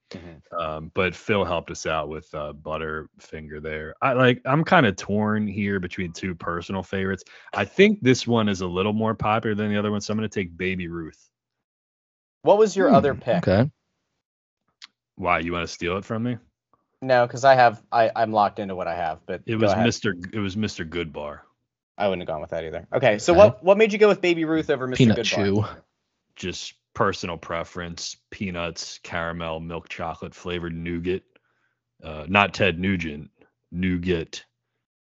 Um, 0.57 0.93
but 0.95 1.15
Phil 1.15 1.45
helped 1.45 1.73
us 1.73 1.87
out 1.87 2.09
with 2.09 2.33
uh, 2.33 2.53
Butterfinger 2.53 3.61
there. 3.61 3.95
I 4.01 4.13
like. 4.13 4.41
I'm 4.45 4.63
kind 4.63 4.87
of 4.87 4.95
torn 4.95 5.49
here 5.49 5.81
between 5.81 6.13
two 6.13 6.37
personal 6.37 6.85
favorites. 6.85 7.25
I 7.53 7.65
think 7.65 7.99
this 8.01 8.27
one 8.29 8.49
is 8.49 8.61
a 8.61 8.67
little 8.67 8.93
more 8.93 9.15
popular 9.15 9.57
than 9.57 9.71
the 9.71 9.77
other 9.79 9.91
one, 9.91 10.01
so 10.01 10.13
I'm 10.13 10.19
going 10.19 10.31
to 10.31 10.33
take 10.35 10.57
Baby 10.57 10.87
Ruth. 10.87 11.19
What 12.43 12.59
was 12.59 12.77
your 12.77 12.89
Hmm, 12.89 12.95
other 12.95 13.15
pick? 13.15 13.39
Okay. 13.49 13.69
Why 15.17 15.41
you 15.41 15.53
want 15.53 15.67
to 15.67 15.73
steal 15.73 15.97
it 15.97 16.05
from 16.05 16.23
me? 16.23 16.39
No, 17.03 17.27
because 17.27 17.45
I 17.45 17.57
have 17.57 17.83
I, 17.91 18.13
I'm 18.15 18.33
locked 18.33 18.61
into 18.61 18.77
what 18.77 18.87
I 18.87 18.95
have, 18.95 19.19
but 19.27 19.43
It 19.47 19.57
was 19.57 19.73
ahead. 19.73 19.87
Mr. 19.89 20.13
It 20.33 20.39
was 20.39 20.55
Mr. 20.55 20.89
Goodbar. 20.89 21.41
I 21.99 22.07
wouldn't 22.09 22.23
have 22.23 22.33
gone 22.33 22.41
with 22.41 22.51
that 22.51 22.63
either. 22.65 22.87
Okay, 22.95 23.19
so 23.19 23.33
Okay. 23.33 23.39
what 23.39 23.65
what 23.65 23.79
made 23.79 23.93
you 23.93 23.99
go 23.99 24.07
with 24.09 24.21
Baby 24.21 24.45
Ruth 24.45 24.71
over 24.71 24.87
Mr. 24.87 24.97
Peanut 24.97 25.19
Goodbar? 25.19 25.25
chew. 25.25 25.65
Just 26.37 26.75
personal 26.97 27.37
preference: 27.37 28.17
peanuts, 28.33 28.99
caramel, 29.05 29.61
milk 29.61 29.89
chocolate 29.89 30.35
flavored 30.35 30.75
nougat. 30.75 31.23
Uh, 32.03 32.27
not 32.29 32.55
Ted 32.55 32.81
Nugent, 32.81 33.31
nougat, 33.71 34.45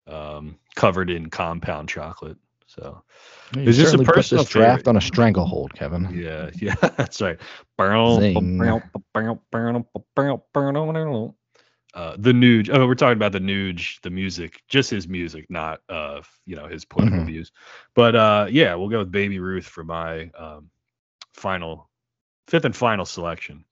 um, 0.09 0.59
covered 0.75 1.11
in 1.11 1.31
compound 1.31 1.89
chocolate. 1.89 2.39
So 2.67 3.03
You 3.55 3.63
Is 3.63 3.77
this 3.77 3.95
a 3.95 3.99
personal 3.99 4.45
this 4.45 4.51
draft 4.51 4.89
on 4.89 4.97
a 4.97 5.01
stranglehold, 5.01 5.75
Kevin. 5.75 6.09
Yeah, 6.13 6.51
yeah, 6.61 6.75
that's 6.97 7.21
right. 7.21 7.39
Zing. 8.11 8.57
Uh, 11.95 12.17
the 12.19 12.33
Nuge. 12.33 12.71
Oh, 12.73 12.87
we're 12.87 12.95
talking 12.95 13.19
about 13.19 13.33
the 13.33 13.41
Nuge, 13.41 14.01
the 14.01 14.11
music, 14.11 14.63
just 14.69 14.91
his 14.91 15.07
music, 15.07 15.47
not 15.51 15.81
uh, 15.91 16.23
you 16.47 16.57
know, 16.57 16.67
his 16.67 16.85
political 16.87 17.21
Mhm. 17.21 17.27
views. 17.27 17.53
But 17.95 18.17
uh, 18.17 18.47
yeah, 18.51 18.75
we'll 18.75 18.89
go 18.89 19.01
with 19.01 19.13
Baby 19.13 19.39
Ruth 19.41 19.67
for 19.67 19.85
my 19.85 20.31
um, 20.39 20.71
final, 21.35 21.89
fifth 22.47 22.65
and 22.65 22.77
final 22.77 23.05
selection. 23.05 23.65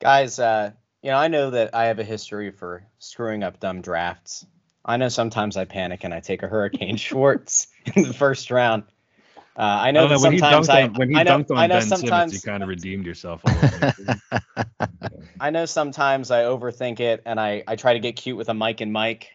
Guys, 0.00 0.38
uh, 0.38 0.72
you 1.02 1.10
know, 1.10 1.16
I 1.16 1.28
know 1.28 1.50
that 1.50 1.74
I 1.74 1.86
have 1.86 1.98
a 1.98 2.04
history 2.04 2.50
for 2.50 2.84
screwing 2.98 3.42
up 3.42 3.60
dumb 3.60 3.82
drafts. 3.82 4.46
I 4.84 4.96
know 4.96 5.08
sometimes 5.08 5.56
I 5.56 5.64
panic 5.64 6.04
and 6.04 6.12
I 6.12 6.20
take 6.20 6.42
a 6.42 6.48
Hurricane 6.48 6.96
Schwartz 6.98 7.68
in 7.94 8.02
the 8.02 8.12
first 8.12 8.50
round. 8.50 8.84
Uh, 9.56 9.62
I 9.62 9.90
know, 9.90 10.06
I 10.06 10.16
when 10.16 10.32
he 10.32 10.38
sometimes 10.38 10.68
I, 10.68 10.82
on, 10.84 10.94
when 10.94 11.10
he 11.10 11.16
I 11.16 11.24
know, 11.24 11.38
dunked 11.38 11.50
on 11.50 11.58
I 11.58 11.66
know 11.66 11.74
Ben 11.74 11.82
Simmons, 11.82 12.00
sometimes 12.00 12.32
you 12.32 12.40
kind 12.40 12.62
of 12.62 12.68
redeemed 12.68 13.04
yourself. 13.04 13.42
A 13.44 13.48
little 13.48 13.78
bit. 13.78 14.40
I 15.40 15.50
know 15.50 15.66
sometimes 15.66 16.30
I 16.30 16.44
overthink 16.44 17.00
it 17.00 17.22
and 17.26 17.38
I, 17.38 17.64
I 17.66 17.76
try 17.76 17.94
to 17.94 18.00
get 18.00 18.16
cute 18.16 18.36
with 18.36 18.48
a 18.48 18.54
Mike 18.54 18.80
and 18.80 18.92
Mike. 18.92 19.30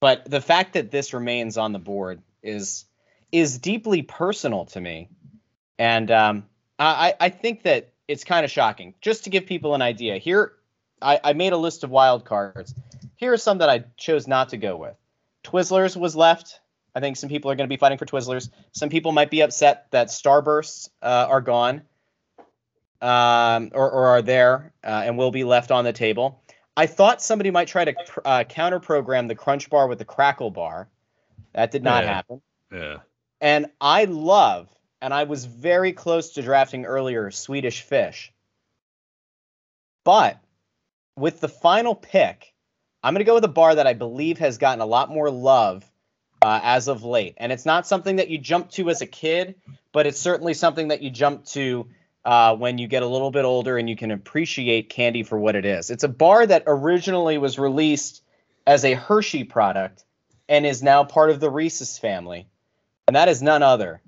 But 0.00 0.30
the 0.30 0.40
fact 0.40 0.74
that 0.74 0.90
this 0.90 1.12
remains 1.12 1.58
on 1.58 1.72
the 1.72 1.78
board 1.78 2.22
is 2.42 2.84
is 3.32 3.58
deeply 3.58 4.02
personal 4.02 4.66
to 4.66 4.80
me. 4.80 5.08
And 5.78 6.10
um, 6.10 6.46
I, 6.78 7.14
I 7.20 7.28
think 7.28 7.62
that 7.62 7.92
it's 8.08 8.24
kind 8.24 8.44
of 8.44 8.50
shocking. 8.50 8.94
Just 9.00 9.24
to 9.24 9.30
give 9.30 9.46
people 9.46 9.74
an 9.74 9.82
idea, 9.82 10.18
here 10.18 10.52
I, 11.02 11.20
I 11.22 11.32
made 11.32 11.52
a 11.52 11.56
list 11.56 11.84
of 11.84 11.90
wild 11.90 12.24
cards. 12.24 12.74
Here 13.16 13.32
are 13.32 13.36
some 13.38 13.58
that 13.58 13.68
I 13.68 13.84
chose 13.96 14.26
not 14.26 14.50
to 14.50 14.56
go 14.56 14.76
with. 14.76 14.94
Twizzlers 15.42 15.96
was 15.96 16.14
left. 16.16 16.60
I 16.94 17.00
think 17.00 17.16
some 17.16 17.28
people 17.28 17.50
are 17.50 17.56
going 17.56 17.68
to 17.68 17.72
be 17.72 17.78
fighting 17.78 17.98
for 17.98 18.06
Twizzlers. 18.06 18.50
Some 18.72 18.88
people 18.88 19.12
might 19.12 19.30
be 19.30 19.40
upset 19.42 19.86
that 19.90 20.08
Starbursts 20.08 20.88
uh, 21.02 21.26
are 21.28 21.40
gone 21.40 21.82
um, 23.02 23.70
or, 23.74 23.90
or 23.90 24.06
are 24.06 24.22
there 24.22 24.72
uh, 24.84 25.02
and 25.04 25.18
will 25.18 25.30
be 25.30 25.44
left 25.44 25.70
on 25.70 25.84
the 25.84 25.92
table. 25.92 26.40
I 26.76 26.86
thought 26.86 27.22
somebody 27.22 27.50
might 27.50 27.68
try 27.68 27.84
to 27.84 27.92
pr- 27.92 28.20
uh, 28.24 28.44
counter 28.44 28.80
program 28.80 29.28
the 29.28 29.34
Crunch 29.34 29.70
Bar 29.70 29.86
with 29.88 29.98
the 29.98 30.04
Crackle 30.04 30.50
Bar. 30.50 30.88
That 31.52 31.70
did 31.70 31.82
not 31.84 32.04
Yeah. 32.04 32.12
happen. 32.14 32.42
yeah, 32.72 32.96
And 33.40 33.66
I 33.80 34.04
love, 34.04 34.68
and 35.04 35.12
I 35.12 35.24
was 35.24 35.44
very 35.44 35.92
close 35.92 36.30
to 36.30 36.42
drafting 36.42 36.86
earlier 36.86 37.30
Swedish 37.30 37.82
Fish. 37.82 38.32
But 40.02 40.38
with 41.14 41.40
the 41.40 41.48
final 41.48 41.94
pick, 41.94 42.54
I'm 43.02 43.12
going 43.12 43.20
to 43.20 43.26
go 43.26 43.34
with 43.34 43.44
a 43.44 43.48
bar 43.48 43.74
that 43.74 43.86
I 43.86 43.92
believe 43.92 44.38
has 44.38 44.56
gotten 44.56 44.80
a 44.80 44.86
lot 44.86 45.10
more 45.10 45.28
love 45.28 45.84
uh, 46.40 46.58
as 46.62 46.88
of 46.88 47.04
late. 47.04 47.34
And 47.36 47.52
it's 47.52 47.66
not 47.66 47.86
something 47.86 48.16
that 48.16 48.30
you 48.30 48.38
jump 48.38 48.70
to 48.72 48.88
as 48.88 49.02
a 49.02 49.06
kid, 49.06 49.56
but 49.92 50.06
it's 50.06 50.18
certainly 50.18 50.54
something 50.54 50.88
that 50.88 51.02
you 51.02 51.10
jump 51.10 51.44
to 51.48 51.86
uh, 52.24 52.56
when 52.56 52.78
you 52.78 52.88
get 52.88 53.02
a 53.02 53.06
little 53.06 53.30
bit 53.30 53.44
older 53.44 53.76
and 53.76 53.90
you 53.90 53.96
can 53.96 54.10
appreciate 54.10 54.88
candy 54.88 55.22
for 55.22 55.38
what 55.38 55.54
it 55.54 55.66
is. 55.66 55.90
It's 55.90 56.04
a 56.04 56.08
bar 56.08 56.46
that 56.46 56.62
originally 56.66 57.36
was 57.36 57.58
released 57.58 58.22
as 58.66 58.86
a 58.86 58.94
Hershey 58.94 59.44
product 59.44 60.02
and 60.48 60.64
is 60.64 60.82
now 60.82 61.04
part 61.04 61.28
of 61.28 61.40
the 61.40 61.50
Reese's 61.50 61.98
family. 61.98 62.48
And 63.06 63.16
that 63.16 63.28
is 63.28 63.42
none 63.42 63.62
other 63.62 64.00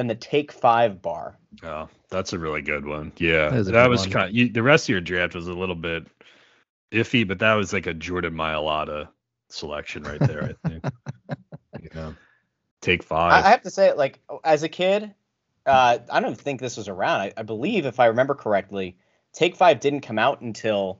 than 0.00 0.06
the 0.06 0.14
Take 0.14 0.50
Five 0.50 1.02
bar. 1.02 1.36
oh, 1.62 1.88
that's 2.08 2.32
a 2.32 2.38
really 2.38 2.62
good 2.62 2.86
one. 2.86 3.12
Yeah, 3.18 3.50
That 3.50 3.58
is 3.58 3.68
a 3.68 3.72
that 3.72 3.90
was 3.90 4.06
kind. 4.06 4.30
Of, 4.30 4.34
you, 4.34 4.48
the 4.48 4.62
rest 4.62 4.86
of 4.86 4.88
your 4.88 5.02
draft 5.02 5.34
was 5.34 5.46
a 5.46 5.52
little 5.52 5.74
bit 5.74 6.06
iffy, 6.90 7.28
but 7.28 7.40
that 7.40 7.52
was 7.52 7.74
like 7.74 7.86
a 7.86 7.92
Jordan 7.92 8.32
Mailata 8.34 9.08
selection 9.50 10.02
right 10.04 10.18
there. 10.20 10.56
I 10.64 10.68
think. 10.68 10.84
you 11.82 11.90
know, 11.94 12.14
take 12.80 13.02
five. 13.02 13.44
I 13.44 13.50
have 13.50 13.60
to 13.62 13.70
say, 13.70 13.92
like 13.92 14.20
as 14.42 14.62
a 14.62 14.70
kid, 14.70 15.14
uh, 15.66 15.98
I 16.10 16.20
don't 16.20 16.40
think 16.40 16.60
this 16.60 16.78
was 16.78 16.88
around. 16.88 17.20
I, 17.20 17.32
I 17.36 17.42
believe, 17.42 17.84
if 17.84 18.00
I 18.00 18.06
remember 18.06 18.34
correctly, 18.34 18.96
Take 19.34 19.54
Five 19.54 19.80
didn't 19.80 20.00
come 20.00 20.18
out 20.18 20.40
until 20.40 20.98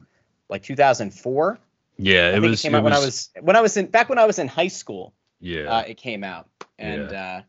like 0.50 0.62
2004. 0.62 1.58
yeah, 1.96 2.18
I 2.18 2.28
it 2.28 2.32
think 2.32 2.42
was. 2.44 2.60
it 2.60 2.62
came 2.68 2.74
out 2.74 2.84
when 2.84 2.92
I 2.92 2.98
was 2.98 3.30
when 3.40 3.56
I 3.56 3.62
was 3.62 3.78
in 3.78 3.86
back 3.86 4.10
when 4.10 4.18
I 4.18 4.26
was 4.26 4.38
in 4.38 4.46
high 4.46 4.68
school. 4.68 5.14
Yeah. 5.40 5.74
Uh, 5.74 5.84
it 5.86 5.96
came 5.96 6.22
out, 6.22 6.50
and 6.78 7.10
uh, 7.14 7.40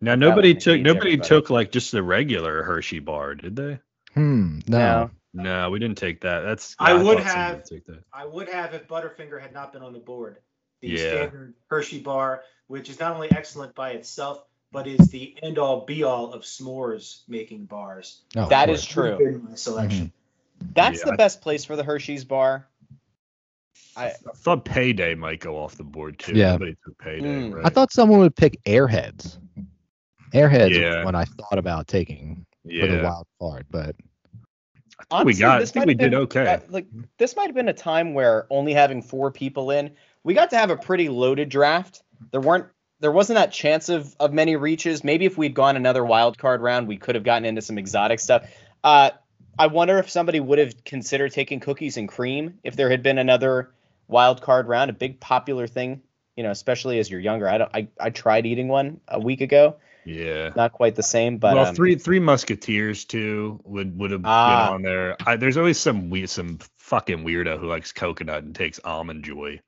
now 0.00 0.14
nobody 0.14 0.54
took 0.54 0.80
nobody 0.80 1.12
everybody. 1.12 1.28
took 1.28 1.50
like 1.50 1.72
just 1.72 1.92
the 1.92 2.02
regular 2.02 2.62
Hershey 2.62 2.98
bar, 2.98 3.34
did 3.34 3.56
they? 3.56 3.78
Hmm. 4.14 4.60
No. 4.68 5.10
no, 5.34 5.42
No, 5.42 5.70
we 5.70 5.78
didn't 5.78 5.98
take 5.98 6.20
that. 6.22 6.40
That's 6.40 6.74
I 6.78 6.94
yeah, 6.94 7.02
would 7.02 7.20
have- 7.20 7.64
take 7.64 7.84
that. 7.86 8.02
I 8.12 8.24
would 8.26 8.48
have 8.48 8.74
if 8.74 8.86
Butterfinger 8.88 9.40
had 9.40 9.52
not 9.52 9.72
been 9.72 9.82
on 9.82 9.92
the 9.92 9.98
board. 9.98 10.38
The 10.80 10.88
Yeah. 10.88 10.98
standard 10.98 11.54
Hershey 11.68 12.00
bar, 12.00 12.42
which 12.68 12.88
is 12.88 13.00
not 13.00 13.14
only 13.14 13.30
excellent 13.32 13.74
by 13.74 13.90
itself, 13.90 14.44
but 14.70 14.86
is 14.86 15.08
the 15.08 15.34
end 15.42 15.58
all 15.58 15.84
be 15.84 16.02
all 16.04 16.32
of 16.32 16.42
s'mores 16.42 17.22
making 17.28 17.64
bars. 17.66 18.22
No, 18.36 18.42
of 18.44 18.48
That 18.50 18.66
course. 18.66 18.80
is 18.80 18.86
true. 18.86 19.16
Would 19.16 19.26
have 19.26 19.42
been 19.42 19.50
my 19.50 19.54
selection. 19.56 20.12
that's 20.74 21.00
Yeah. 21.00 21.10
the 21.12 21.16
best 21.16 21.40
place 21.40 21.64
for 21.64 21.74
the 21.76 21.84
Hershey's 21.84 22.24
bar. 22.24 22.66
I 23.96 24.06
I 24.06 24.10
thought 24.36 24.64
payday 24.64 25.14
might 25.14 25.40
go 25.40 25.56
off 25.56 25.76
the 25.76 25.84
board 25.84 26.18
too. 26.18 26.34
Yeah. 26.34 26.56
Took 26.56 26.98
payday. 26.98 27.26
Mm. 27.26 27.54
Right? 27.54 27.66
I 27.66 27.68
thought 27.70 27.92
someone 27.92 28.20
would 28.20 28.36
pick 28.36 28.62
Airheads. 28.64 29.38
Airheads 30.32 30.70
Yeah. 30.78 30.96
was 30.98 31.04
what 31.06 31.14
I 31.14 31.24
thought 31.24 31.58
about 31.58 31.86
taking 31.88 32.44
for 32.64 32.86
the 32.86 33.02
wild 33.02 33.26
card, 33.40 33.66
but 33.70 33.96
I 35.10 35.18
think 35.18 35.26
we 35.26 35.34
got. 35.34 35.56
I 35.56 35.60
this 35.60 35.70
think 35.70 35.82
might 35.82 35.86
we 35.86 35.92
have 35.94 35.98
did 35.98 36.10
been- 36.10 36.20
okay. 36.20 36.46
uh, 36.54 36.60
like 36.68 36.86
this 37.18 37.36
might 37.36 37.46
have 37.46 37.54
been 37.54 37.68
a 37.68 37.72
time 37.74 38.14
where 38.14 38.46
only 38.50 38.72
having 38.74 39.00
four 39.02 39.30
people 39.30 39.70
in, 39.70 39.92
we 40.24 40.34
got 40.34 40.50
to 40.50 40.56
have 40.56 40.70
a 40.70 40.76
pretty 40.76 41.08
loaded 41.08 41.48
draft. 41.48 42.02
There 42.32 42.40
weren't, 42.40 42.66
there 43.00 43.12
wasn't 43.12 43.36
that 43.36 43.52
chance 43.52 43.88
of 43.88 44.14
of 44.20 44.32
many 44.32 44.56
reaches. 44.56 45.04
Maybe 45.04 45.24
if 45.24 45.38
we'd 45.38 45.54
gone 45.54 45.76
another 45.76 46.04
wild 46.04 46.36
card 46.36 46.60
round, 46.60 46.88
we 46.88 46.96
could 46.96 47.14
have 47.14 47.24
gotten 47.24 47.44
into 47.44 47.62
some 47.62 47.78
exotic 47.78 48.18
stuff. 48.20 48.50
Uh, 48.84 49.10
I 49.58 49.68
wonder 49.68 49.98
if 49.98 50.10
somebody 50.10 50.40
would 50.40 50.58
have 50.58 50.84
considered 50.84 51.32
taking 51.32 51.60
cookies 51.60 51.96
and 51.96 52.08
cream 52.08 52.58
if 52.64 52.76
there 52.76 52.90
had 52.90 53.02
been 53.02 53.18
another 53.18 53.70
wild 54.08 54.40
card 54.42 54.68
round, 54.68 54.90
a 54.90 54.94
big 54.94 55.20
popular 55.20 55.66
thing. 55.66 56.02
You 56.36 56.44
know, 56.44 56.50
especially 56.52 56.98
as 57.00 57.10
you're 57.10 57.18
younger. 57.20 57.48
I 57.48 57.58
don't. 57.58 57.70
I, 57.74 57.88
I 58.00 58.10
tried 58.10 58.46
eating 58.46 58.68
one 58.68 59.00
a 59.08 59.18
week 59.18 59.40
ago. 59.40 59.76
Yeah. 60.08 60.50
Not 60.56 60.72
quite 60.72 60.94
the 60.94 61.02
same, 61.02 61.38
but 61.38 61.54
well, 61.54 61.66
um, 61.66 61.74
three 61.74 61.94
Three 61.96 62.18
Musketeers 62.20 63.04
too 63.04 63.60
would 63.64 63.98
would 63.98 64.10
have 64.10 64.22
Ah. 64.24 64.66
been 64.68 64.74
on 64.76 64.82
there. 64.82 65.16
I, 65.26 65.36
there's 65.36 65.56
always 65.56 65.78
some 65.78 66.08
we 66.10 66.26
some 66.26 66.58
fucking 66.78 67.18
weirdo 67.24 67.58
who 67.58 67.66
likes 67.66 67.92
coconut 67.92 68.44
and 68.44 68.54
takes 68.54 68.80
almond 68.84 69.24
joy, 69.24 69.60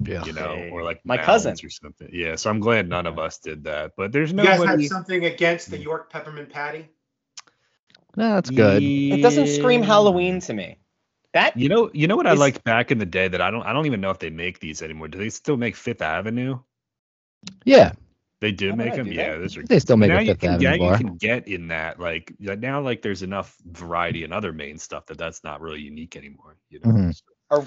yeah. 0.00 0.24
you 0.24 0.32
know, 0.34 0.68
or 0.72 0.82
like 0.82 1.00
My 1.04 1.16
Mounds 1.16 1.26
cousin. 1.26 1.56
or 1.64 1.70
something. 1.70 2.10
Yeah, 2.12 2.36
so 2.36 2.50
I'm 2.50 2.60
glad 2.60 2.88
none 2.88 3.06
of 3.06 3.18
us 3.18 3.38
did 3.38 3.64
that. 3.64 3.92
But 3.96 4.12
there's 4.12 4.30
You 4.32 4.36
guys 4.38 4.58
have 4.58 4.66
nobody. 4.66 4.88
something 4.88 5.24
against 5.24 5.70
the 5.70 5.78
York 5.78 6.10
peppermint 6.12 6.50
patty? 6.50 6.88
No, 8.16 8.34
that's 8.34 8.50
good. 8.50 8.82
it 8.82 9.22
doesn't 9.22 9.46
scream 9.48 9.82
Halloween 9.82 10.40
to 10.40 10.52
me. 10.52 10.78
That 11.34 11.56
You 11.56 11.68
know, 11.68 11.90
you 11.92 12.06
know 12.08 12.16
what 12.16 12.26
I 12.26 12.32
Is- 12.32 12.38
liked 12.38 12.64
back 12.64 12.90
in 12.90 12.98
the 12.98 13.06
day 13.06 13.28
that 13.28 13.40
I 13.40 13.50
don't 13.50 13.62
I 13.62 13.72
don't 13.72 13.86
even 13.86 14.00
know 14.00 14.10
if 14.10 14.18
they 14.18 14.30
make 14.30 14.60
these 14.60 14.82
anymore. 14.82 15.08
Do 15.08 15.18
they 15.18 15.30
still 15.30 15.56
make 15.56 15.76
Fifth 15.76 16.02
Avenue? 16.02 16.58
Yeah, 17.64 17.92
They 18.40 18.52
do 18.52 18.70
I 18.72 18.74
make 18.76 18.94
them. 18.94 19.08
Yeah, 19.10 19.36
those 19.36 19.56
are. 19.56 19.64
they 19.64 19.80
still 19.80 19.96
make 19.96 20.10
now 20.10 20.18
a 20.18 20.22
you 20.22 20.28
Fifth 20.32 20.40
can 20.40 20.50
Avenue 20.54 20.70
get 20.70 20.78
bar. 20.78 20.92
you 20.92 20.98
can 20.98 21.16
get 21.16 21.48
in 21.48 21.68
that 21.68 21.98
like 21.98 22.32
now 22.38 22.80
like 22.80 23.02
there's 23.02 23.22
enough 23.22 23.56
variety 23.66 24.22
in 24.24 24.32
other 24.32 24.52
main 24.52 24.78
stuff 24.78 25.06
that 25.06 25.18
that's 25.18 25.42
not 25.42 25.60
really 25.60 25.80
unique 25.80 26.16
anymore. 26.16 26.56
You 26.70 26.80
know. 26.84 26.90
Mhm. 26.92 27.14
So, 27.14 27.22
Are- 27.50 27.64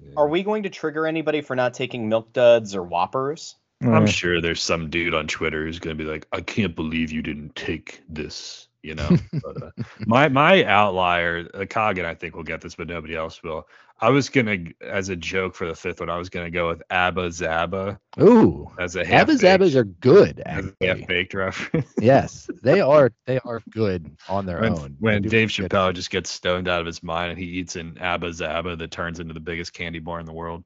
yeah. 0.00 0.12
are 0.16 0.28
we 0.28 0.42
going 0.42 0.64
to 0.64 0.70
trigger 0.70 1.06
anybody 1.06 1.40
for 1.42 1.54
not 1.54 1.74
taking 1.74 2.08
milk 2.08 2.32
duds 2.32 2.74
or 2.74 2.82
whoppers? 2.82 3.56
I'm 3.82 4.04
Mm. 4.04 4.08
sure 4.08 4.40
there's 4.42 4.62
some 4.62 4.90
dude 4.90 5.14
on 5.14 5.26
Twitter 5.26 5.64
who's 5.64 5.78
gonna 5.78 5.94
be 5.94 6.04
like, 6.04 6.26
I 6.32 6.40
can't 6.42 6.74
believe 6.74 7.12
you 7.12 7.22
didn't 7.22 7.54
take 7.54 8.02
this. 8.08 8.68
You 8.82 8.94
know, 8.94 9.16
but, 9.42 9.62
uh, 9.62 9.70
my 10.06 10.28
my 10.28 10.64
outlier, 10.64 11.48
uh, 11.54 11.66
Coggin, 11.66 12.04
I 12.04 12.14
think 12.14 12.34
will 12.34 12.42
get 12.42 12.60
this, 12.60 12.74
but 12.74 12.88
nobody 12.88 13.14
else 13.14 13.42
will. 13.42 13.66
I 14.02 14.08
was 14.08 14.30
gonna, 14.30 14.56
as 14.80 15.10
a 15.10 15.16
joke 15.16 15.54
for 15.54 15.66
the 15.66 15.74
fifth 15.74 16.00
one, 16.00 16.08
I 16.08 16.16
was 16.16 16.30
gonna 16.30 16.50
go 16.50 16.68
with 16.68 16.82
Abba 16.88 17.28
Zaba 17.28 17.98
Ooh, 18.18 18.70
as 18.78 18.96
a 18.96 19.06
Abba 19.06 19.34
Zabas 19.34 19.74
are 19.74 19.84
good. 19.84 20.42
half 20.46 21.06
baked 21.06 21.34
reference. 21.34 21.92
yes, 22.00 22.48
they 22.62 22.80
are. 22.80 23.12
They 23.26 23.38
are 23.40 23.60
good 23.70 24.10
on 24.28 24.46
their 24.46 24.60
when, 24.60 24.72
own. 24.72 24.96
when 24.98 25.22
Dave 25.22 25.54
good. 25.54 25.70
Chappelle 25.70 25.92
just 25.92 26.10
gets 26.10 26.30
stoned 26.30 26.66
out 26.66 26.80
of 26.80 26.86
his 26.86 27.02
mind 27.02 27.32
and 27.32 27.38
he 27.38 27.46
eats 27.46 27.76
an 27.76 27.98
Abba 27.98 28.30
Zaba 28.30 28.78
that 28.78 28.90
turns 28.90 29.20
into 29.20 29.34
the 29.34 29.40
biggest 29.40 29.74
candy 29.74 29.98
bar 29.98 30.18
in 30.18 30.26
the 30.26 30.32
world. 30.32 30.64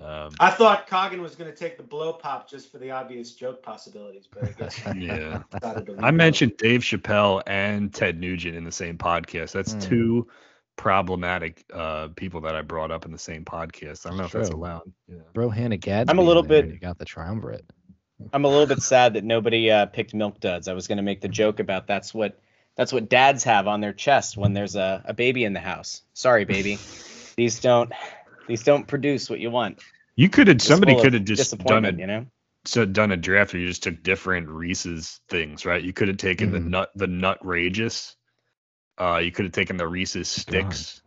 Um, 0.00 0.30
I 0.40 0.50
thought 0.50 0.86
Coggin 0.88 1.20
was 1.22 1.34
going 1.36 1.50
to 1.50 1.56
take 1.56 1.76
the 1.76 1.82
blow 1.82 2.12
pop 2.12 2.48
just 2.48 2.72
for 2.72 2.78
the 2.78 2.90
obvious 2.90 3.32
joke 3.34 3.62
possibilities, 3.62 4.26
but 4.32 4.44
I 4.44 4.52
guess 4.52 4.80
yeah. 4.96 5.42
decided 5.52 5.86
to 5.86 5.92
leave 5.92 6.02
I 6.04 6.10
mentioned 6.10 6.56
Dave 6.56 6.80
Chappelle 6.80 7.42
and 7.46 7.92
Ted 7.94 8.18
Nugent 8.18 8.56
in 8.56 8.64
the 8.64 8.72
same 8.72 8.98
podcast. 8.98 9.52
That's 9.52 9.74
Hmm. 9.74 9.78
two 9.80 10.28
problematic 10.76 11.64
uh, 11.72 12.08
people 12.16 12.40
that 12.40 12.56
I 12.56 12.62
brought 12.62 12.90
up 12.90 13.04
in 13.04 13.12
the 13.12 13.18
same 13.18 13.44
podcast. 13.44 14.04
I 14.04 14.08
don't 14.08 14.18
know 14.18 14.24
if 14.24 14.32
that's 14.32 14.48
allowed. 14.48 14.90
Yeah. 15.06 15.16
Bro, 15.34 15.50
Hannah 15.50 15.76
Gadsby. 15.76 16.10
I'm 16.10 16.18
a 16.18 16.22
little 16.22 16.42
bit- 16.42 16.64
and 16.64 16.72
You 16.74 16.80
got 16.80 16.98
the 16.98 17.04
triumvirate. 17.04 17.64
I'm 18.32 18.44
a 18.44 18.48
little 18.48 18.66
bit 18.66 18.80
sad 18.82 19.14
that 19.14 19.24
nobody 19.24 19.70
uh, 19.70 19.86
picked 19.86 20.14
milk 20.14 20.38
duds. 20.40 20.68
I 20.68 20.74
was 20.74 20.86
going 20.86 20.98
to 20.98 21.02
make 21.02 21.20
the 21.20 21.28
joke 21.28 21.58
about 21.60 21.86
that's 21.88 22.14
what 22.14 22.38
that's 22.76 22.92
what 22.92 23.08
dads 23.08 23.44
have 23.44 23.66
on 23.66 23.80
their 23.80 23.92
chest 23.92 24.36
when 24.36 24.52
there's 24.54 24.76
a, 24.76 25.02
a 25.04 25.12
baby 25.12 25.44
in 25.44 25.52
the 25.52 25.60
house. 25.60 26.02
Sorry, 26.14 26.44
baby. 26.44 26.78
these 27.36 27.60
don't 27.60 27.92
these 28.52 28.62
don't 28.62 28.86
produce 28.86 29.28
what 29.30 29.40
you 29.40 29.50
want. 29.50 29.80
You 30.16 30.28
could 30.28 30.46
have 30.48 30.60
somebody 30.60 30.94
could 31.00 31.14
have 31.14 31.24
just 31.24 31.56
done 31.58 31.84
it, 31.86 31.98
you 31.98 32.06
know. 32.06 32.26
so 32.64 32.84
done 32.84 33.10
a 33.12 33.16
draft 33.16 33.52
where 33.54 33.62
you 33.62 33.66
just 33.68 33.82
took 33.82 34.02
different 34.02 34.48
Reese's 34.48 35.20
things, 35.28 35.64
right? 35.64 35.82
You 35.82 35.92
could 35.92 36.08
have 36.08 36.18
taken 36.18 36.52
the 36.52 36.58
Mhm. 36.60 36.68
nut 36.68 36.90
the 36.94 37.06
nutrageous. 37.06 38.14
Uh, 39.00 39.20
you 39.24 39.32
could 39.32 39.46
have 39.46 39.52
taken 39.52 39.76
the 39.78 39.88
Reese's 39.88 40.28
sticks. 40.28 41.00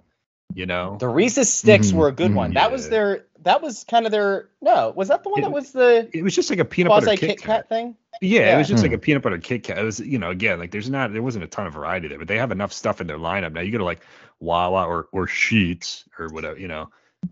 You 0.54 0.66
know, 0.66 0.98
The 1.00 1.08
Reese's 1.08 1.52
sticks 1.54 1.92
Mhm, 1.92 1.96
were 1.96 2.08
a 2.08 2.12
good 2.12 2.34
one. 2.34 2.54
That 2.54 2.72
was 2.72 2.90
their 2.90 3.26
that 3.42 3.62
was 3.62 3.84
kind 3.84 4.06
of 4.06 4.12
their 4.12 4.50
no, 4.62 4.92
was 4.96 5.10
that 5.10 5.24
the 5.24 5.30
one 5.30 5.40
It- 5.40 5.44
that 5.44 5.52
was 5.52 5.72
the 5.72 6.10
it 6.14 6.24
was 6.24 6.34
just 6.36 6.50
like 6.50 6.60
a 6.60 6.66
peanut 6.66 6.90
butter 6.90 7.08
Kit 7.08 7.20
Kit 7.20 7.38
Kat. 7.40 7.48
Kat 7.48 7.70
thing? 7.70 7.96
Yeah, 8.22 8.56
it 8.56 8.58
was 8.58 8.68
just 8.68 8.82
like 8.82 8.92
Hmm. 8.92 8.96
a 8.96 9.00
peanut 9.00 9.22
butter 9.24 9.38
Kit 9.38 9.64
Kat. 9.64 9.78
It 9.78 9.84
was, 9.84 10.00
you 10.00 10.18
know, 10.20 10.30
again, 10.30 10.58
like 10.60 10.72
there's 10.72 10.90
not, 10.90 11.12
there 11.14 11.22
wasn't 11.22 11.44
a 11.44 11.48
ton 11.48 11.68
of 11.68 11.74
variety 11.74 12.08
there, 12.08 12.18
but 12.18 12.28
they 12.28 12.38
have 12.38 12.52
enough 12.52 12.74
stuff 12.74 13.02
in 13.02 13.08
their 13.08 13.18
lineup 13.18 13.54
now. 13.54 13.62
You 13.62 13.72
go 13.72 13.78
to 13.80 13.84
like 13.84 14.02
Wawa 14.40 14.86
or 14.86 15.08
or 15.12 15.28
Sheetz 15.28 16.04
or 16.20 16.30
whatever, 16.30 16.58
you 16.60 16.68
know, 16.68 16.90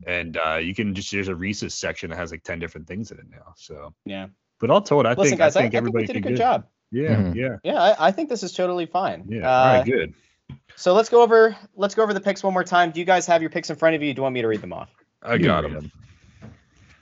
and 0.08 0.38
uh, 0.38 0.56
you 0.56 0.74
can 0.76 0.94
just 0.96 1.12
there's 1.12 1.28
a 1.28 1.36
Reese's 1.36 1.74
section 1.74 2.10
that 2.10 2.16
has 2.18 2.32
like 2.32 2.44
ten 2.44 2.60
different 2.60 2.88
things 2.88 3.12
in 3.12 3.20
it 3.20 3.26
now. 3.30 3.54
So, 3.56 3.94
Yeah. 4.06 4.28
but 4.60 4.70
all 4.70 4.82
told, 4.82 5.06
I 5.06 5.12
Listen, 5.14 5.24
think 5.32 5.40
guys, 5.40 5.56
I 5.56 5.62
I, 5.62 5.64
think 5.64 5.76
I 5.76 5.78
think 5.82 5.94
we 5.94 6.02
everybody 6.02 6.06
did 6.08 6.16
a 6.16 6.20
did 6.22 6.28
good 6.30 6.38
job. 6.38 6.66
Yeah, 6.92 7.16
Mhm. 7.16 7.36
yeah, 7.36 7.58
Yeah, 7.64 7.82
I, 7.82 8.08
I 8.08 8.12
think 8.12 8.30
this 8.30 8.44
is 8.44 8.52
totally 8.54 8.86
fine. 8.86 9.26
yeah. 9.28 9.48
Uh, 9.48 9.52
all 9.52 9.66
right, 9.78 9.86
good. 9.86 10.14
So 10.76 10.94
let's 10.94 11.10
go 11.10 11.22
over 11.24 11.56
let's 11.76 11.96
go 11.96 12.04
over 12.04 12.14
the 12.14 12.22
picks 12.22 12.44
one 12.44 12.54
more 12.54 12.64
time. 12.64 12.92
Do 12.92 13.00
you 13.00 13.06
guys 13.06 13.26
have 13.28 13.42
your 13.42 13.50
picks 13.50 13.70
in 13.70 13.76
front 13.76 13.96
of 13.96 14.04
you? 14.04 14.14
Do 14.14 14.20
you 14.20 14.24
want 14.24 14.34
me 14.34 14.42
to 14.42 14.48
read 14.48 14.62
them 14.62 14.74
off? 14.74 14.90
I 15.22 15.38
got 15.38 15.62
them. 15.62 15.72
him. 15.76 15.92
All 16.44 16.50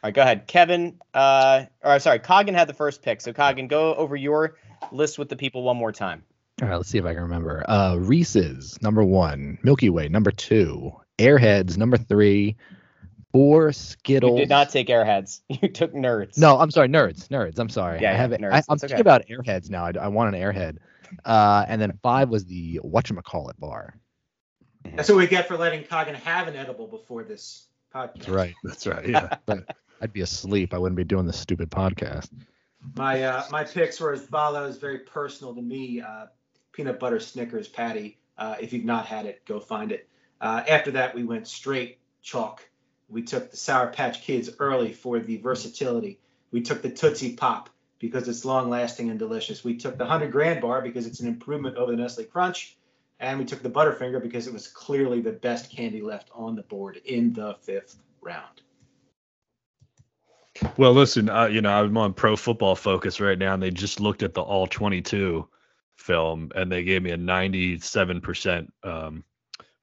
right, 0.08 0.14
go 0.14 0.22
ahead. 0.22 0.48
Kevin, 0.48 1.00
uh, 1.14 1.66
or 1.84 2.00
sorry, 2.00 2.20
Coggin 2.20 2.54
had 2.56 2.68
the 2.68 2.74
first 2.74 3.02
pick. 3.04 3.22
So 3.22 3.34
Coggin, 3.34 3.68
go 3.68 3.94
over 3.96 4.16
your 4.16 4.56
list 4.92 5.20
with 5.20 5.30
the 5.30 5.36
people 5.36 5.64
one 5.64 5.78
more 5.78 5.92
time. 5.92 6.24
All 6.62 6.68
right, 6.68 6.76
let's 6.78 6.90
see 6.90 6.98
if 6.98 7.06
I 7.06 7.14
can 7.14 7.24
remember. 7.24 7.64
Uh, 7.68 7.96
Reese's 7.98 8.80
number 8.82 9.04
one, 9.04 9.58
Milky 9.64 9.90
Way 9.90 10.08
number 10.10 10.32
two, 10.32 10.92
Airheads 11.18 11.78
number 11.78 11.98
three, 11.98 12.56
four 13.32 13.72
Skittles. 13.72 14.34
You 14.34 14.46
did 14.46 14.50
not 14.50 14.70
take 14.70 14.88
Airheads. 14.88 15.42
You 15.62 15.70
took 15.70 15.94
Nerds. 15.94 16.38
No, 16.38 16.60
I'm 16.60 16.72
sorry, 16.72 16.88
nerds, 16.88 17.28
nerds. 17.28 17.60
I'm 17.60 17.70
sorry. 17.70 18.02
Yeah, 18.02 18.10
I 18.10 18.12
yeah, 18.14 18.18
have 18.18 18.32
it. 18.32 18.42
nerds, 18.42 18.54
I, 18.54 18.58
I'm 18.58 18.76
it's 18.76 18.82
thinking 18.82 18.96
okay. 18.96 19.02
about 19.02 19.28
Airheads 19.28 19.70
now. 19.70 19.86
I, 19.86 19.92
I 20.02 20.08
want 20.08 20.34
an 20.36 20.42
Airhead. 20.42 20.78
Uh, 21.26 21.66
and 21.68 21.82
then 21.82 21.98
five 22.02 22.30
was 22.30 22.46
the 22.46 22.80
whatchamacallit 22.84 23.60
bar. 23.60 23.96
That's 24.96 25.10
what 25.10 25.18
we 25.18 25.28
get 25.28 25.48
for 25.48 25.58
letting 25.58 25.84
Coggin 25.84 26.16
have 26.16 26.48
an 26.48 26.56
edible 26.56 26.88
before 26.88 27.24
this 27.24 27.68
podcast. 27.94 28.16
That's 28.16 28.30
right. 28.30 28.54
That's 28.64 28.88
right. 28.88 29.08
Yeah. 29.08 29.38
but 29.46 29.76
I'd 30.02 30.14
be 30.14 30.22
asleep. 30.22 30.74
I 30.74 30.78
wouldn't 30.78 30.98
be 30.98 31.04
doing 31.04 31.26
this 31.26 31.40
stupid 31.40 31.70
podcast. 31.70 32.30
My 32.96 33.24
uh, 33.24 33.44
my 33.52 33.64
picks 33.64 34.00
were 34.00 34.14
as 34.14 34.24
follows, 34.24 34.78
very 34.78 35.00
personal 35.00 35.54
to 35.54 35.62
me. 35.62 36.02
Uh, 36.02 36.28
peanut 36.72 37.00
butter 37.00 37.20
Snickers 37.20 37.68
patty. 37.68 38.18
Uh, 38.38 38.56
if 38.60 38.74
you've 38.74 38.86
not 38.86 39.06
had 39.06 39.28
it, 39.28 39.46
go 39.46 39.60
find 39.60 39.92
it. 39.92 40.08
Uh, 40.40 40.64
after 40.68 40.92
that, 40.92 41.14
we 41.14 41.24
went 41.24 41.48
straight 41.48 42.00
chalk. 42.24 42.68
We 43.12 43.24
took 43.24 43.52
the 43.52 43.58
Sour 43.58 43.88
Patch 43.88 44.22
Kids 44.22 44.50
early 44.60 44.94
for 44.94 45.20
the 45.20 45.38
versatility. 45.38 46.20
We 46.52 46.62
took 46.62 46.82
the 46.82 46.90
Tootsie 46.90 47.36
Pop 47.36 47.70
because 48.00 48.28
it's 48.28 48.46
long 48.46 48.70
lasting 48.70 49.10
and 49.10 49.20
delicious. 49.20 49.64
We 49.64 49.76
took 49.78 49.98
the 49.98 50.06
100 50.06 50.32
Grand 50.32 50.62
Bar 50.62 50.82
because 50.82 51.06
it's 51.06 51.20
an 51.20 51.28
improvement 51.28 51.78
over 51.78 51.92
the 51.92 51.98
Nestle 51.98 52.24
Crunch. 52.24 52.78
And 53.20 53.38
we 53.38 53.46
took 53.46 53.62
the 53.62 53.70
Butterfinger 53.70 54.22
because 54.22 54.48
it 54.48 54.54
was 54.54 54.68
clearly 54.68 55.22
the 55.22 55.32
best 55.32 55.70
candy 55.70 56.02
left 56.02 56.30
on 56.34 56.56
the 56.56 56.64
board 56.64 57.00
in 57.06 57.34
the 57.34 57.56
fifth 57.62 57.98
round. 58.22 58.62
Well, 60.78 60.94
listen, 60.94 61.30
uh, 61.30 61.46
you 61.46 61.62
know, 61.62 61.72
I'm 61.72 61.98
on 61.98 62.14
Pro 62.14 62.36
Football 62.36 62.76
Focus 62.76 63.20
right 63.20 63.38
now, 63.38 63.54
and 63.54 63.62
they 63.62 63.72
just 63.72 64.00
looked 64.00 64.24
at 64.24 64.34
the 64.34 64.42
All 64.42 64.68
22 64.68 65.48
film, 65.96 66.52
and 66.56 66.72
they 66.72 66.84
gave 66.84 67.04
me 67.04 67.12
a 67.12 67.18
97% 67.18 68.68
um, 68.84 69.24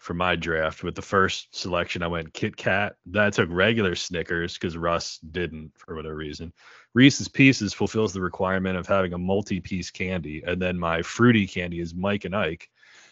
for 0.08 0.14
my 0.14 0.34
draft. 0.34 0.82
With 0.82 0.94
the 0.94 1.02
first 1.02 1.54
selection, 1.54 2.02
I 2.02 2.06
went 2.06 2.32
Kit 2.32 2.56
Kat. 2.56 2.96
Then 3.04 3.24
I 3.24 3.28
took 3.28 3.50
regular 3.52 3.94
Snickers 3.94 4.54
because 4.54 4.74
Russ 4.74 5.18
didn't 5.18 5.72
for 5.76 5.94
whatever 5.94 6.16
reason. 6.16 6.50
Reese's 6.94 7.28
Pieces 7.28 7.74
fulfills 7.74 8.14
the 8.14 8.22
requirement 8.22 8.78
of 8.78 8.86
having 8.86 9.12
a 9.12 9.18
multi-piece 9.18 9.90
candy, 9.90 10.42
and 10.46 10.62
then 10.62 10.78
my 10.78 11.02
fruity 11.02 11.46
candy 11.46 11.80
is 11.80 11.94
Mike 11.94 12.24
and 12.24 12.34
Ike. 12.34 12.70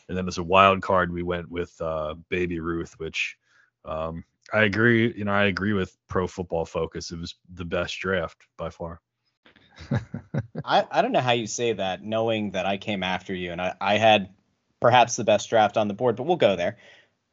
And 0.09 0.17
then 0.17 0.27
as 0.27 0.39
a 0.39 0.43
wild 0.43 0.81
card, 0.81 1.13
we 1.13 1.23
went 1.23 1.51
with 1.51 1.79
uh, 1.83 2.15
Baby 2.31 2.61
Ruth, 2.61 2.95
which 2.97 3.37
um, 3.85 4.25
I 4.55 4.63
agree. 4.63 5.13
You 5.15 5.25
know, 5.25 5.33
I 5.33 5.45
agree 5.45 5.75
with 5.75 5.95
Pro 6.09 6.27
Football 6.27 6.65
Focus. 6.65 7.11
It 7.11 7.19
was 7.19 7.35
the 7.53 7.67
best 7.67 8.01
draft 8.01 8.39
by 8.57 8.71
far. 8.71 9.03
I, 10.65 10.87
I 10.91 11.03
don't 11.03 11.13
know 11.13 11.21
how 11.21 11.33
you 11.33 11.47
say 11.47 11.75
that, 11.75 12.03
knowing 12.03 12.53
that 12.53 12.65
I 12.65 12.79
came 12.79 13.03
after 13.03 13.35
you 13.35 13.53
and 13.53 13.61
I, 13.61 13.75
I 13.83 13.99
had 13.99 14.31
perhaps 14.81 15.17
the 15.17 15.25
best 15.25 15.51
draft 15.51 15.77
on 15.77 15.89
the 15.89 15.95
board, 15.95 16.17
but 16.17 16.25
we'll 16.25 16.37
go 16.37 16.57
there. 16.57 16.77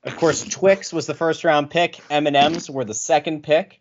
Of 0.03 0.17
course, 0.17 0.43
Twix 0.43 0.91
was 0.91 1.05
the 1.05 1.13
first 1.13 1.43
round 1.43 1.69
pick. 1.69 1.99
M 2.09 2.27
and 2.27 2.35
M's 2.35 2.69
were 2.69 2.85
the 2.85 2.93
second 2.93 3.43
pick. 3.43 3.79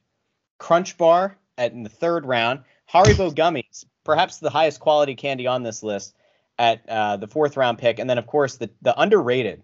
Crunch 0.58 0.96
Bar 0.96 1.36
at 1.58 1.72
in 1.72 1.82
the 1.82 1.88
third 1.88 2.26
round. 2.26 2.60
Haribo 2.92 3.34
gummies, 3.34 3.84
perhaps 4.04 4.38
the 4.38 4.50
highest 4.50 4.80
quality 4.80 5.14
candy 5.14 5.46
on 5.46 5.62
this 5.62 5.82
list, 5.82 6.14
at 6.58 6.88
uh, 6.88 7.16
the 7.16 7.26
fourth 7.26 7.56
round 7.56 7.78
pick, 7.78 7.98
and 7.98 8.08
then 8.08 8.18
of 8.18 8.26
course 8.26 8.56
the 8.56 8.70
the 8.82 8.98
underrated, 9.00 9.62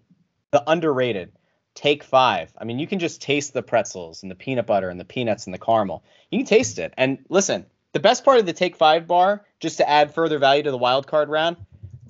the 0.51 0.63
underrated 0.67 1.31
Take 1.75 2.03
Five. 2.03 2.51
I 2.57 2.65
mean, 2.65 2.79
you 2.79 2.87
can 2.87 2.99
just 2.99 3.21
taste 3.21 3.53
the 3.53 3.63
pretzels 3.63 4.23
and 4.23 4.29
the 4.29 4.35
peanut 4.35 4.65
butter 4.65 4.89
and 4.89 4.99
the 4.99 5.05
peanuts 5.05 5.45
and 5.45 5.53
the 5.53 5.59
caramel. 5.59 6.03
You 6.29 6.39
can 6.39 6.45
taste 6.45 6.79
it. 6.79 6.93
And 6.97 7.19
listen, 7.29 7.65
the 7.93 7.99
best 7.99 8.25
part 8.25 8.39
of 8.39 8.45
the 8.45 8.53
Take 8.53 8.75
Five 8.75 9.07
bar, 9.07 9.45
just 9.59 9.77
to 9.77 9.89
add 9.89 10.13
further 10.13 10.39
value 10.39 10.63
to 10.63 10.71
the 10.71 10.77
wild 10.77 11.07
card 11.07 11.29
round, 11.29 11.57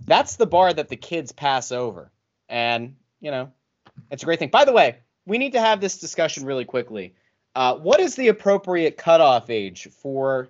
that's 0.10 0.36
the 0.36 0.46
bar 0.46 0.72
that 0.74 0.90
the 0.90 0.96
kids 0.96 1.32
pass 1.32 1.72
over. 1.72 2.12
And, 2.48 2.96
you 3.22 3.32
know, 3.32 3.52
it's 4.12 4.24
a 4.24 4.26
great 4.26 4.40
thing. 4.40 4.50
By 4.50 4.66
the 4.66 4.72
way, 4.72 4.98
we 5.26 5.38
need 5.38 5.54
to 5.54 5.60
have 5.60 5.82
this 5.82 6.00
discussion 6.00 6.46
really 6.46 6.66
quickly. 6.66 7.14
Uh, 7.56 7.76
what 7.76 8.00
is 8.00 8.16
the 8.16 8.30
appropriate 8.30 8.98
cutoff 8.98 9.50
age 9.50 9.90
for 10.02 10.50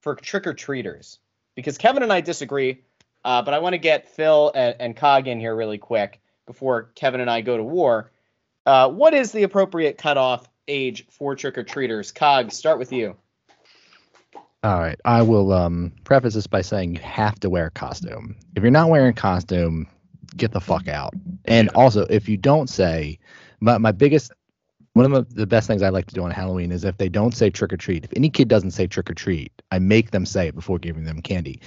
for 0.00 0.14
trick 0.14 0.46
or 0.46 0.54
treaters? 0.54 1.18
Because 1.54 1.78
Kevin 1.78 2.02
and 2.02 2.12
I 2.12 2.20
disagree, 2.20 2.82
uh, 3.24 3.42
but 3.42 3.54
I 3.54 3.58
want 3.58 3.74
to 3.74 3.78
get 3.78 4.08
Phil 4.08 4.52
and, 4.54 4.76
and 4.78 4.96
Cog 4.96 5.26
in 5.26 5.40
here 5.40 5.54
really 5.54 5.78
quick 5.78 6.20
before 6.46 6.90
Kevin 6.94 7.20
and 7.20 7.30
I 7.30 7.40
go 7.40 7.56
to 7.56 7.64
war. 7.64 8.10
Uh, 8.64 8.88
what 8.88 9.14
is 9.14 9.32
the 9.32 9.42
appropriate 9.42 9.98
cutoff 9.98 10.48
age 10.66 11.06
for 11.10 11.34
trick 11.34 11.58
or 11.58 11.64
treaters? 11.64 12.12
Cog, 12.12 12.52
start 12.52 12.78
with 12.78 12.92
you. 12.92 13.16
All 14.64 14.80
right. 14.80 14.98
I 15.04 15.22
will 15.22 15.52
um, 15.52 15.92
preface 16.04 16.34
this 16.34 16.46
by 16.46 16.62
saying 16.62 16.94
you 16.94 17.00
have 17.00 17.38
to 17.40 17.50
wear 17.50 17.66
a 17.66 17.70
costume. 17.70 18.36
If 18.56 18.62
you're 18.62 18.72
not 18.72 18.88
wearing 18.88 19.10
a 19.10 19.12
costume, 19.12 19.86
get 20.36 20.50
the 20.50 20.60
fuck 20.60 20.88
out. 20.88 21.14
And 21.44 21.68
also, 21.70 22.06
if 22.10 22.28
you 22.28 22.36
don't 22.36 22.68
say, 22.68 23.18
my, 23.60 23.78
my 23.78 23.92
biggest, 23.92 24.32
one 24.94 25.12
of 25.12 25.34
the, 25.34 25.46
best 25.46 25.68
things 25.68 25.80
I 25.82 25.90
like 25.90 26.06
to 26.06 26.14
do 26.14 26.24
on 26.24 26.32
Halloween 26.32 26.72
is 26.72 26.84
if 26.84 26.96
they 26.98 27.08
don't 27.08 27.32
say 27.32 27.50
trick 27.50 27.72
or 27.72 27.76
treat, 27.76 28.04
if 28.04 28.12
any 28.16 28.28
kid 28.28 28.48
doesn't 28.48 28.72
say 28.72 28.88
trick 28.88 29.08
or 29.08 29.14
treat, 29.14 29.52
I 29.70 29.78
make 29.78 30.10
them 30.10 30.26
say 30.26 30.48
it 30.48 30.56
before 30.56 30.80
giving 30.80 31.04
them 31.04 31.22
candy. 31.22 31.60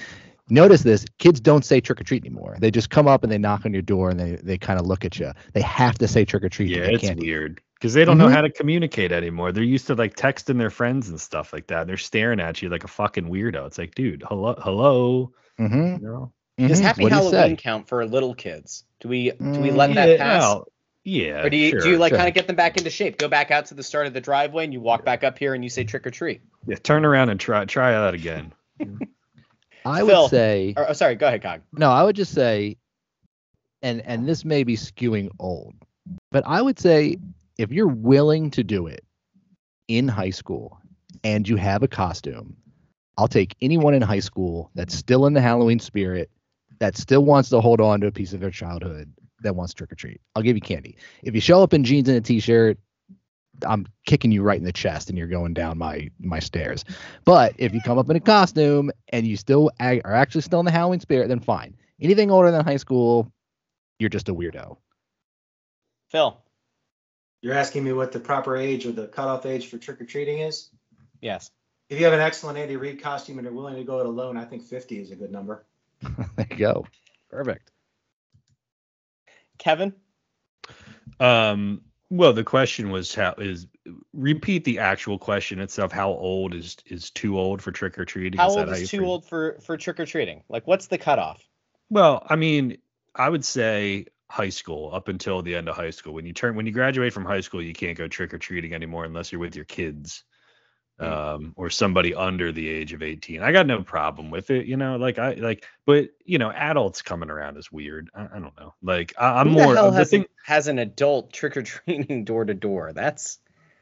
notice 0.49 0.83
this: 0.83 1.05
kids 1.17 1.39
don't 1.39 1.63
say 1.63 1.79
trick 1.79 2.01
or 2.01 2.03
treat 2.03 2.25
anymore. 2.25 2.57
They 2.59 2.71
just 2.71 2.89
come 2.89 3.07
up 3.07 3.23
and 3.23 3.31
they 3.31 3.37
knock 3.37 3.65
on 3.65 3.71
your 3.71 3.83
door 3.83 4.09
and 4.09 4.19
they 4.19 4.35
they 4.43 4.57
kind 4.57 4.79
of 4.81 4.85
look 4.85 5.05
at 5.05 5.17
you. 5.17 5.31
They 5.53 5.61
have 5.61 5.97
to 5.99 6.09
say 6.09 6.25
trick 6.25 6.43
or 6.43 6.49
treat. 6.49 6.73
to 6.73 6.79
Yeah, 6.79 6.85
it's 6.87 7.03
candy. 7.03 7.27
weird 7.27 7.61
because 7.81 7.95
they 7.95 8.05
don't 8.05 8.19
know 8.19 8.27
Mhm. 8.27 8.31
how 8.33 8.41
to 8.41 8.51
communicate 8.51 9.11
anymore. 9.11 9.51
They're 9.51 9.63
used 9.63 9.87
to 9.87 9.95
like 9.95 10.15
texting 10.15 10.59
their 10.59 10.69
friends 10.69 11.09
and 11.09 11.19
stuff 11.19 11.51
like 11.51 11.65
that. 11.67 11.81
And 11.81 11.89
they're 11.89 11.97
staring 11.97 12.39
at 12.39 12.61
you 12.61 12.69
like 12.69 12.83
a 12.83 12.87
fucking 12.87 13.25
weirdo. 13.27 13.65
It's 13.65 13.79
like, 13.79 13.95
dude, 13.95 14.23
hello, 14.29 14.53
hello. 14.59 15.31
Mm-hmm. 15.59 16.03
You 16.05 16.11
know? 16.11 16.31
Does 16.59 16.79
Mhm. 16.79 16.83
Happy 16.83 17.03
What 17.03 17.11
Halloween 17.11 17.31
say? 17.31 17.55
count 17.55 17.87
for 17.87 18.05
little 18.05 18.35
kids? 18.35 18.83
Do 18.99 19.09
we 19.09 19.31
do 19.31 19.37
we 19.59 19.69
Mm, 19.71 19.75
let 19.77 19.95
that 19.95 20.09
yeah, 20.09 20.17
pass? 20.17 20.41
well, 20.43 20.67
yeah. 21.03 21.41
or 21.43 21.49
do 21.49 21.57
you 21.57 21.81
do 21.81 21.89
you 21.89 21.97
like 21.97 22.11
sure. 22.11 22.17
kind 22.19 22.29
of 22.29 22.35
get 22.35 22.45
them 22.45 22.55
back 22.55 22.77
into 22.77 22.91
shape? 22.91 23.17
Go 23.17 23.27
back 23.27 23.49
out 23.49 23.65
to 23.67 23.73
the 23.73 23.81
start 23.81 24.05
of 24.05 24.13
the 24.13 24.21
driveway 24.21 24.63
and 24.65 24.71
you 24.73 24.79
walk 24.79 25.03
back 25.03 25.23
up 25.23 25.39
here 25.39 25.55
and 25.55 25.63
you 25.63 25.69
say 25.71 25.83
trick 25.83 26.05
or 26.05 26.11
treat. 26.11 26.41
yeah, 26.67 26.75
turn 26.75 27.03
around 27.03 27.29
and 27.29 27.39
try 27.39 27.65
try 27.65 27.93
that 27.93 28.13
again. 28.13 28.53
I 29.83 30.05
Phil, 30.05 30.21
would 30.21 30.29
say 30.29 30.75
Or, 30.77 30.87
oh, 30.91 30.93
sorry, 30.93 31.15
go 31.15 31.25
ahead, 31.25 31.41
Cog. 31.41 31.61
no. 31.73 31.89
I 31.89 32.03
would 32.03 32.15
just 32.15 32.33
say, 32.33 32.77
and 33.81 34.01
and 34.01 34.27
this 34.29 34.45
may 34.45 34.63
be 34.63 34.75
skewing 34.77 35.29
old, 35.39 35.73
but 36.31 36.43
I 36.45 36.61
would 36.61 36.77
say 36.77 37.17
if 37.61 37.71
you're 37.71 37.87
willing 37.87 38.49
to 38.49 38.63
do 38.63 38.87
it 38.87 39.03
in 39.87 40.07
high 40.07 40.31
school 40.31 40.79
and 41.23 41.47
you 41.47 41.57
have 41.57 41.83
a 41.83 41.87
costume, 41.87 42.57
I'll 43.19 43.27
take 43.27 43.55
anyone 43.61 43.93
in 43.93 44.01
high 44.01 44.19
school 44.19 44.71
that's 44.73 44.95
still 44.95 45.27
in 45.27 45.33
the 45.33 45.41
Halloween 45.41 45.79
spirit, 45.79 46.31
that 46.79 46.97
still 46.97 47.23
wants 47.23 47.49
to 47.49 47.61
hold 47.61 47.79
on 47.79 48.01
to 48.01 48.07
a 48.07 48.11
piece 48.11 48.33
of 48.33 48.39
their 48.39 48.49
childhood, 48.49 49.13
that 49.43 49.55
wants 49.55 49.75
trick 49.75 49.91
or 49.91 49.95
treat. 49.95 50.21
I'll 50.35 50.41
give 50.41 50.57
you 50.57 50.61
candy. 50.61 50.97
If 51.21 51.35
you 51.35 51.41
show 51.41 51.61
up 51.61 51.75
in 51.75 51.83
jeans 51.83 52.09
and 52.09 52.17
a 52.17 52.21
t-shirt, 52.21 52.79
I'm 53.63 53.85
kicking 54.07 54.31
you 54.31 54.41
right 54.41 54.57
in 54.57 54.65
the 54.65 54.73
chest 54.73 55.09
and 55.09 55.17
you're 55.17 55.27
going 55.27 55.53
down 55.53 55.77
my 55.77 56.09
my 56.19 56.39
stairs. 56.39 56.83
But 57.25 57.53
if 57.59 57.75
you 57.75 57.81
come 57.81 57.99
up 57.99 58.09
in 58.09 58.15
a 58.15 58.19
costume 58.19 58.89
and 59.09 59.27
you 59.27 59.37
still 59.37 59.69
ag- 59.79 60.01
are 60.03 60.15
actually 60.15 60.41
still 60.41 60.61
in 60.61 60.65
the 60.65 60.71
Halloween 60.71 60.99
spirit, 60.99 61.27
then 61.27 61.39
fine. 61.39 61.75
Anything 61.99 62.31
older 62.31 62.49
than 62.49 62.65
high 62.65 62.77
school, 62.77 63.31
you're 63.99 64.09
just 64.09 64.29
a 64.29 64.33
weirdo. 64.33 64.77
Phil. 66.09 66.41
You're 67.41 67.55
asking 67.55 67.83
me 67.83 67.93
what 67.93 68.11
the 68.11 68.19
proper 68.19 68.55
age 68.55 68.85
or 68.85 68.91
the 68.91 69.07
cutoff 69.07 69.45
age 69.45 69.67
for 69.67 69.77
trick 69.77 69.99
or 69.99 70.05
treating 70.05 70.39
is? 70.39 70.69
Yes. 71.21 71.51
If 71.89 71.99
you 71.99 72.05
have 72.05 72.13
an 72.13 72.19
excellent 72.19 72.57
Andy 72.57 72.77
Reid 72.77 73.01
costume 73.01 73.39
and 73.39 73.47
are 73.47 73.51
willing 73.51 73.75
to 73.75 73.83
go 73.83 73.99
it 73.99 74.05
alone, 74.05 74.37
I 74.37 74.45
think 74.45 74.63
50 74.63 74.99
is 74.99 75.11
a 75.11 75.15
good 75.15 75.31
number. 75.31 75.65
there 76.01 76.47
you 76.49 76.55
go. 76.55 76.85
Perfect. 77.29 77.71
Kevin. 79.57 79.93
Um, 81.19 81.81
well, 82.09 82.33
the 82.33 82.43
question 82.43 82.91
was 82.91 83.13
how 83.13 83.33
is 83.37 83.67
repeat 84.13 84.63
the 84.63 84.79
actual 84.79 85.17
question 85.17 85.59
itself. 85.59 85.91
How 85.91 86.09
old 86.09 86.53
is 86.53 86.77
is 86.85 87.09
too 87.09 87.39
old 87.39 87.61
for 87.61 87.71
trick 87.71 87.97
or 87.97 88.05
treating? 88.05 88.39
How 88.39 88.49
Is 88.49 88.55
old 88.57 88.67
you 88.67 88.73
is 88.73 88.89
too 88.89 88.97
phrase 88.97 89.07
old 89.07 89.25
for 89.25 89.57
for 89.61 89.77
trick 89.77 89.99
or 89.99 90.05
treating? 90.05 90.43
Like, 90.49 90.67
what's 90.67 90.87
the 90.87 90.97
cutoff? 90.97 91.41
Well, 91.89 92.25
I 92.27 92.35
mean, 92.35 92.77
I 93.15 93.29
would 93.29 93.45
say 93.45 94.07
high 94.31 94.49
school 94.49 94.89
up 94.93 95.09
until 95.09 95.41
the 95.41 95.53
end 95.53 95.67
of 95.67 95.75
high 95.75 95.89
school. 95.89 96.13
When 96.13 96.25
you 96.25 96.31
turn 96.33 96.55
when 96.55 96.65
you 96.65 96.71
graduate 96.71 97.11
from 97.11 97.25
high 97.25 97.41
school, 97.41 97.61
you 97.61 97.73
can't 97.73 97.97
go 97.97 98.07
trick 98.07 98.33
or 98.33 98.37
treating 98.37 98.73
anymore 98.73 99.03
unless 99.03 99.31
you're 99.31 99.41
with 99.41 99.55
your 99.55 99.65
kids. 99.65 100.23
Um, 100.99 101.53
or 101.55 101.71
somebody 101.71 102.13
under 102.13 102.51
the 102.51 102.69
age 102.69 102.93
of 102.93 103.01
18. 103.01 103.41
I 103.41 103.51
got 103.51 103.65
no 103.65 103.81
problem 103.81 104.29
with 104.29 104.51
it, 104.51 104.67
you 104.67 104.77
know, 104.77 104.97
like 104.97 105.17
I 105.17 105.33
like, 105.33 105.65
but 105.83 106.09
you 106.25 106.37
know, 106.37 106.51
adults 106.51 107.01
coming 107.01 107.31
around 107.31 107.57
is 107.57 107.71
weird. 107.71 108.11
I, 108.13 108.25
I 108.35 108.39
don't 108.39 108.55
know. 108.55 108.75
Like 108.83 109.15
I, 109.17 109.39
I'm 109.39 109.47
Who 109.47 109.53
more 109.55 109.73
the 109.73 109.89
has, 109.89 110.11
thing. 110.11 110.27
an 110.47 110.69
an 110.69 110.77
adult 110.77 111.33
trick 111.33 111.57
or 111.57 111.63
treating 111.63 112.23
door 112.23 112.45
to 112.45 112.53
door? 112.53 112.93
That's 112.93 113.39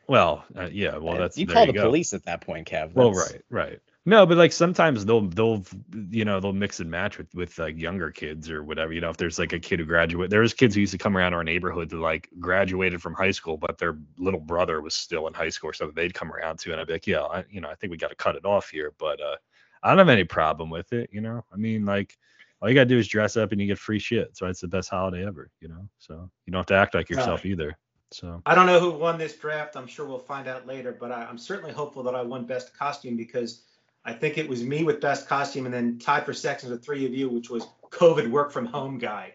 well, 0.08 0.46
uh, 0.58 0.70
yeah, 0.72 0.98
well, 0.98 1.18
that's 1.18 1.38
you 1.38 1.46
call 1.46 1.66
the 1.66 1.74
go. 1.74 1.84
police 1.88 2.14
at 2.14 2.24
that 2.24 2.40
point, 2.40 2.70
Kev. 2.70 2.94
Well, 2.94 3.12
right, 3.12 3.42
right. 3.50 3.80
No, 4.10 4.26
but 4.26 4.38
like 4.40 4.52
sometimes 4.52 5.06
they'll 5.06 5.28
they'll 5.28 5.64
you 6.10 6.26
know 6.26 6.40
they'll 6.40 6.52
mix 6.52 6.80
and 6.80 6.90
match 6.90 7.20
with 7.20 7.32
with 7.36 7.60
like 7.60 7.78
younger 7.78 8.10
kids 8.10 8.50
or 8.50 8.64
whatever. 8.64 8.92
You 8.92 9.02
know, 9.02 9.12
if 9.12 9.18
there's 9.18 9.38
like 9.38 9.54
a 9.54 9.60
kid 9.60 9.78
who 9.78 9.86
graduate, 9.86 10.32
there's 10.32 10.52
kids 10.52 10.74
who 10.74 10.82
used 10.82 10.94
to 10.94 10.98
come 10.98 11.16
around 11.16 11.36
our 11.36 11.44
neighborhood 11.44 11.92
that 11.92 11.98
like 11.98 12.28
graduated 12.40 13.04
from 13.04 13.14
high 13.14 13.30
school, 13.30 13.56
but 13.56 13.78
their 13.78 14.00
little 14.18 14.40
brother 14.40 14.82
was 14.82 14.96
still 14.96 15.28
in 15.28 15.36
high 15.36 15.50
school 15.50 15.70
or 15.70 15.74
something. 15.74 15.94
They'd 15.94 16.16
come 16.16 16.32
around 16.32 16.58
to, 16.58 16.72
and 16.72 16.82
I'd 16.82 16.88
be 16.88 16.94
like, 16.94 17.06
yeah, 17.06 17.22
I, 17.22 17.46
you 17.52 17.62
know, 17.62 17.70
I 17.70 17.76
think 17.76 17.92
we 17.92 17.98
got 17.98 18.08
to 18.08 18.16
cut 18.16 18.36
it 18.36 18.46
off 18.46 18.72
here. 18.72 18.94
But 18.98 19.22
uh, 19.22 19.36
I 19.84 19.90
don't 19.90 20.00
have 20.00 20.10
any 20.10 20.24
problem 20.24 20.72
with 20.72 20.92
it. 20.92 21.12
You 21.14 21.22
know, 21.22 21.46
I 21.54 21.58
mean, 21.58 21.86
like 21.86 22.18
all 22.64 22.68
you 22.68 22.74
gotta 22.74 22.88
do 22.88 22.98
is 22.98 23.08
dress 23.08 23.38
up 23.38 23.52
and 23.52 23.62
you 23.62 23.68
get 23.68 23.78
free 23.78 24.00
shit. 24.00 24.36
So 24.36 24.48
it's 24.48 24.62
the 24.62 24.68
best 24.68 24.90
holiday 24.90 25.24
ever. 25.24 25.52
You 25.62 25.68
know, 25.68 25.88
so 26.00 26.32
you 26.48 26.52
don't 26.52 26.62
have 26.62 26.66
to 26.66 26.74
act 26.74 26.96
like 26.96 27.12
yourself 27.12 27.46
either. 27.46 27.78
So 28.10 28.42
I 28.48 28.56
don't 28.56 28.66
know 28.66 28.80
who 28.80 28.90
won 28.90 29.20
this 29.20 29.36
draft. 29.36 29.78
I'm 29.78 29.86
sure 29.86 30.08
we'll 30.08 30.18
find 30.18 30.48
out 30.48 30.66
later, 30.66 30.98
but 31.00 31.12
I, 31.12 31.26
I'm 31.26 31.38
certainly 31.38 31.72
hopeful 31.72 32.02
that 32.02 32.16
I 32.16 32.24
won 32.24 32.48
best 32.48 32.76
costume 32.76 33.16
because 33.16 33.66
I 34.06 34.14
think 34.14 34.38
it 34.38 34.48
was 34.48 34.64
me 34.64 34.84
with 34.84 35.02
best 35.02 35.28
costume 35.28 35.66
and 35.66 35.74
then 35.74 36.00
tied 36.00 36.26
for 36.26 36.34
second 36.34 36.70
with 36.72 36.84
three 36.84 37.06
of 37.06 37.14
you, 37.14 37.30
which 37.30 37.50
was 37.50 37.66
COVID 37.92 38.30
work 38.30 38.52
from 38.52 38.66
home 38.66 38.98
guy 38.98 39.34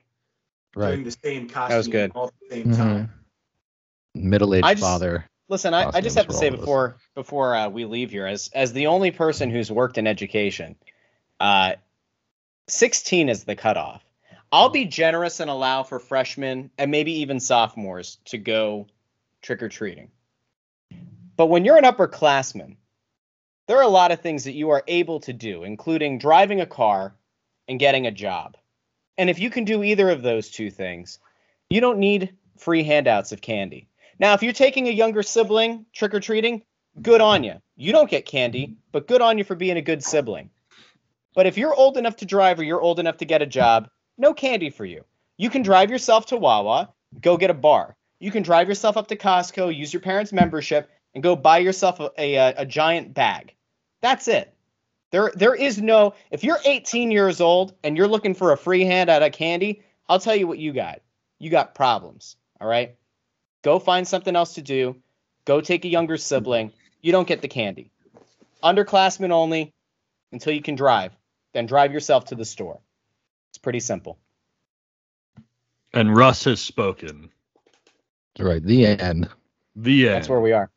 doing 0.74 0.88
Right. 0.88 1.04
the 1.04 1.10
same 1.10 1.48
costume 1.48 1.70
that 1.70 1.76
was 1.76 1.88
good. 1.88 2.12
all 2.14 2.26
at 2.28 2.34
the 2.48 2.56
same 2.56 2.72
time. 2.74 3.12
Middle-aged 4.14 4.64
I 4.64 4.74
just- 4.74 4.82
father. 4.82 5.28
Listen, 5.48 5.74
I, 5.74 5.90
I 5.92 6.00
just 6.00 6.16
have 6.16 6.28
to 6.28 6.32
say 6.32 6.48
all 6.48 6.54
of 6.54 6.60
before 6.60 6.96
before 7.14 7.54
uh, 7.54 7.68
we 7.68 7.84
leave 7.84 8.10
here, 8.10 8.26
as 8.26 8.48
as 8.54 8.72
the 8.72 8.86
only 8.86 9.10
person 9.10 9.50
who's 9.50 9.70
worked 9.70 9.98
in 9.98 10.06
education, 10.06 10.74
uh, 11.38 11.74
16 12.68 13.28
is 13.28 13.44
the 13.44 13.54
cutoff. 13.54 14.02
I'll 14.50 14.70
be 14.70 14.86
generous 14.86 15.40
and 15.40 15.50
allow 15.50 15.82
for 15.82 15.98
freshmen 15.98 16.70
and 16.78 16.90
maybe 16.90 17.20
even 17.20 17.40
sophomores 17.40 18.16
to 18.26 18.38
go 18.38 18.86
trick 19.42 19.62
or 19.62 19.68
treating. 19.68 20.10
But 21.36 21.46
when 21.46 21.66
you're 21.66 21.76
an 21.76 21.84
upperclassman, 21.84 22.76
there 23.66 23.78
are 23.78 23.82
a 23.82 23.88
lot 23.88 24.12
of 24.12 24.20
things 24.20 24.44
that 24.44 24.54
you 24.54 24.70
are 24.70 24.84
able 24.86 25.20
to 25.20 25.32
do, 25.32 25.64
including 25.64 26.18
driving 26.18 26.60
a 26.60 26.66
car 26.66 27.14
and 27.68 27.78
getting 27.78 28.06
a 28.06 28.10
job. 28.10 28.56
And 29.16 29.30
if 29.30 29.38
you 29.38 29.50
can 29.50 29.64
do 29.64 29.82
either 29.82 30.10
of 30.10 30.22
those 30.22 30.50
two 30.50 30.70
things, 30.70 31.18
you 31.70 31.80
don't 31.80 31.98
need 31.98 32.34
free 32.58 32.82
handouts 32.82 33.32
of 33.32 33.40
candy. 33.40 33.88
Now, 34.18 34.34
if 34.34 34.42
you're 34.42 34.52
taking 34.52 34.86
a 34.88 34.92
younger 34.92 35.22
sibling 35.22 35.86
trick 35.92 36.14
or 36.14 36.20
treating, 36.20 36.62
good 37.00 37.20
on 37.20 37.42
you. 37.42 37.60
You 37.76 37.92
don't 37.92 38.10
get 38.10 38.26
candy, 38.26 38.76
but 38.92 39.08
good 39.08 39.20
on 39.20 39.38
you 39.38 39.44
for 39.44 39.54
being 39.54 39.76
a 39.76 39.82
good 39.82 40.04
sibling. 40.04 40.50
But 41.34 41.46
if 41.46 41.58
you're 41.58 41.74
old 41.74 41.96
enough 41.96 42.16
to 42.16 42.26
drive 42.26 42.60
or 42.60 42.64
you're 42.64 42.80
old 42.80 43.00
enough 43.00 43.16
to 43.18 43.24
get 43.24 43.42
a 43.42 43.46
job, 43.46 43.88
no 44.16 44.32
candy 44.32 44.70
for 44.70 44.84
you. 44.84 45.04
You 45.36 45.50
can 45.50 45.62
drive 45.62 45.90
yourself 45.90 46.26
to 46.26 46.36
Wawa, 46.36 46.92
go 47.20 47.36
get 47.36 47.50
a 47.50 47.54
bar. 47.54 47.96
You 48.20 48.30
can 48.30 48.44
drive 48.44 48.68
yourself 48.68 48.96
up 48.96 49.08
to 49.08 49.16
Costco, 49.16 49.74
use 49.74 49.92
your 49.92 50.00
parents' 50.00 50.32
membership, 50.32 50.88
and 51.14 51.22
go 51.22 51.36
buy 51.36 51.58
yourself 51.58 52.00
a, 52.00 52.10
a, 52.18 52.38
uh, 52.38 52.52
a 52.58 52.66
giant 52.66 53.14
bag. 53.14 53.54
That's 54.02 54.28
it. 54.28 54.52
There, 55.10 55.32
there 55.34 55.54
is 55.54 55.80
no. 55.80 56.14
If 56.30 56.42
you're 56.42 56.58
18 56.64 57.10
years 57.10 57.40
old 57.40 57.74
and 57.84 57.96
you're 57.96 58.08
looking 58.08 58.34
for 58.34 58.52
a 58.52 58.56
free 58.56 58.84
handout 58.84 59.22
of 59.22 59.32
candy, 59.32 59.82
I'll 60.08 60.18
tell 60.18 60.34
you 60.34 60.46
what 60.46 60.58
you 60.58 60.72
got. 60.72 61.00
You 61.38 61.50
got 61.50 61.74
problems. 61.74 62.36
All 62.60 62.66
right. 62.68 62.96
Go 63.62 63.78
find 63.78 64.06
something 64.06 64.34
else 64.34 64.54
to 64.54 64.62
do. 64.62 64.96
Go 65.44 65.60
take 65.60 65.84
a 65.84 65.88
younger 65.88 66.16
sibling. 66.16 66.72
You 67.00 67.12
don't 67.12 67.28
get 67.28 67.42
the 67.42 67.48
candy. 67.48 67.90
Underclassmen 68.62 69.30
only 69.30 69.72
until 70.32 70.52
you 70.52 70.62
can 70.62 70.74
drive. 70.74 71.12
Then 71.52 71.66
drive 71.66 71.92
yourself 71.92 72.26
to 72.26 72.34
the 72.34 72.44
store. 72.44 72.80
It's 73.50 73.58
pretty 73.58 73.80
simple. 73.80 74.18
and 75.92 76.16
Russ 76.16 76.44
has 76.44 76.60
spoken. 76.60 77.30
Right. 78.38 78.62
The 78.62 78.86
end. 78.86 79.28
The 79.76 80.08
end. 80.08 80.16
That's 80.16 80.28
where 80.28 80.40
we 80.40 80.52
are. 80.52 80.70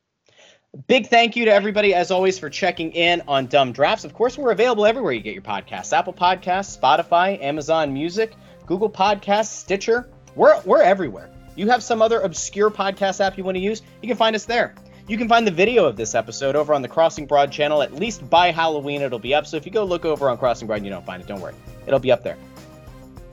Big 0.85 1.07
thank 1.07 1.35
you 1.35 1.45
to 1.45 1.51
everybody, 1.51 1.95
as 1.95 2.11
always, 2.11 2.37
for 2.37 2.51
checking 2.51 2.91
in 2.91 3.23
on 3.27 3.47
Dumb 3.47 3.71
Drafts. 3.71 4.03
Of 4.03 4.13
course, 4.13 4.37
we're 4.37 4.51
available 4.51 4.85
everywhere 4.85 5.11
you 5.11 5.21
get 5.21 5.33
your 5.33 5.41
podcasts 5.41 5.91
Apple 5.91 6.13
Podcasts, 6.13 6.77
Spotify, 6.77 7.41
Amazon 7.41 7.91
Music, 7.93 8.33
Google 8.67 8.89
Podcasts, 8.89 9.47
Stitcher. 9.47 10.07
We're, 10.35 10.61
we're 10.61 10.83
everywhere. 10.83 11.31
You 11.55 11.67
have 11.69 11.81
some 11.81 11.99
other 11.99 12.19
obscure 12.19 12.69
podcast 12.69 13.25
app 13.25 13.39
you 13.39 13.43
want 13.43 13.55
to 13.55 13.61
use, 13.61 13.81
you 14.03 14.07
can 14.07 14.17
find 14.17 14.35
us 14.35 14.45
there. 14.45 14.75
You 15.07 15.17
can 15.17 15.27
find 15.27 15.47
the 15.47 15.51
video 15.51 15.85
of 15.85 15.95
this 15.95 16.13
episode 16.13 16.55
over 16.55 16.75
on 16.75 16.83
the 16.83 16.87
Crossing 16.87 17.25
Broad 17.25 17.51
channel. 17.51 17.81
At 17.81 17.95
least 17.95 18.29
by 18.29 18.51
Halloween, 18.51 19.01
it'll 19.01 19.17
be 19.17 19.33
up. 19.33 19.47
So 19.47 19.57
if 19.57 19.65
you 19.65 19.71
go 19.71 19.83
look 19.83 20.05
over 20.05 20.29
on 20.29 20.37
Crossing 20.37 20.67
Broad 20.67 20.77
and 20.77 20.85
you 20.85 20.91
don't 20.91 21.05
find 21.05 21.23
it, 21.23 21.27
don't 21.27 21.41
worry. 21.41 21.55
It'll 21.87 21.99
be 21.99 22.11
up 22.11 22.23
there. 22.23 22.37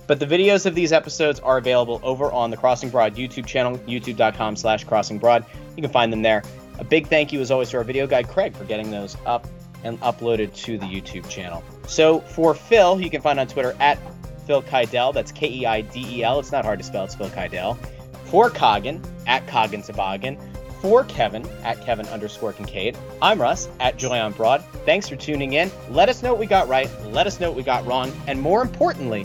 But 0.06 0.20
the 0.20 0.26
videos 0.26 0.66
of 0.66 0.74
these 0.74 0.92
episodes 0.92 1.40
are 1.40 1.58
available 1.58 2.00
over 2.02 2.30
on 2.30 2.50
the 2.50 2.56
Crossing 2.56 2.90
Broad 2.90 3.16
YouTube 3.16 3.44
channel, 3.44 3.76
youtube.com 3.80 4.56
slash 4.56 4.84
crossing 4.84 5.18
broad. 5.18 5.44
You 5.76 5.82
can 5.82 5.90
find 5.90 6.12
them 6.12 6.22
there. 6.22 6.42
A 6.78 6.84
big 6.84 7.06
thank 7.08 7.32
you, 7.32 7.40
as 7.40 7.50
always, 7.50 7.70
to 7.70 7.78
our 7.78 7.84
video 7.84 8.06
guy, 8.06 8.22
Craig, 8.22 8.54
for 8.56 8.64
getting 8.64 8.90
those 8.90 9.16
up 9.26 9.46
and 9.84 10.00
uploaded 10.00 10.54
to 10.54 10.78
the 10.78 10.86
YouTube 10.86 11.28
channel. 11.28 11.62
So 11.86 12.20
for 12.20 12.54
Phil, 12.54 13.00
you 13.00 13.10
can 13.10 13.20
find 13.20 13.38
on 13.38 13.46
Twitter 13.46 13.76
at 13.80 13.98
Phil 14.46 14.62
Keidel. 14.62 15.12
That's 15.12 15.30
K 15.30 15.48
E 15.48 15.66
I 15.66 15.82
D 15.82 16.18
E 16.18 16.24
L. 16.24 16.40
It's 16.40 16.52
not 16.52 16.64
hard 16.64 16.78
to 16.78 16.84
spell, 16.84 17.04
it's 17.04 17.14
Phil 17.14 17.28
Keidel. 17.28 17.76
For 18.24 18.50
Coggin, 18.50 19.02
at 19.26 19.46
Coggin 19.46 19.82
Toboggan. 19.82 20.38
For 20.80 21.04
Kevin, 21.04 21.46
at 21.62 21.80
Kevin 21.80 22.06
underscore 22.08 22.52
Kinkead. 22.52 22.94
I'm 23.22 23.40
Russ, 23.40 23.70
at 23.80 23.96
Joy 23.96 24.18
on 24.18 24.32
Broad. 24.32 24.62
Thanks 24.84 25.08
for 25.08 25.16
tuning 25.16 25.54
in. 25.54 25.70
Let 25.88 26.10
us 26.10 26.22
know 26.22 26.30
what 26.30 26.40
we 26.40 26.44
got 26.44 26.68
right. 26.68 26.90
Let 27.06 27.26
us 27.26 27.40
know 27.40 27.48
what 27.48 27.56
we 27.56 27.62
got 27.62 27.86
wrong. 27.86 28.12
And 28.26 28.38
more 28.38 28.60
importantly, 28.60 29.24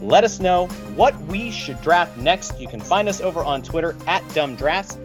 let 0.00 0.22
us 0.22 0.38
know 0.38 0.68
what 0.94 1.20
we 1.22 1.50
should 1.50 1.80
draft 1.82 2.16
next. 2.16 2.60
You 2.60 2.68
can 2.68 2.80
find 2.80 3.08
us 3.08 3.20
over 3.20 3.42
on 3.42 3.60
Twitter 3.60 3.96
at 4.06 4.22
Dumb 4.34 4.54
Drafts, 4.54 4.98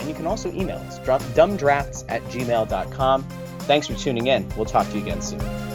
and 0.00 0.08
you 0.08 0.14
can 0.14 0.26
also 0.26 0.50
email 0.52 0.78
us, 0.78 0.98
drop 1.00 1.22
dumbdrafts 1.34 2.04
at 2.08 2.22
gmail.com. 2.24 3.22
Thanks 3.60 3.86
for 3.86 3.94
tuning 3.94 4.26
in. 4.26 4.48
We'll 4.56 4.66
talk 4.66 4.88
to 4.88 4.96
you 4.96 5.02
again 5.02 5.22
soon. 5.22 5.69